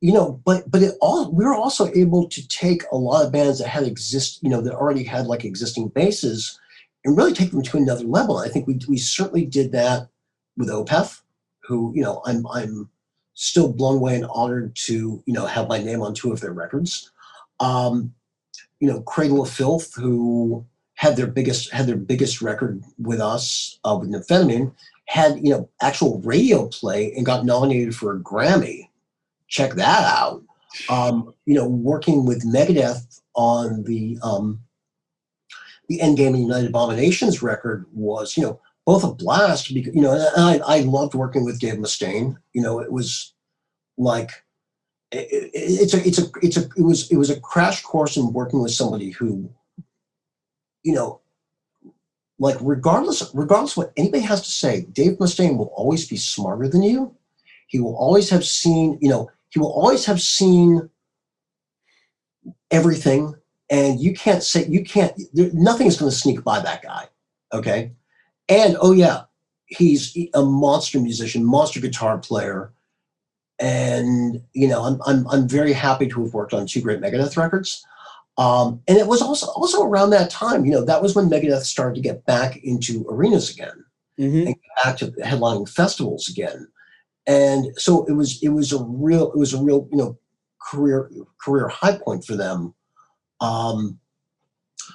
you 0.00 0.12
know, 0.12 0.40
but 0.44 0.70
but 0.70 0.82
it 0.82 0.94
all 1.00 1.30
we 1.32 1.44
were 1.44 1.54
also 1.54 1.92
able 1.94 2.28
to 2.28 2.46
take 2.48 2.82
a 2.90 2.96
lot 2.96 3.24
of 3.24 3.32
bands 3.32 3.58
that 3.58 3.68
had 3.68 3.84
exist, 3.84 4.42
you 4.42 4.48
know, 4.48 4.60
that 4.62 4.74
already 4.74 5.04
had 5.04 5.26
like 5.26 5.44
existing 5.44 5.88
bases 5.88 6.58
and 7.04 7.16
really 7.16 7.32
take 7.32 7.50
them 7.50 7.62
to 7.62 7.76
another 7.76 8.04
level. 8.04 8.38
I 8.38 8.48
think 8.48 8.66
we 8.66 8.78
we 8.88 8.98
certainly 8.98 9.44
did 9.44 9.72
that 9.72 10.08
with 10.56 10.68
Opeth, 10.68 11.22
who 11.62 11.92
you 11.94 12.02
know 12.02 12.22
I'm 12.24 12.46
I'm 12.46 12.90
still 13.34 13.72
blown 13.72 13.96
away 13.96 14.16
and 14.16 14.26
honored 14.26 14.74
to 14.76 15.22
you 15.24 15.32
know 15.32 15.46
have 15.46 15.68
my 15.68 15.78
name 15.78 16.02
on 16.02 16.14
two 16.14 16.32
of 16.32 16.40
their 16.40 16.52
records. 16.52 17.10
Um, 17.60 18.14
you 18.80 18.88
know, 18.88 19.02
Cradle 19.02 19.42
of 19.42 19.50
Filth, 19.50 19.94
who 19.94 20.64
had 20.94 21.16
their 21.16 21.26
biggest 21.26 21.70
had 21.72 21.86
their 21.86 21.96
biggest 21.96 22.42
record 22.42 22.82
with 22.98 23.20
us 23.20 23.78
uh, 23.84 23.96
with 23.98 24.10
Nymphetamine, 24.10 24.72
had 25.06 25.36
you 25.36 25.50
know 25.50 25.68
actual 25.80 26.20
radio 26.20 26.66
play 26.68 27.12
and 27.14 27.24
got 27.24 27.44
nominated 27.44 27.94
for 27.94 28.14
a 28.14 28.20
Grammy. 28.20 28.88
Check 29.48 29.74
that 29.74 30.04
out. 30.04 30.42
Um, 30.88 31.34
you 31.46 31.54
know, 31.54 31.66
working 31.66 32.24
with 32.26 32.44
Megadeth 32.44 33.20
on 33.34 33.82
the 33.84 34.18
um, 34.22 34.60
the 35.90 35.98
Endgame 35.98 36.28
and 36.28 36.42
United 36.42 36.68
Abominations 36.68 37.42
record 37.42 37.84
was, 37.92 38.36
you 38.36 38.44
know, 38.44 38.60
both 38.86 39.02
a 39.02 39.12
blast 39.12 39.74
because, 39.74 39.92
you 39.92 40.00
know, 40.00 40.12
I, 40.36 40.60
I 40.64 40.80
loved 40.82 41.14
working 41.14 41.44
with 41.44 41.58
Dave 41.58 41.74
Mustaine. 41.74 42.36
You 42.52 42.62
know, 42.62 42.78
it 42.78 42.92
was 42.92 43.34
like, 43.98 44.30
it, 45.12 45.28
it, 45.32 45.50
it's 45.54 45.94
a, 45.94 46.06
it's 46.06 46.18
a, 46.18 46.30
it's 46.42 46.56
a, 46.56 46.68
it 46.76 46.82
was, 46.82 47.10
it 47.10 47.16
was 47.16 47.30
a 47.30 47.40
crash 47.40 47.82
course 47.82 48.16
in 48.16 48.32
working 48.32 48.62
with 48.62 48.72
somebody 48.72 49.10
who, 49.10 49.50
you 50.82 50.94
know, 50.94 51.20
like 52.38 52.56
regardless, 52.60 53.30
regardless 53.34 53.72
of 53.72 53.76
what 53.78 53.92
anybody 53.96 54.22
has 54.22 54.42
to 54.42 54.50
say, 54.50 54.82
Dave 54.92 55.18
Mustaine 55.18 55.58
will 55.58 55.72
always 55.74 56.08
be 56.08 56.16
smarter 56.16 56.68
than 56.68 56.82
you. 56.82 57.14
He 57.66 57.80
will 57.80 57.96
always 57.96 58.30
have 58.30 58.44
seen, 58.44 58.98
you 59.00 59.08
know, 59.10 59.30
he 59.50 59.58
will 59.58 59.72
always 59.72 60.06
have 60.06 60.20
seen 60.20 60.88
everything 62.70 63.34
and 63.68 64.00
you 64.00 64.12
can't 64.14 64.42
say 64.42 64.66
you 64.66 64.84
can't 64.84 65.12
there, 65.32 65.50
nothing 65.52 65.86
is 65.86 65.96
going 65.96 66.10
to 66.10 66.16
sneak 66.16 66.42
by 66.44 66.60
that 66.60 66.82
guy 66.82 67.06
okay 67.52 67.92
and 68.48 68.76
oh 68.80 68.92
yeah 68.92 69.22
he's 69.66 70.16
a 70.34 70.42
monster 70.42 71.00
musician 71.00 71.44
monster 71.44 71.80
guitar 71.80 72.18
player 72.18 72.72
and 73.60 74.40
you 74.54 74.66
know 74.66 74.82
i'm 74.82 75.00
i'm, 75.06 75.26
I'm 75.28 75.46
very 75.48 75.72
happy 75.72 76.08
to 76.08 76.24
have 76.24 76.32
worked 76.34 76.54
on 76.54 76.66
two 76.66 76.80
great 76.80 77.00
megadeth 77.00 77.36
records 77.36 77.84
um, 78.38 78.80
and 78.88 78.96
it 78.96 79.06
was 79.06 79.20
also 79.20 79.46
also 79.48 79.82
around 79.82 80.10
that 80.10 80.30
time 80.30 80.64
you 80.64 80.72
know 80.72 80.84
that 80.84 81.02
was 81.02 81.14
when 81.14 81.28
megadeth 81.28 81.64
started 81.64 81.94
to 81.96 82.00
get 82.00 82.24
back 82.24 82.56
into 82.64 83.04
arenas 83.08 83.50
again 83.50 83.84
Mhm. 84.18 84.46
and 84.46 84.56
back 84.84 84.96
to 84.98 85.06
headlining 85.24 85.68
festivals 85.68 86.28
again 86.28 86.66
and 87.26 87.66
so 87.78 88.04
it 88.06 88.12
was 88.12 88.42
it 88.42 88.48
was 88.50 88.72
a 88.72 88.82
real 88.84 89.30
it 89.32 89.38
was 89.38 89.54
a 89.54 89.62
real 89.62 89.88
you 89.90 89.96
know 89.98 90.18
career 90.60 91.10
career 91.38 91.68
high 91.68 91.96
point 91.96 92.24
for 92.24 92.36
them 92.36 92.74
um, 93.40 93.98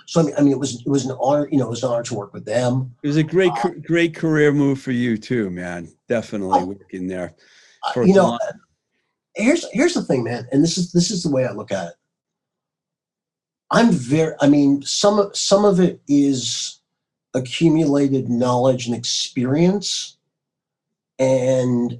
so 0.07 0.21
I 0.21 0.23
mean, 0.23 0.35
I 0.37 0.41
mean, 0.41 0.51
it 0.51 0.59
was 0.59 0.75
it 0.81 0.87
was 0.87 1.05
an 1.05 1.17
honor, 1.19 1.47
you 1.51 1.57
know, 1.57 1.65
it 1.65 1.69
was 1.71 1.83
an 1.83 1.89
honor 1.89 2.03
to 2.03 2.13
work 2.13 2.31
with 2.33 2.45
them. 2.45 2.93
It 3.01 3.07
was 3.07 3.17
a 3.17 3.23
great, 3.23 3.55
ca- 3.55 3.73
great 3.81 4.13
career 4.13 4.51
move 4.51 4.79
for 4.79 4.91
you 4.91 5.17
too, 5.17 5.49
man. 5.49 5.91
Definitely 6.07 6.59
Oh. 6.61 6.65
working 6.65 7.07
there. 7.07 7.33
You 7.95 8.13
know, 8.13 8.27
long. 8.29 8.39
here's 9.35 9.65
here's 9.71 9.93
the 9.93 10.03
thing, 10.03 10.23
man, 10.23 10.47
and 10.51 10.63
this 10.63 10.77
is 10.77 10.91
this 10.91 11.11
is 11.11 11.23
the 11.23 11.29
way 11.29 11.45
I 11.45 11.51
look 11.51 11.71
at 11.71 11.87
it. 11.87 11.93
I'm 13.71 13.91
very, 13.91 14.35
I 14.41 14.47
mean, 14.47 14.81
some 14.83 15.19
of 15.19 15.35
some 15.35 15.65
of 15.65 15.79
it 15.79 16.01
is 16.07 16.79
accumulated 17.33 18.29
knowledge 18.29 18.87
and 18.87 18.95
experience, 18.95 20.17
and 21.19 21.99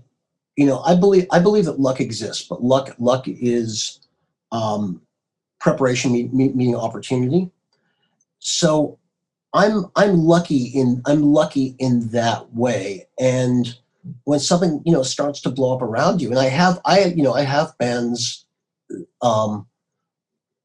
you 0.55 0.65
know, 0.65 0.79
I 0.81 0.95
believe 0.95 1.27
I 1.31 1.39
believe 1.39 1.65
that 1.65 1.79
luck 1.79 1.99
exists, 1.99 2.47
but 2.47 2.63
luck 2.63 2.95
luck 2.99 3.25
is 3.27 3.99
um, 4.51 5.01
preparation 5.59 6.13
me- 6.13 6.29
me- 6.31 6.53
meaning 6.53 6.75
opportunity. 6.75 7.49
So 8.39 8.97
I'm 9.53 9.85
I'm 9.95 10.17
lucky 10.17 10.65
in 10.65 11.01
I'm 11.05 11.23
lucky 11.23 11.75
in 11.79 12.09
that 12.09 12.53
way, 12.53 13.07
and 13.19 13.75
when 14.23 14.39
something 14.39 14.81
you 14.85 14.93
know 14.93 15.03
starts 15.03 15.41
to 15.41 15.49
blow 15.49 15.75
up 15.75 15.81
around 15.81 16.21
you, 16.21 16.29
and 16.29 16.39
I 16.39 16.45
have 16.45 16.79
I 16.85 17.05
you 17.05 17.23
know 17.23 17.33
I 17.33 17.41
have 17.43 17.77
bands, 17.77 18.45
um, 19.21 19.67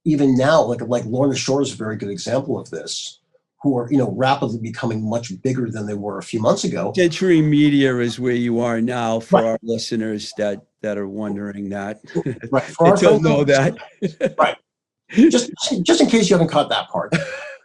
even 0.05 0.37
now 0.37 0.63
like 0.63 0.81
like 0.83 1.05
Lorna 1.05 1.35
Shore 1.37 1.63
is 1.63 1.73
a 1.73 1.77
very 1.77 1.97
good 1.97 2.11
example 2.11 2.59
of 2.59 2.71
this, 2.71 3.21
who 3.63 3.77
are 3.79 3.91
you 3.91 3.99
know 3.99 4.11
rapidly 4.13 4.59
becoming 4.61 5.09
much 5.09 5.31
bigger 5.43 5.71
than 5.71 5.87
they 5.87 5.95
were 5.95 6.19
a 6.19 6.23
few 6.23 6.41
months 6.41 6.65
ago. 6.65 6.93
Century 6.97 7.41
Media 7.41 7.97
is 7.99 8.19
where 8.21 8.35
you 8.35 8.61
are 8.61 8.81
now 8.81 9.21
for 9.21 9.41
Right. 9.41 9.45
our 9.51 9.59
listeners 9.63 10.33
that 10.39 10.63
that 10.83 10.97
are 10.99 11.09
wondering 11.09 11.69
that. 11.71 12.01
Right, 12.51 12.63
for 12.79 12.97
They 12.97 13.03
don't 13.03 13.23
know 13.23 13.45
that. 13.45 13.75
Right. 14.39 14.57
just 15.11 15.51
just 15.83 16.01
in 16.01 16.07
case 16.09 16.31
you 16.31 16.35
haven't 16.35 16.51
caught 16.51 16.69
that 16.71 16.89
part, 16.89 17.15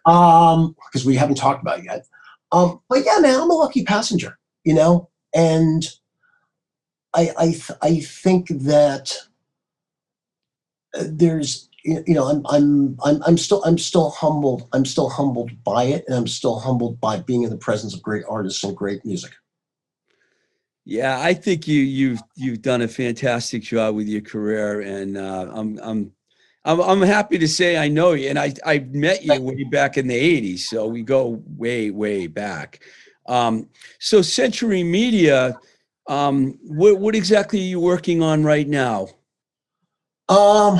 um, 0.06 0.76
because 0.88 1.06
we 1.06 1.16
haven't 1.16 1.36
talked 1.36 1.62
about 1.62 1.80
it 1.80 1.86
yet. 1.86 2.06
Um, 2.52 2.80
but 2.90 3.06
yeah, 3.06 3.20
man, 3.20 3.40
I'm 3.40 3.50
a 3.50 3.54
lucky 3.54 3.84
passenger, 3.84 4.38
you 4.64 4.74
know, 4.74 5.10
and 5.36 5.86
I 7.14 7.32
I 7.38 7.46
th- 7.48 7.80
I 7.82 8.00
think 8.00 8.48
that 8.50 9.18
uh, 10.98 11.04
there's 11.08 11.70
you 11.84 12.04
know 12.08 12.26
I'm 12.26 12.46
I'm 12.48 12.98
I'm 13.04 13.22
I'm 13.24 13.38
still 13.38 13.64
I'm 13.64 13.78
still 13.78 14.10
humbled 14.10 14.68
I'm 14.74 14.86
still 14.86 15.10
humbled 15.10 15.52
by 15.64 15.84
it 15.84 16.06
and 16.08 16.16
I'm 16.16 16.28
still 16.28 16.60
humbled 16.60 17.00
by 17.00 17.20
being 17.20 17.44
in 17.44 17.52
the 17.52 17.58
presence 17.58 17.94
of 17.94 18.02
great 18.02 18.24
artists 18.28 18.64
and 18.64 18.76
great 18.76 19.06
music. 19.06 19.34
Yeah, 20.86 21.20
I 21.20 21.34
think 21.34 21.68
you 21.68 21.82
you've 21.82 22.22
you've 22.36 22.62
done 22.62 22.82
a 22.82 22.88
fantastic 22.88 23.64
job 23.64 23.96
with 23.96 24.08
your 24.08 24.22
career, 24.22 24.82
and 24.82 25.18
uh, 25.18 25.50
I'm 25.52 25.80
I'm 25.82 26.12
I'm 26.64 26.80
I'm 26.80 27.02
happy 27.02 27.40
to 27.40 27.48
say 27.48 27.78
I 27.78 27.88
know 27.88 28.12
you, 28.14 28.30
and 28.30 28.38
I 28.38 28.54
I 28.64 28.80
met 28.80 29.24
you 29.24 29.42
way 29.42 29.64
back 29.64 29.98
in 29.98 30.08
the 30.08 30.14
'80s, 30.14 30.60
so 30.60 30.86
we 30.88 31.02
go 31.02 31.42
way 31.58 31.90
way 31.90 32.28
back. 32.28 32.82
Um, 33.28 33.70
so 34.00 34.22
Century 34.22 34.84
Media, 34.84 35.58
um, 36.08 36.58
what 36.64 37.00
what 37.00 37.16
exactly 37.16 37.60
are 37.60 37.64
you 37.64 37.80
working 37.80 38.22
on 38.22 38.44
right 38.44 38.68
now? 38.68 39.08
Um, 40.30 40.80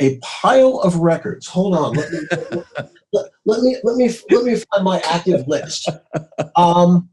a 0.00 0.18
pile 0.18 0.80
of 0.80 0.96
records. 0.96 1.46
Hold 1.46 1.76
on. 1.76 1.94
Let 1.94 2.12
me 2.12 2.18
let, 3.12 3.30
let 3.44 3.62
me 3.62 3.76
let 3.84 3.96
me 3.96 4.10
let 4.30 4.44
me 4.44 4.56
find 4.56 4.84
my 4.84 5.00
active 5.00 5.46
list. 5.46 5.88
Um, 6.56 7.08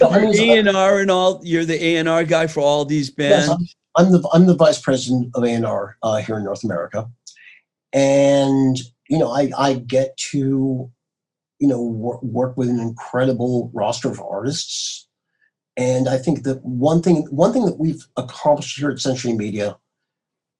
No, 0.00 0.10
I 0.10 0.20
mean, 0.20 0.34
A 0.36 0.58
and 0.58 0.68
R 0.68 1.00
and 1.00 1.10
all. 1.10 1.40
You're 1.44 1.64
the 1.64 1.82
A 1.82 1.96
and 1.96 2.08
R 2.08 2.24
guy 2.24 2.46
for 2.46 2.60
all 2.60 2.84
these 2.84 3.12
Yes, 3.16 3.48
bands. 3.48 3.76
I'm, 3.96 4.06
I'm 4.06 4.12
the 4.12 4.28
I'm 4.32 4.46
the 4.46 4.56
vice 4.56 4.80
president 4.80 5.30
of 5.34 5.44
A&R 5.44 5.96
uh, 6.02 6.16
here 6.16 6.36
in 6.36 6.44
North 6.44 6.64
America, 6.64 7.08
and 7.92 8.76
you 9.08 9.18
know 9.18 9.30
I 9.30 9.50
I 9.56 9.74
get 9.74 10.16
to 10.30 10.90
you 11.62 11.68
know 11.68 11.80
work, 11.80 12.20
work 12.22 12.56
with 12.56 12.68
an 12.68 12.80
incredible 12.80 13.70
roster 13.72 14.10
of 14.10 14.20
artists, 14.20 15.06
and 15.76 16.08
I 16.08 16.18
think 16.18 16.42
that 16.42 16.64
one 16.64 17.00
thing 17.00 17.28
one 17.30 17.52
thing 17.52 17.66
that 17.66 17.78
we've 17.78 18.04
accomplished 18.16 18.78
here 18.78 18.90
at 18.90 18.98
Century 18.98 19.32
Media, 19.32 19.78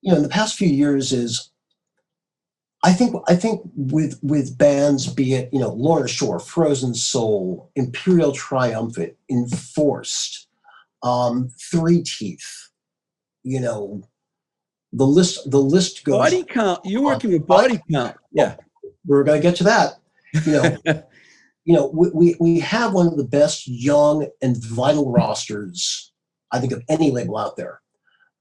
you 0.00 0.12
know, 0.12 0.16
in 0.16 0.22
the 0.22 0.28
past 0.28 0.56
few 0.56 0.68
years 0.68 1.12
is. 1.12 1.50
I 2.84 2.92
think 2.92 3.14
I 3.28 3.36
think 3.36 3.60
with 3.76 4.18
with 4.24 4.58
bands, 4.58 5.06
be 5.06 5.34
it 5.34 5.50
you 5.52 5.60
know 5.60 5.72
Lorna 5.72 6.08
Shore, 6.08 6.40
Frozen 6.40 6.96
Soul, 6.96 7.70
Imperial 7.76 8.32
Triumphant, 8.32 9.14
Enforced, 9.30 10.48
um, 11.04 11.48
Three 11.70 12.02
Teeth, 12.02 12.70
you 13.44 13.60
know, 13.60 14.02
the 14.92 15.06
list 15.06 15.50
the 15.50 15.58
list 15.58 16.04
goes. 16.04 16.18
Body 16.18 16.44
count. 16.44 16.80
You're 16.84 17.04
working 17.04 17.32
with 17.32 17.46
body 17.46 17.80
count. 17.90 18.16
Yeah. 18.32 18.56
We're 19.06 19.24
going 19.24 19.40
to 19.40 19.42
get 19.42 19.56
to 19.56 19.64
that. 19.64 19.94
You 20.46 20.52
know, 20.52 20.76
you 21.64 21.74
know, 21.74 21.86
we, 21.94 22.10
we 22.10 22.36
we 22.40 22.60
have 22.60 22.92
one 22.94 23.06
of 23.06 23.16
the 23.16 23.24
best 23.24 23.66
young 23.68 24.26
and 24.40 24.56
vital 24.64 25.10
rosters 25.12 26.12
I 26.50 26.58
think 26.60 26.72
of 26.72 26.82
any 26.88 27.10
label 27.10 27.38
out 27.38 27.56
there. 27.56 27.80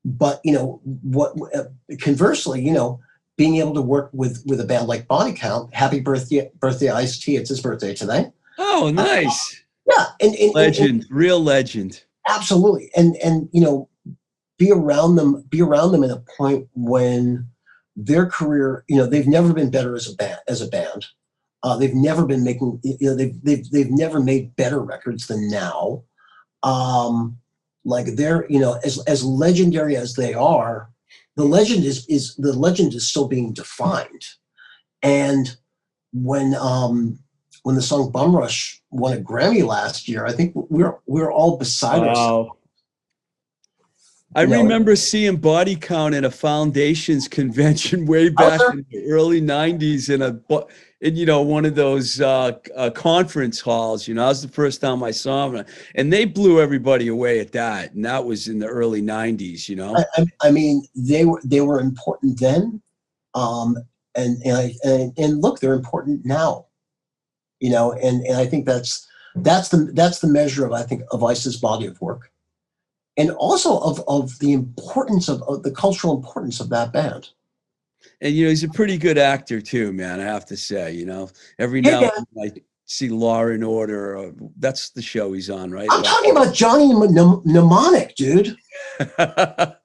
But 0.03 0.41
you 0.43 0.53
know 0.53 0.81
what? 0.83 1.33
uh, 1.55 1.65
Conversely, 1.99 2.61
you 2.61 2.73
know, 2.73 2.99
being 3.37 3.57
able 3.57 3.73
to 3.75 3.81
work 3.81 4.09
with 4.13 4.43
with 4.47 4.59
a 4.59 4.65
band 4.65 4.87
like 4.87 5.07
Body 5.07 5.33
Count, 5.33 5.73
Happy 5.73 5.99
Birthday, 5.99 6.49
Birthday 6.59 6.89
Ice 6.89 7.19
T. 7.19 7.35
It's 7.35 7.49
his 7.49 7.61
birthday 7.61 7.93
today. 7.93 8.31
Oh, 8.57 8.91
nice. 8.93 9.63
Yeah, 9.89 10.05
and, 10.21 10.33
and- 10.33 10.35
and- 10.35 10.41
and 10.43 10.53
Legend. 10.55 11.05
Real 11.09 11.39
legend. 11.39 12.03
absolutely 12.29 12.89
and 12.95 13.15
and 13.17 13.49
you 13.51 13.59
know 13.61 13.89
be 14.59 14.71
around 14.71 15.15
them 15.15 15.43
be 15.49 15.59
around 15.61 15.91
them 15.91 16.03
at 16.03 16.11
a 16.11 16.23
point 16.37 16.67
when 16.75 17.47
their 17.95 18.27
career 18.27 18.83
you 18.87 18.95
know 18.95 19.07
they've 19.07 19.27
never 19.27 19.53
been 19.53 19.71
better 19.71 19.95
as 19.95 20.07
a 20.07 20.15
band 20.15 20.37
as 20.47 20.61
a 20.61 20.67
band 20.67 21.05
uh, 21.63 21.77
they've 21.77 21.93
never 21.93 22.25
been 22.25 22.43
making 22.43 22.79
you 22.83 23.09
know 23.09 23.15
they've, 23.15 23.35
they've 23.43 23.69
they've 23.71 23.91
never 23.91 24.19
made 24.19 24.55
better 24.55 24.79
records 24.79 25.27
than 25.27 25.49
now. 25.49 26.03
Um 26.63 27.37
like 27.83 28.15
they're 28.15 28.45
you 28.49 28.59
know 28.59 28.79
as 28.83 28.99
as 29.05 29.23
legendary 29.23 29.95
as 29.95 30.15
they 30.15 30.33
are 30.33 30.89
the 31.35 31.43
legend 31.43 31.83
is 31.85 32.05
is 32.07 32.35
the 32.35 32.53
legend 32.53 32.93
is 32.93 33.07
still 33.07 33.27
being 33.27 33.53
defined. 33.53 34.25
And 35.01 35.55
when 36.13 36.55
um 36.55 37.19
when 37.63 37.75
the 37.75 37.81
song 37.81 38.11
bum 38.11 38.35
rush 38.35 38.81
won 38.91 39.13
a 39.13 39.21
grammy 39.21 39.65
last 39.65 40.07
year 40.07 40.25
i 40.25 40.31
think 40.31 40.51
we're 40.55 40.97
we're 41.05 41.31
all 41.31 41.57
beside 41.57 41.99
ourselves 42.03 42.49
Wow. 42.49 42.57
I 44.35 44.45
know, 44.45 44.61
remember 44.61 44.95
seeing 44.95 45.37
body 45.37 45.75
count 45.75 46.15
at 46.15 46.23
a 46.23 46.31
foundations 46.31 47.27
convention 47.27 48.05
way 48.07 48.29
back 48.29 48.61
in 48.73 48.85
the 48.89 49.03
early 49.09 49.41
'90s 49.41 50.09
in 50.09 50.21
a 50.21 50.39
in 51.01 51.15
you 51.15 51.25
know 51.25 51.41
one 51.41 51.65
of 51.65 51.75
those 51.75 52.21
uh, 52.21 52.53
uh, 52.75 52.89
conference 52.91 53.59
halls. 53.59 54.07
You 54.07 54.13
know, 54.13 54.21
that 54.21 54.29
was 54.29 54.41
the 54.41 54.47
first 54.47 54.79
time 54.79 55.03
I 55.03 55.11
saw 55.11 55.49
them, 55.49 55.65
and 55.95 56.13
they 56.13 56.25
blew 56.25 56.61
everybody 56.61 57.09
away 57.09 57.39
at 57.39 57.51
that. 57.53 57.93
And 57.93 58.05
that 58.05 58.23
was 58.23 58.47
in 58.47 58.59
the 58.59 58.67
early 58.67 59.01
'90s. 59.01 59.67
You 59.67 59.75
know, 59.75 59.97
I, 60.15 60.25
I, 60.41 60.51
mean, 60.51 60.83
they 60.95 61.25
were 61.25 61.41
they 61.43 61.61
were 61.61 61.79
important 61.79 62.39
then, 62.39 62.81
um, 63.33 63.77
and 64.15 64.41
and, 64.45 64.57
I, 64.57 64.73
and 64.83 65.13
and 65.17 65.41
look, 65.41 65.59
they're 65.59 65.73
important 65.73 66.25
now. 66.25 66.67
You 67.59 67.71
know, 67.71 67.91
and 67.91 68.25
and 68.25 68.37
I 68.37 68.45
think 68.45 68.65
that's 68.65 69.07
that's 69.35 69.69
the 69.69 69.91
that's 69.93 70.19
the 70.19 70.27
measure 70.27 70.65
of 70.65 70.71
I 70.71 70.83
think 70.83 71.03
of 71.11 71.23
Ice's 71.23 71.57
body 71.57 71.85
of 71.85 71.99
work, 71.99 72.31
and 73.17 73.31
also 73.31 73.79
of 73.79 74.03
of 74.07 74.37
the 74.39 74.53
importance 74.53 75.27
of, 75.29 75.41
of 75.43 75.63
the 75.63 75.71
cultural 75.71 76.15
importance 76.15 76.59
of 76.59 76.69
that 76.69 76.93
band. 76.93 77.29
and 78.21 78.33
you 78.33 78.45
know 78.45 78.49
he's 78.49 78.63
a 78.63 78.69
pretty 78.69 78.97
good 78.97 79.17
actor 79.17 79.61
too, 79.61 79.91
man. 79.93 80.19
I 80.19 80.23
have 80.23 80.45
to 80.47 80.57
say, 80.57 80.93
you 80.93 81.05
know, 81.05 81.29
every 81.59 81.81
now 81.81 82.01
and 82.01 82.27
then 82.33 82.51
I 82.57 82.61
see 82.85 83.09
Law 83.09 83.45
and 83.45 83.63
Order. 83.63 84.17
Or, 84.17 84.33
that's 84.57 84.89
the 84.91 85.01
show 85.01 85.33
he's 85.33 85.49
on, 85.49 85.71
right? 85.71 85.87
I'm 85.91 86.03
talking 86.03 86.31
about 86.31 86.53
Johnny 86.53 86.93
Mnem- 86.93 87.45
Mnemonic, 87.45 88.15
dude. 88.15 88.55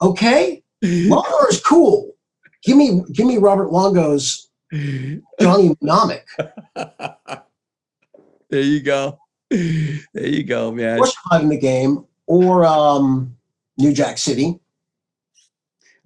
Okay, 0.00 0.62
Longo 0.82 1.46
is 1.50 1.60
cool. 1.60 2.14
Give 2.62 2.76
me 2.76 3.02
give 3.12 3.26
me 3.26 3.38
Robert 3.38 3.72
Longo's 3.72 4.48
Johnny 5.40 5.74
Mnemonic. 5.80 6.24
there 8.50 8.62
you 8.62 8.80
go. 8.80 9.18
There 9.50 9.98
you 10.14 10.44
go, 10.44 10.70
man. 10.70 11.00
or 11.00 11.06
surviving 11.06 11.48
the 11.48 11.58
game, 11.58 12.04
or 12.28 12.64
um, 12.64 13.34
New 13.78 13.92
Jack 13.92 14.18
City. 14.18 14.60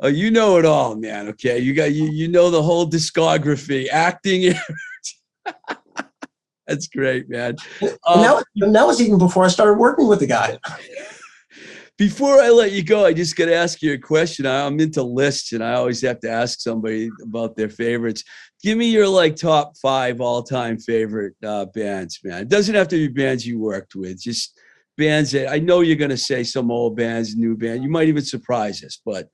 Oh, 0.01 0.09
you 0.09 0.31
know 0.31 0.59
it 0.59 0.65
all, 0.65 0.97
man. 0.97 1.29
Okay, 1.29 1.59
you 1.59 1.75
got 1.75 1.93
you. 1.93 2.07
You 2.07 2.29
know 2.29 2.51
the 2.51 2.63
whole 2.63 2.89
discography, 2.89 3.89
acting. 3.89 4.55
That's 6.67 6.87
great, 6.89 7.29
man. 7.29 7.57
And 7.81 7.91
Um, 8.07 8.23
that, 8.23 8.35
was, 8.35 8.45
and 8.57 8.75
that 8.75 8.87
was 8.87 9.01
even 9.01 9.19
before 9.19 9.45
I 9.45 9.49
started 9.49 9.75
working 9.75 10.09
with 10.09 10.21
the 10.21 10.27
guy. 10.27 10.59
before 11.99 12.41
I 12.41 12.49
let 12.51 12.73
you 12.73 12.83
go, 12.83 13.05
I 13.05 13.13
just 13.13 13.37
got 13.37 13.47
to 13.47 13.55
ask 13.55 13.83
you 13.83 13.93
a 13.93 13.99
question. 13.99 14.47
I- 14.47 14.65
I'm 14.65 14.81
into 14.81 15.03
lists, 15.03 15.53
and 15.53 15.63
I 15.63 15.75
always 15.75 16.01
have 16.03 16.21
to 16.21 16.31
ask 16.31 16.61
somebody 16.61 17.11
about 17.23 17.57
their 17.57 17.69
favorites. 17.69 18.25
Give 18.63 18.79
me 18.79 18.91
your 18.91 19.09
like 19.09 19.37
top 19.37 19.77
five 19.77 20.21
all-time 20.21 20.79
favorite 20.79 21.35
uh, 21.45 21.67
bands, 21.67 22.21
man. 22.25 22.43
It 22.43 22.49
doesn't 22.49 22.75
have 22.75 22.89
to 22.89 22.97
be 22.97 23.09
bands 23.09 23.47
you 23.47 23.59
worked 23.59 23.95
with. 23.95 24.21
Just 24.21 24.59
bands 24.97 25.33
that 25.33 25.51
I 25.51 25.59
know 25.59 25.81
you're 25.81 25.97
going 25.97 26.11
to 26.11 26.17
say 26.17 26.45
some 26.45 26.71
old 26.71 26.97
bands, 26.97 27.37
new 27.37 27.57
band. 27.57 27.83
You 27.83 27.91
might 27.91 28.09
even 28.09 28.25
surprise 28.25 28.83
us, 28.85 29.01
but 29.05 29.29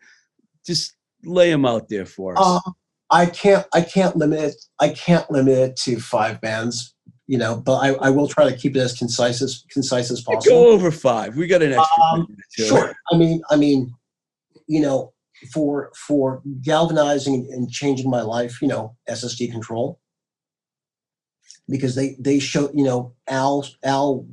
just 0.66 0.94
lay 1.24 1.50
them 1.50 1.64
out 1.64 1.88
there 1.88 2.06
for 2.06 2.38
us. 2.38 2.44
Uh, 2.66 2.70
I 3.10 3.26
can't. 3.26 3.66
I 3.72 3.80
can't 3.80 4.16
limit 4.16 4.40
it. 4.40 4.54
I 4.80 4.90
can't 4.90 5.30
limit 5.30 5.58
it 5.58 5.76
to 5.76 5.98
five 5.98 6.40
bands. 6.40 6.94
You 7.26 7.36
know, 7.36 7.56
but 7.56 7.76
I, 7.76 7.88
I 7.94 8.10
will 8.10 8.26
try 8.26 8.48
to 8.48 8.56
keep 8.56 8.74
it 8.74 8.80
as 8.80 8.96
concise 8.96 9.42
as 9.42 9.64
concise 9.70 10.10
as 10.10 10.22
possible. 10.22 10.56
Go 10.56 10.70
over 10.70 10.90
five. 10.90 11.36
We 11.36 11.46
got 11.46 11.62
an 11.62 11.72
extra 11.72 12.04
Um. 12.12 12.36
Sure. 12.50 12.94
I 13.12 13.16
mean, 13.16 13.42
I 13.50 13.56
mean, 13.56 13.94
you 14.66 14.80
know, 14.80 15.12
for 15.52 15.90
for 15.94 16.42
galvanizing 16.62 17.48
and 17.52 17.70
changing 17.70 18.10
my 18.10 18.22
life, 18.22 18.60
you 18.62 18.68
know, 18.68 18.96
SS 19.06 19.38
Decontrol, 19.38 19.96
because 21.68 21.94
they 21.94 22.16
they 22.18 22.38
show, 22.38 22.70
you 22.74 22.84
know, 22.84 23.14
Al 23.28 23.66
Al 23.84 24.26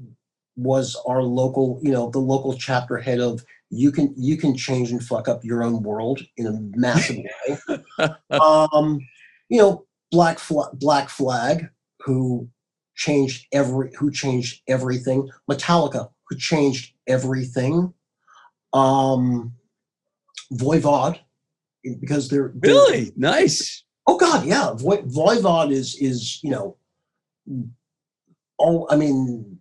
was 0.56 0.95
our 1.08 1.22
local, 1.24 1.80
you 1.84 1.91
know, 1.91 2.10
the 2.10 2.20
local 2.20 2.53
chapter 2.58 2.97
head 2.97 3.20
of 3.20 3.43
you 3.70 3.91
can 3.91 4.14
you 4.18 4.38
can 4.38 4.56
change 4.56 4.91
and 4.91 5.03
fuck 5.03 5.28
up 5.28 5.43
your 5.43 5.64
own 5.64 5.82
world 5.84 6.22
in 6.38 6.45
a 6.47 6.53
massive 6.78 7.18
way. 7.47 8.10
um, 8.32 8.99
you 9.49 9.58
know, 9.60 9.86
Black 10.12 10.39
Flag, 10.39 10.70
Black 10.76 11.10
Flag, 11.10 11.68
who 12.01 12.47
changed 12.95 13.47
every 13.51 13.91
who 13.97 14.12
changed 14.12 14.62
everything. 14.68 15.30
Metallica, 15.49 16.10
who 16.30 16.38
changed 16.38 16.93
everything. 17.08 17.93
Um, 18.74 19.53
Voivod, 20.53 21.20
because 21.99 22.30
they're, 22.30 22.51
they're- 22.56 22.72
Really 22.74 23.12
nice. 23.18 23.84
Oh 24.08 24.18
God, 24.18 24.45
yeah. 24.45 24.74
Vo- 24.74 25.01
Voivod 25.03 25.72
is 25.72 25.95
is 25.99 26.39
you 26.43 26.51
know. 26.51 26.78
Oh, 28.60 28.88
I 28.89 28.95
mean, 28.95 29.60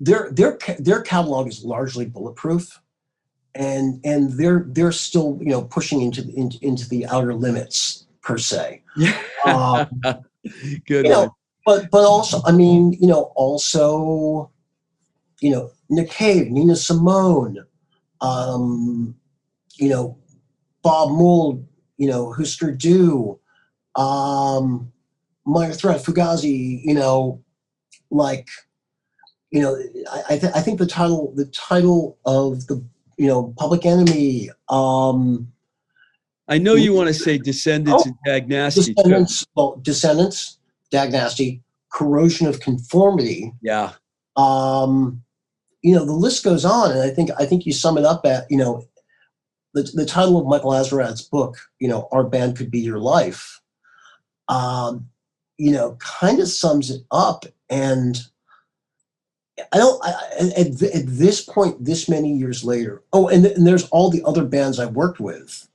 their 0.00 0.30
their 0.32 0.58
their 0.78 1.02
catalog 1.02 1.48
is 1.48 1.64
largely 1.64 2.06
bulletproof, 2.06 2.80
and 3.54 4.00
and 4.04 4.32
they're 4.32 4.64
they're 4.68 4.92
still 4.92 5.38
you 5.40 5.50
know 5.50 5.62
pushing 5.62 6.00
into 6.00 6.22
the- 6.22 6.36
into, 6.36 6.58
into 6.62 6.88
the 6.88 7.06
outer 7.06 7.34
limits 7.34 8.06
per 8.22 8.38
se. 8.38 8.82
Yeah. 8.96 9.18
Um, 9.44 9.88
Good 10.86 11.04
you 11.04 11.10
know, 11.10 11.36
but 11.66 11.90
but 11.90 12.04
also 12.04 12.40
I 12.46 12.52
mean 12.52 12.94
you 12.94 13.06
know 13.06 13.32
also, 13.34 14.50
you 15.40 15.50
know 15.50 15.70
Nick 15.90 16.10
Cave, 16.10 16.50
Nina 16.50 16.76
Simone, 16.76 17.58
um, 18.22 19.14
you 19.76 19.90
know 19.90 20.16
Bob 20.82 21.10
Mould, 21.10 21.66
you 21.98 22.08
know 22.08 22.32
Husker 22.32 22.72
Du, 22.72 23.38
um, 23.96 24.90
Minor 25.44 25.74
Threat, 25.74 26.02
Fugazi, 26.02 26.80
you 26.82 26.94
know, 26.94 27.42
like 28.10 28.48
you 29.50 29.60
know 29.60 29.76
I 30.10 30.34
I, 30.34 30.38
th- 30.38 30.52
I 30.54 30.60
think 30.60 30.78
the 30.78 30.86
title 30.86 31.32
the 31.34 31.46
title 31.46 32.18
of 32.24 32.66
the 32.66 32.84
you 33.16 33.26
know 33.26 33.54
Public 33.58 33.84
Enemy. 33.84 34.50
Um, 34.68 35.52
I 36.48 36.58
know 36.58 36.74
you 36.74 36.92
want 36.92 37.08
to 37.08 37.14
say 37.14 37.38
Descendents 37.38 38.02
Oh, 38.04 38.08
and 38.08 38.16
Dag 38.26 38.48
Nasty. 38.48 38.92
Descendents, 38.94 39.46
well, 39.54 39.78
Descendents, 39.82 40.58
Dag 40.90 41.12
Nasty, 41.12 41.62
Corrosion 41.92 42.48
of 42.48 42.58
Conformity. 42.58 43.52
Yeah. 43.62 43.92
Um, 44.36 45.22
you 45.82 45.94
know, 45.94 46.04
the 46.04 46.12
list 46.12 46.42
goes 46.42 46.64
on, 46.64 46.90
and 46.90 47.00
I 47.00 47.10
think 47.10 47.30
I 47.38 47.46
think 47.46 47.66
you 47.66 47.72
sum 47.72 47.98
it 47.98 48.04
up 48.04 48.26
at 48.26 48.50
you 48.50 48.56
know, 48.56 48.82
the 49.74 49.82
the 49.94 50.06
title 50.06 50.38
of 50.38 50.46
Michael 50.46 50.72
Azerrad's 50.72 51.22
book, 51.22 51.56
you 51.78 51.88
know, 51.88 52.08
our 52.12 52.24
band 52.24 52.56
could 52.56 52.70
be 52.70 52.80
your 52.80 52.98
life. 52.98 53.60
Um, 54.48 55.08
you 55.58 55.72
know, 55.72 55.96
kind 56.00 56.40
of 56.40 56.48
sums 56.48 56.90
it 56.90 57.02
up, 57.10 57.44
and 57.68 58.18
I 59.72 59.78
don't. 59.78 60.04
I, 60.04 60.12
at, 60.56 60.82
at 60.82 61.06
this 61.06 61.42
point, 61.42 61.84
this 61.84 62.08
many 62.08 62.32
years 62.32 62.64
later. 62.64 63.02
Oh, 63.12 63.28
and, 63.28 63.44
and 63.46 63.66
there's 63.66 63.88
all 63.88 64.10
the 64.10 64.22
other 64.24 64.44
bands 64.44 64.78
I've 64.78 64.94
worked 64.94 65.20
with, 65.20 65.68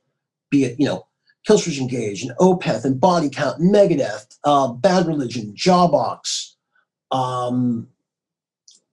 be 0.50 0.64
it 0.64 0.80
you 0.80 0.86
know, 0.86 1.06
Killswitch 1.48 1.78
Engage 1.78 2.22
and 2.22 2.32
Opeth 2.38 2.84
and 2.84 3.00
Body 3.00 3.30
Count, 3.30 3.58
and 3.58 3.74
Megadeth, 3.74 4.36
uh, 4.44 4.68
Bad 4.68 5.06
Religion, 5.06 5.54
Jawbox. 5.54 6.52
Um, 7.10 7.88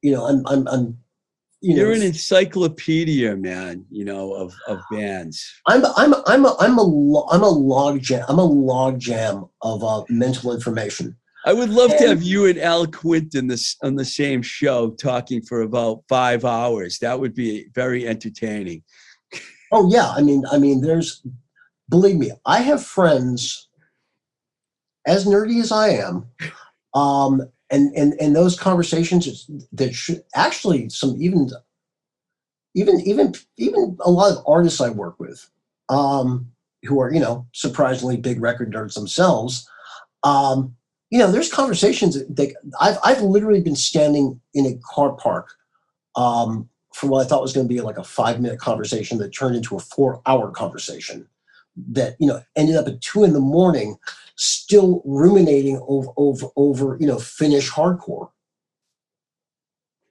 you 0.01 0.11
know, 0.11 0.25
I'm 0.25 0.45
I'm, 0.47 0.67
I'm 0.67 0.97
you 1.63 1.77
You're 1.77 1.93
an 1.93 2.01
encyclopedia, 2.01 3.37
man. 3.37 3.85
You 3.89 4.03
know 4.03 4.33
of 4.33 4.53
of 4.67 4.81
bands. 4.91 5.49
I'm 5.65 5.85
I'm 5.95 6.13
I'm 6.27 6.45
a 6.45 6.55
I'm 6.59 6.77
a 6.77 6.83
lo- 6.83 7.25
I'm 7.31 7.41
a 7.41 7.49
log 7.49 8.01
jam. 8.01 8.25
I'm 8.27 8.37
a 8.37 8.43
log 8.43 8.99
jam 8.99 9.45
of 9.61 9.81
uh, 9.81 10.03
mental 10.09 10.53
information. 10.53 11.15
I 11.45 11.53
would 11.53 11.69
love 11.69 11.91
to 11.97 12.07
have 12.07 12.23
you 12.23 12.45
and 12.45 12.57
Al 12.57 12.87
Quinton 12.87 13.47
this 13.47 13.75
on 13.83 13.95
the 13.95 14.05
same 14.05 14.41
show 14.41 14.91
talking 14.91 15.41
for 15.41 15.61
about 15.61 16.03
five 16.07 16.45
hours. 16.45 16.99
That 16.99 17.19
would 17.19 17.33
be 17.33 17.67
very 17.75 18.07
entertaining. 18.07 18.83
Oh 19.71 19.89
yeah, 19.89 20.11
I 20.11 20.21
mean, 20.21 20.43
I 20.51 20.57
mean, 20.57 20.81
there's, 20.81 21.25
believe 21.89 22.15
me, 22.15 22.31
I 22.45 22.59
have 22.59 22.85
friends, 22.85 23.67
as 25.05 25.25
nerdy 25.25 25.59
as 25.59 25.71
I 25.71 25.89
am, 25.89 26.27
um, 26.93 27.41
and 27.69 27.93
and 27.95 28.13
and 28.21 28.35
those 28.35 28.57
conversations 28.57 29.49
that 29.73 29.93
should 29.93 30.23
actually 30.35 30.89
some 30.89 31.21
even, 31.21 31.49
even 32.75 33.01
even 33.01 33.33
even 33.57 33.97
a 34.05 34.11
lot 34.11 34.31
of 34.31 34.43
artists 34.47 34.79
I 34.79 34.91
work 34.91 35.19
with, 35.19 35.49
um, 35.89 36.51
who 36.83 37.01
are 37.01 37.11
you 37.11 37.19
know 37.19 37.47
surprisingly 37.51 38.15
big 38.15 38.41
record 38.41 38.71
nerds 38.71 38.93
themselves, 38.93 39.67
um, 40.23 40.75
you 41.14 41.20
know, 41.20 41.32
there's 41.32 41.53
conversations 41.53 42.16
that, 42.16 42.36
that 42.36 42.55
I've 42.82 42.97
I've 43.03 43.22
literally 43.22 43.61
been 43.61 43.76
standing 43.76 44.41
in 44.55 44.66
a 44.66 44.80
car 44.84 45.11
park. 45.11 45.53
Um, 46.16 46.70
for 46.91 47.07
what 47.07 47.24
I 47.24 47.28
thought 47.28 47.41
was 47.41 47.53
going 47.53 47.68
to 47.68 47.74
be 47.74 47.82
like 47.82 47.97
a 47.97 48.03
five 48.03 48.39
minute 48.41 48.59
conversation 48.59 49.20
that 49.20 49.30
turned 49.30 49.55
into 49.55 49.76
a 49.76 49.80
four 49.80 50.22
hour 50.26 50.49
conversation 50.49 51.28
that, 51.89 52.16
you 52.20 52.28
know, 52.28 52.41
ended 52.55 52.76
up 52.76 52.88
at 52.88 53.01
two 53.01 53.24
in 53.24 53.34
the 53.34 53.39
morning, 53.39 53.95
still 54.36 55.01
ruminating 55.05 55.84
over, 55.88 56.09
over, 56.18 56.47
over, 56.55 56.97
you 56.99 57.07
know, 57.07 57.20
Finnish 57.20 57.70
hardcore. 57.70 58.30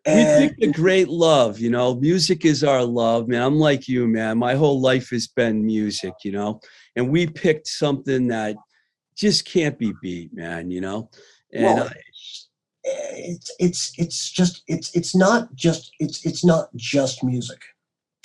we 0.07 0.13
And 0.13 0.51
picked 0.51 0.63
a 0.65 0.81
great 0.81 1.09
love, 1.09 1.61
you 1.61 1.71
know. 1.71 1.95
Music 1.95 2.45
is 2.45 2.65
our 2.65 2.85
love, 2.85 3.29
man. 3.29 3.43
I'm 3.43 3.59
like 3.59 3.87
you, 3.87 4.09
man. 4.09 4.39
My 4.39 4.55
whole 4.55 4.81
life 4.81 5.11
has 5.11 5.29
been 5.29 5.65
music, 5.65 6.15
you 6.25 6.33
know. 6.33 6.61
And 6.97 7.11
we 7.11 7.29
picked 7.29 7.69
something 7.69 8.27
that 8.29 8.57
just 9.17 9.45
can't 9.45 9.79
be 9.79 9.93
beat, 10.03 10.35
man, 10.35 10.71
you 10.71 10.81
know. 10.81 11.11
And 11.53 11.65
well, 11.65 11.85
I- 11.85 11.93
it's, 12.85 13.55
it's, 13.59 13.93
it's 13.97 14.31
just, 14.31 14.63
it's, 14.67 14.95
it's 14.97 15.15
not 15.15 15.55
just, 15.55 15.93
it's, 16.01 16.27
it's 16.27 16.45
not 16.45 16.75
just 16.75 17.23
music. 17.23 17.61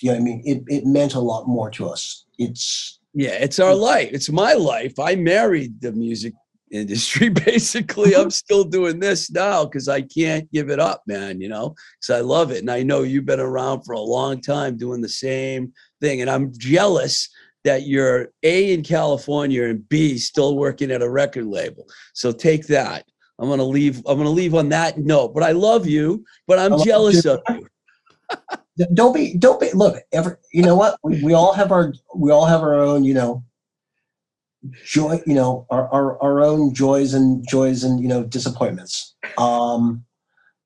You 0.02 0.12
know 0.12 0.18
I 0.18 0.22
mean? 0.22 0.42
It, 0.46 0.64
it 0.68 0.86
meant 0.86 1.16
a 1.16 1.20
lot 1.20 1.48
more 1.48 1.70
to 1.72 1.88
us. 1.90 2.26
It's, 2.40 3.00
yeah, 3.14 3.32
it's 3.32 3.60
our 3.60 3.76
life. 3.76 4.10
It's 4.14 4.30
my 4.30 4.54
life. 4.54 4.98
I 5.00 5.16
married 5.16 5.82
the 5.82 5.92
music 5.92 6.34
industry 6.72 7.30
basically. 7.46 8.16
I'm 8.16 8.30
still 8.30 8.64
doing 8.64 9.00
this 9.00 9.32
now 9.32 9.66
because 9.66 9.88
I 9.88 10.02
can't 10.02 10.52
give 10.52 10.70
it 10.70 10.80
up, 10.80 11.04
man, 11.08 11.42
you 11.42 11.50
know, 11.50 11.76
because 12.00 12.18
I 12.18 12.22
love 12.22 12.52
it. 12.52 12.60
And 12.60 12.72
I 12.72 12.84
know 12.84 13.04
you've 13.04 13.26
been 13.26 13.40
around 13.40 13.82
for 13.84 13.94
a 13.94 14.00
long 14.00 14.42
time 14.42 14.78
doing 14.78 15.02
the 15.02 15.10
same 15.10 15.74
thing. 16.02 16.22
And 16.22 16.30
I'm 16.30 16.52
jealous 16.58 17.30
that 17.68 17.86
you're 17.86 18.30
A 18.44 18.72
in 18.72 18.82
California 18.82 19.66
and 19.66 19.88
B 19.90 20.18
still 20.18 20.56
working 20.56 20.90
at 20.90 21.02
a 21.02 21.10
record 21.10 21.46
label. 21.46 21.86
So 22.14 22.32
take 22.32 22.66
that. 22.68 23.06
I'm 23.40 23.50
gonna 23.50 23.64
leave. 23.64 23.98
I'm 24.08 24.18
gonna 24.18 24.30
leave 24.30 24.56
on 24.56 24.70
that 24.70 24.98
note. 24.98 25.34
But 25.34 25.44
I 25.44 25.52
love 25.52 25.86
you. 25.86 26.26
But 26.48 26.60
I'm 26.60 26.72
love 26.72 26.80
you 26.80 26.86
jealous 26.86 27.26
of 27.26 27.42
you. 27.50 27.68
don't 28.94 29.14
be 29.14 29.36
don't 29.36 29.60
be 29.60 29.72
look 29.74 29.98
ever 30.12 30.40
you 30.54 30.62
know 30.62 30.76
what 30.76 31.00
we, 31.04 31.24
we 31.24 31.34
all 31.34 31.54
have 31.54 31.72
our 31.72 31.94
we 32.16 32.32
all 32.32 32.46
have 32.46 32.62
our 32.62 32.76
own 32.76 33.04
you 33.04 33.14
know 33.14 33.44
joy 34.86 35.20
you 35.26 35.34
know 35.34 35.66
our, 35.70 35.88
our 35.90 36.22
our 36.22 36.42
own 36.42 36.74
joys 36.74 37.14
and 37.14 37.48
joys 37.48 37.84
and 37.84 38.02
you 38.02 38.08
know 38.08 38.24
disappointments 38.24 39.16
um 39.38 40.04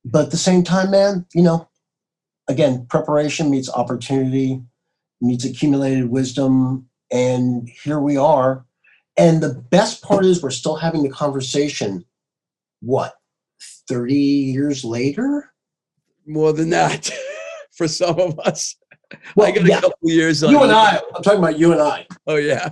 but 0.04 0.26
at 0.26 0.32
the 0.32 0.38
same 0.38 0.64
time 0.64 0.91
man 0.91 1.26
you 1.34 1.41
know 1.41 1.70
again 2.49 2.86
preparation 2.89 3.49
meets 3.49 3.70
opportunity 3.70 4.62
meets 5.22 5.45
accumulated 5.45 6.10
wisdom 6.10 6.89
and 7.12 7.70
here 7.84 7.99
we 7.99 8.18
are 8.18 8.66
and 9.18 9.41
the 9.43 9.53
best 9.70 10.01
part 10.01 10.26
is 10.26 10.41
we're 10.41 10.49
still 10.49 10.76
having 10.76 11.03
the 11.03 11.09
conversation 11.09 12.03
what 12.82 13.14
30 13.88 14.14
years 14.14 14.84
later 14.84 15.51
More 16.26 16.53
than 16.53 16.70
that 16.70 17.09
for 17.74 17.88
some 17.88 18.20
of 18.20 18.39
us. 18.39 18.76
I 19.12 19.18
Well, 19.36 19.51
got 19.53 19.68
a 19.68 19.82
couple 19.82 20.09
years 20.09 20.43
on 20.43 20.51
you 20.51 20.64
and 20.64 20.72
i 20.72 20.99
i'm 21.16 21.22
talking 21.22 21.39
about 21.39 21.59
you 21.59 21.74
and 21.74 21.82
i 21.82 22.05
Oh 22.28 22.36
yeah. 22.36 22.70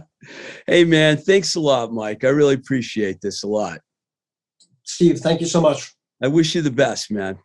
Hey 0.67 0.83
man, 0.83 1.17
thanks 1.17 1.55
a 1.55 1.59
lot, 1.59 1.91
Mike. 1.91 2.23
I 2.23 2.29
really 2.29 2.53
appreciate 2.53 3.19
this 3.21 3.43
a 3.43 3.47
lot. 3.47 3.79
Steve, 4.83 5.19
thank 5.19 5.41
you 5.41 5.47
so 5.47 5.59
much. 5.59 5.93
I 6.21 6.27
wish 6.27 6.55
you 6.55 6.61
the 6.61 6.71
best, 6.71 7.11
man. 7.11 7.39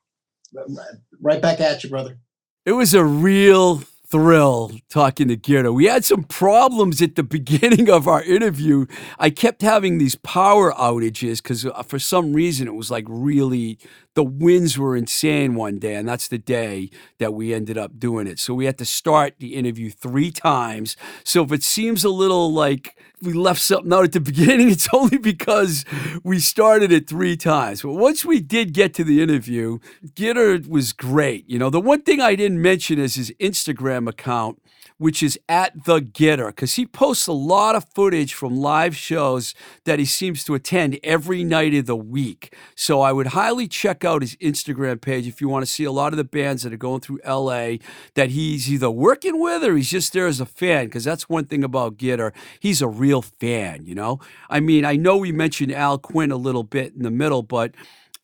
Right 1.21 1.41
back 1.41 1.61
at 1.61 1.83
you, 1.83 1.91
brother. 1.91 2.19
It 2.67 2.73
was 2.73 2.95
a 2.95 3.05
real 3.05 3.83
thrill 4.15 4.71
talking 4.91 5.27
to 5.27 5.37
Gitter. 5.37 5.75
We 5.75 5.87
had 5.87 6.05
some 6.05 6.23
problems 6.23 7.03
at 7.03 7.17
the 7.17 7.25
beginning 7.25 7.91
of 7.91 8.07
our 8.07 8.23
interview. 8.23 8.87
I 9.19 9.31
kept 9.31 9.61
having 9.61 9.99
these 9.99 10.15
power 10.15 10.73
outages 10.75 11.43
because 11.43 11.67
uh, 11.67 11.83
for 11.83 11.99
some 11.99 12.33
reason 12.33 12.69
it 12.69 12.75
was 12.75 12.93
like 12.93 13.07
really, 13.09 13.77
the 14.15 14.25
winds 14.25 14.79
were 14.79 14.97
insane 14.97 15.55
one 15.55 15.79
day, 15.79 15.95
and 15.95 16.09
that's 16.09 16.29
the 16.29 16.39
day 16.39 16.91
that 17.19 17.35
we 17.35 17.53
ended 17.53 17.77
up 17.77 17.99
doing 17.99 18.27
it. 18.27 18.39
So 18.39 18.55
we 18.55 18.67
had 18.67 18.79
to 18.79 18.85
start 18.85 19.35
the 19.39 19.55
interview 19.55 19.91
three 19.91 20.31
times. 20.31 20.97
So 21.25 21.43
if 21.43 21.53
it 21.53 21.63
seems 21.63 22.05
a 22.05 22.11
little 22.11 22.53
like 22.53 22.97
we 23.23 23.33
left 23.33 23.61
something 23.61 23.93
out 23.93 24.05
at 24.05 24.13
the 24.13 24.21
beginning, 24.35 24.71
it's 24.71 24.89
only 24.93 25.19
because 25.19 25.85
we 26.23 26.39
started 26.39 26.93
it 26.93 27.09
three 27.09 27.37
times. 27.37 27.83
But 27.83 27.95
once 27.95 28.25
we 28.25 28.41
did 28.41 28.73
get 28.73 28.95
to 28.95 29.05
the 29.05 29.23
interview, 29.23 29.79
Gitter 30.15 30.67
was 30.67 30.93
great. 30.93 31.49
You 31.49 31.59
know, 31.59 31.71
the 31.71 31.81
one 31.81 32.03
thing 32.03 32.21
I 32.21 32.37
didn't 32.37 32.63
mention 32.63 32.99
is 32.99 33.17
his 33.17 33.33
Instagram 33.41 34.09
account, 34.09 34.61
which 34.99 35.23
is 35.23 35.39
at 35.49 35.85
the 35.85 36.01
Gitter, 36.01 36.49
because 36.49 36.75
he 36.75 36.87
posts 36.87 37.27
a 37.27 37.33
lot 37.33 37.75
of 37.75 37.85
footage 37.95 38.33
from 38.33 38.57
live 38.57 38.97
shows 38.97 39.55
that 39.85 39.99
he 39.99 40.05
seems 40.05 40.45
to 40.45 40.55
attend 40.55 40.99
every 41.03 41.43
night 41.43 41.75
of 41.75 41.87
the 41.87 41.97
week. 41.97 42.55
So 42.77 43.01
I 43.01 43.13
would 43.13 43.29
highly 43.29 43.67
check 43.67 44.05
out 44.05 44.23
his 44.23 44.37
Instagram 44.37 45.01
page 45.01 45.27
if 45.27 45.41
you 45.41 45.49
want 45.49 45.65
to 45.65 45.71
see 45.71 45.85
a 45.85 45.93
lot 45.93 46.13
of 46.13 46.17
the 46.17 46.25
bands 46.25 46.63
that 46.63 46.73
are 46.73 46.77
going 46.77 47.01
through 47.01 47.21
LA 47.27 47.77
that 48.15 48.31
he's 48.31 48.71
either 48.71 48.91
working 48.91 49.41
with 49.41 49.65
or 49.65 49.77
he's 49.77 49.91
just 49.91 50.13
there 50.13 50.27
as 50.27 50.41
a 50.41 50.47
fan, 50.47 50.87
because 50.87 51.05
that's 51.05 51.29
one 51.29 51.47
thing 51.47 51.65
about 51.65 51.97
Gitter. 51.97 52.33
He's 52.61 52.81
a 52.81 52.89
real 52.89 53.23
fan, 53.23 53.87
you 53.87 53.95
know? 53.95 54.21
I 54.49 54.61
mean, 54.61 54.85
I 54.85 54.97
know 54.97 55.17
we 55.17 55.33
mentioned 55.33 55.73
Al 55.73 55.99
Quint 55.99 56.31
a 56.31 56.37
little 56.37 56.63
bit 56.63 56.95
in 56.95 57.03
the 57.03 57.11
middle, 57.11 57.43
but 57.43 57.75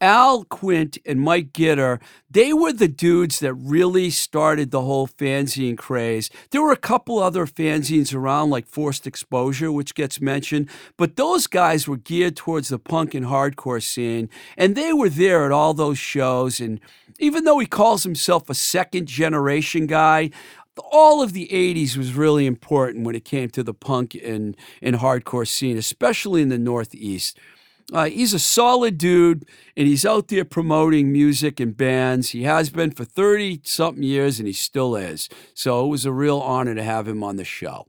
Al 0.01 0.45
Quint 0.45 0.97
and 1.05 1.21
Mike 1.21 1.53
Gitter, 1.53 2.01
they 2.31 2.53
were 2.53 2.73
the 2.73 2.89
dudes 2.89 3.41
that 3.41 3.53
really 3.55 4.09
started 4.09 4.71
the 4.71 4.81
whole 4.81 5.07
fanzine 5.07 5.77
craze. 5.77 6.31
There 6.51 6.63
were 6.63 6.73
a 6.73 6.77
couple 6.77 7.19
other 7.19 7.47
fanzines 7.47 8.15
around, 8.15 8.49
like 8.49 8.67
Forced 8.67 9.07
Exposure, 9.07 9.71
which 9.71 9.95
gets 9.95 10.21
mentioned, 10.21 10.71
but 10.97 11.17
those 11.17 11.47
guys 11.47 11.87
were 11.87 11.99
geared 11.99 12.37
towards 12.37 12.69
the 12.69 12.79
punk 12.79 13.15
and 13.15 13.27
hardcore 13.27 13.83
scene, 13.83 14.31
and 14.57 14.75
they 14.75 14.93
were 14.93 15.11
there 15.11 15.45
at 15.45 15.53
all 15.53 15.75
those 15.75 15.99
shows. 15.99 16.61
And 16.61 16.81
even 17.19 17.45
though 17.45 17.59
he 17.59 17.67
calls 17.67 18.03
himself 18.03 18.49
a 18.49 18.55
second 18.55 19.07
generation 19.07 19.87
guy, 19.87 20.31
all 20.91 21.23
of 21.23 21.35
the 21.35 21.49
80s 21.49 21.97
was 21.97 22.15
really 22.15 22.47
important 22.47 23.05
when 23.05 23.15
it 23.15 23.25
came 23.25 23.51
to 23.51 23.63
the 23.63 23.75
punk 23.75 24.15
and, 24.15 24.57
and 24.81 24.97
hardcore 24.97 25.47
scene, 25.47 25.77
especially 25.77 26.41
in 26.41 26.49
the 26.49 26.59
Northeast. 26.59 27.39
Uh, 27.93 28.07
he's 28.07 28.33
a 28.33 28.39
solid 28.39 28.99
dude, 28.99 29.45
and 29.77 29.89
he's 29.89 30.07
out 30.07 30.29
there 30.29 30.45
promoting 30.45 31.13
music 31.13 31.59
and 31.59 31.77
bands. 31.77 32.31
He 32.31 32.45
has 32.45 32.71
been 32.71 32.93
for 32.93 33.05
30 33.05 33.63
something 33.65 34.03
years, 34.03 34.39
and 34.39 34.47
he 34.47 34.53
still 34.53 34.95
is. 34.95 35.29
So 35.55 35.85
it 35.85 35.89
was 35.89 36.05
a 36.05 36.13
real 36.13 36.39
honor 36.39 36.75
to 36.75 36.83
have 36.83 37.09
him 37.09 37.25
on 37.25 37.37
the 37.37 37.45
show. 37.45 37.87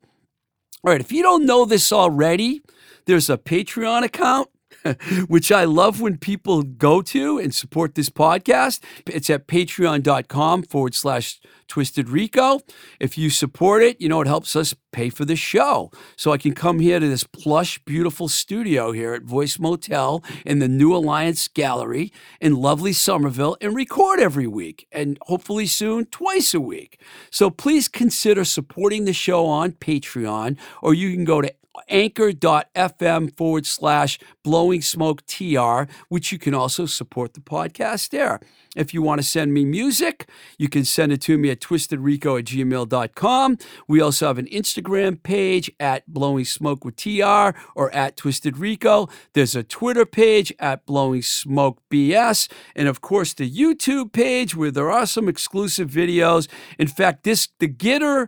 All 0.84 0.92
right, 0.92 1.02
if 1.02 1.12
you 1.12 1.22
don't 1.22 1.46
know 1.46 1.66
this 1.66 1.92
already, 1.92 2.62
there's 3.06 3.30
a 3.30 3.38
Patreon 3.38 4.04
account. 4.04 4.50
Which 5.28 5.52
I 5.52 5.66
love 5.66 6.02
when 6.02 6.18
people 6.18 6.64
go 6.64 7.02
to 7.02 7.38
and 7.38 7.54
support 7.54 7.96
this 7.96 8.10
podcast. 8.10 8.82
It's 9.08 9.30
at 9.30 9.48
patreon.com 9.48 10.64
forward 10.64 10.96
slash 10.96 11.40
Twisted 11.68 12.10
Rico. 12.10 12.60
If 13.00 13.18
you 13.18 13.30
support 13.30 13.82
it, 13.82 14.02
you 14.02 14.10
know, 14.10 14.20
it 14.20 14.28
helps 14.28 14.58
us 14.58 14.76
pay 14.92 15.10
for 15.10 15.24
the 15.24 15.38
show. 15.38 15.90
So 16.18 16.32
I 16.34 16.38
can 16.38 16.54
come 16.54 16.80
here 16.80 17.00
to 17.00 17.08
this 17.08 17.24
plush, 17.24 17.80
beautiful 17.86 18.28
studio 18.28 18.92
here 18.92 19.14
at 19.14 19.24
Voice 19.24 19.58
Motel 19.58 20.22
in 20.46 20.60
the 20.60 20.68
New 20.68 20.94
Alliance 20.94 21.48
Gallery 21.48 22.12
in 22.42 22.56
lovely 22.56 22.92
Somerville 22.92 23.56
and 23.62 23.74
record 23.74 24.20
every 24.20 24.48
week 24.48 24.86
and 24.92 25.18
hopefully 25.22 25.66
soon 25.66 26.06
twice 26.08 26.54
a 26.54 26.60
week. 26.60 27.00
So 27.30 27.50
please 27.50 27.88
consider 27.88 28.44
supporting 28.44 29.06
the 29.06 29.14
show 29.14 29.46
on 29.46 29.72
Patreon 29.72 30.58
or 30.82 30.94
you 30.94 31.14
can 31.14 31.24
go 31.24 31.40
to 31.40 31.54
anchor.fm 31.90 33.36
forward 33.36 33.66
slash 33.66 34.20
blowing 34.44 34.82
smoke 34.82 35.26
tr, 35.26 35.84
which 36.10 36.32
you 36.32 36.40
can 36.40 36.54
also 36.54 36.86
support 36.86 37.34
the 37.34 37.40
podcast 37.40 38.10
there. 38.10 38.40
If 38.76 38.94
you 38.94 39.02
want 39.02 39.20
to 39.20 39.28
send 39.28 39.54
me 39.54 39.66
music, 39.66 40.30
you 40.58 40.70
can 40.70 40.86
send 40.86 41.12
it 41.12 41.22
to 41.22 41.38
me 41.38 41.50
at 41.50 41.60
twistedrico 41.60 42.40
at 42.40 42.46
gmail.com. 42.46 43.58
We 43.88 44.00
also 44.00 44.28
have 44.28 44.38
an 44.38 44.46
Instagram 44.48 45.22
page 45.22 45.70
at 45.80 46.08
blowing 46.08 46.46
smoke 46.46 46.86
with 46.86 46.96
tr 46.96 47.58
or 47.76 47.94
at 47.94 48.16
twisted 48.16 48.58
rico. 48.58 49.10
There's 49.34 49.56
a 49.56 49.64
Twitter 49.64 50.06
page 50.06 50.54
at 50.60 50.86
blowing 50.86 51.22
smoke 51.22 51.82
bs. 51.90 52.50
And 52.76 52.88
of 52.88 53.02
course, 53.02 53.34
the 53.34 53.50
YouTube 53.50 54.14
page 54.14 54.56
where 54.56 54.72
there 54.72 54.92
are 54.92 55.06
some 55.06 55.28
exclusive 55.28 55.90
videos. 55.90 56.48
In 56.80 56.88
fact, 56.88 57.24
this, 57.24 57.50
the 57.60 57.68
Gitter 57.68 58.28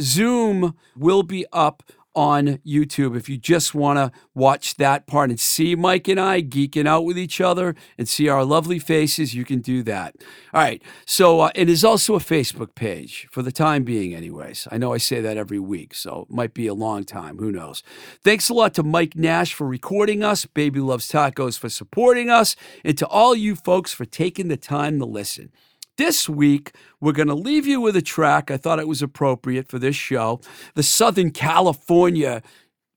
Zoom 0.00 0.74
will 0.96 1.22
be 1.22 1.44
up 1.52 1.82
on 2.14 2.58
YouTube. 2.66 3.16
If 3.16 3.28
you 3.28 3.36
just 3.36 3.74
want 3.74 3.98
to 3.98 4.12
watch 4.34 4.76
that 4.76 5.06
part 5.06 5.30
and 5.30 5.38
see 5.40 5.74
Mike 5.74 6.08
and 6.08 6.20
I 6.20 6.42
geeking 6.42 6.86
out 6.86 7.04
with 7.04 7.18
each 7.18 7.40
other 7.40 7.74
and 7.98 8.08
see 8.08 8.28
our 8.28 8.44
lovely 8.44 8.78
faces, 8.78 9.34
you 9.34 9.44
can 9.44 9.60
do 9.60 9.82
that. 9.84 10.14
All 10.52 10.62
right. 10.62 10.82
So, 11.06 11.40
uh, 11.40 11.50
it 11.54 11.68
is 11.68 11.84
also 11.84 12.14
a 12.14 12.20
Facebook 12.20 12.74
page 12.74 13.28
for 13.30 13.42
the 13.42 13.52
time 13.52 13.84
being, 13.84 14.14
anyways. 14.14 14.68
I 14.70 14.78
know 14.78 14.92
I 14.92 14.98
say 14.98 15.20
that 15.20 15.36
every 15.36 15.58
week, 15.58 15.94
so 15.94 16.26
it 16.28 16.34
might 16.34 16.54
be 16.54 16.66
a 16.66 16.74
long 16.74 17.04
time. 17.04 17.38
Who 17.38 17.50
knows? 17.50 17.82
Thanks 18.22 18.48
a 18.48 18.54
lot 18.54 18.74
to 18.74 18.82
Mike 18.82 19.16
Nash 19.16 19.54
for 19.54 19.66
recording 19.66 20.22
us, 20.22 20.46
Baby 20.46 20.80
Loves 20.80 21.10
Tacos 21.10 21.58
for 21.58 21.68
supporting 21.68 22.30
us, 22.30 22.56
and 22.84 22.96
to 22.98 23.06
all 23.08 23.34
you 23.34 23.56
folks 23.56 23.92
for 23.92 24.04
taking 24.04 24.48
the 24.48 24.56
time 24.56 24.98
to 24.98 25.04
listen. 25.04 25.50
This 25.96 26.28
week, 26.28 26.74
we're 27.00 27.12
going 27.12 27.28
to 27.28 27.34
leave 27.34 27.68
you 27.68 27.80
with 27.80 27.94
a 27.94 28.02
track. 28.02 28.50
I 28.50 28.56
thought 28.56 28.80
it 28.80 28.88
was 28.88 29.00
appropriate 29.00 29.68
for 29.68 29.78
this 29.78 29.94
show. 29.94 30.40
The 30.74 30.82
Southern 30.82 31.30
California 31.30 32.42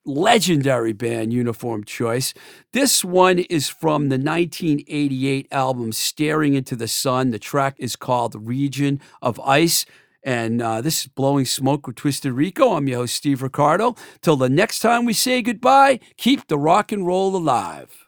legendary 0.04 0.94
band 0.94 1.32
Uniform 1.32 1.84
Choice. 1.84 2.34
This 2.74 3.06
one 3.06 3.40
is 3.40 3.70
from 3.70 4.10
the 4.10 4.18
1988 4.18 5.48
album 5.52 5.92
Staring 5.92 6.56
into 6.56 6.76
the 6.76 6.88
Sun. 6.88 7.30
The 7.30 7.38
track 7.38 7.76
is 7.78 7.96
called 7.96 8.32
The 8.32 8.40
Region 8.40 9.00
of 9.22 9.40
Ice. 9.42 9.86
And 10.24 10.60
uh, 10.60 10.82
this 10.82 11.02
is 11.02 11.08
Blowing 11.08 11.46
Smoke 11.46 11.86
with 11.86 11.98
Twisted 11.98 12.34
Rico. 12.34 12.74
I'm 12.74 12.88
your 12.88 13.02
host, 13.02 13.16
Steve 13.16 13.44
Ricardo. 13.44 13.96
Till 14.22 14.38
the 14.38 14.50
next 14.50 14.80
time 14.80 15.06
we 15.06 15.14
say 15.14 15.44
goodbye, 15.44 16.00
keep 16.18 16.48
the 16.48 16.58
rock 16.58 16.92
and 16.92 17.06
roll 17.06 17.36
alive. 17.36 18.08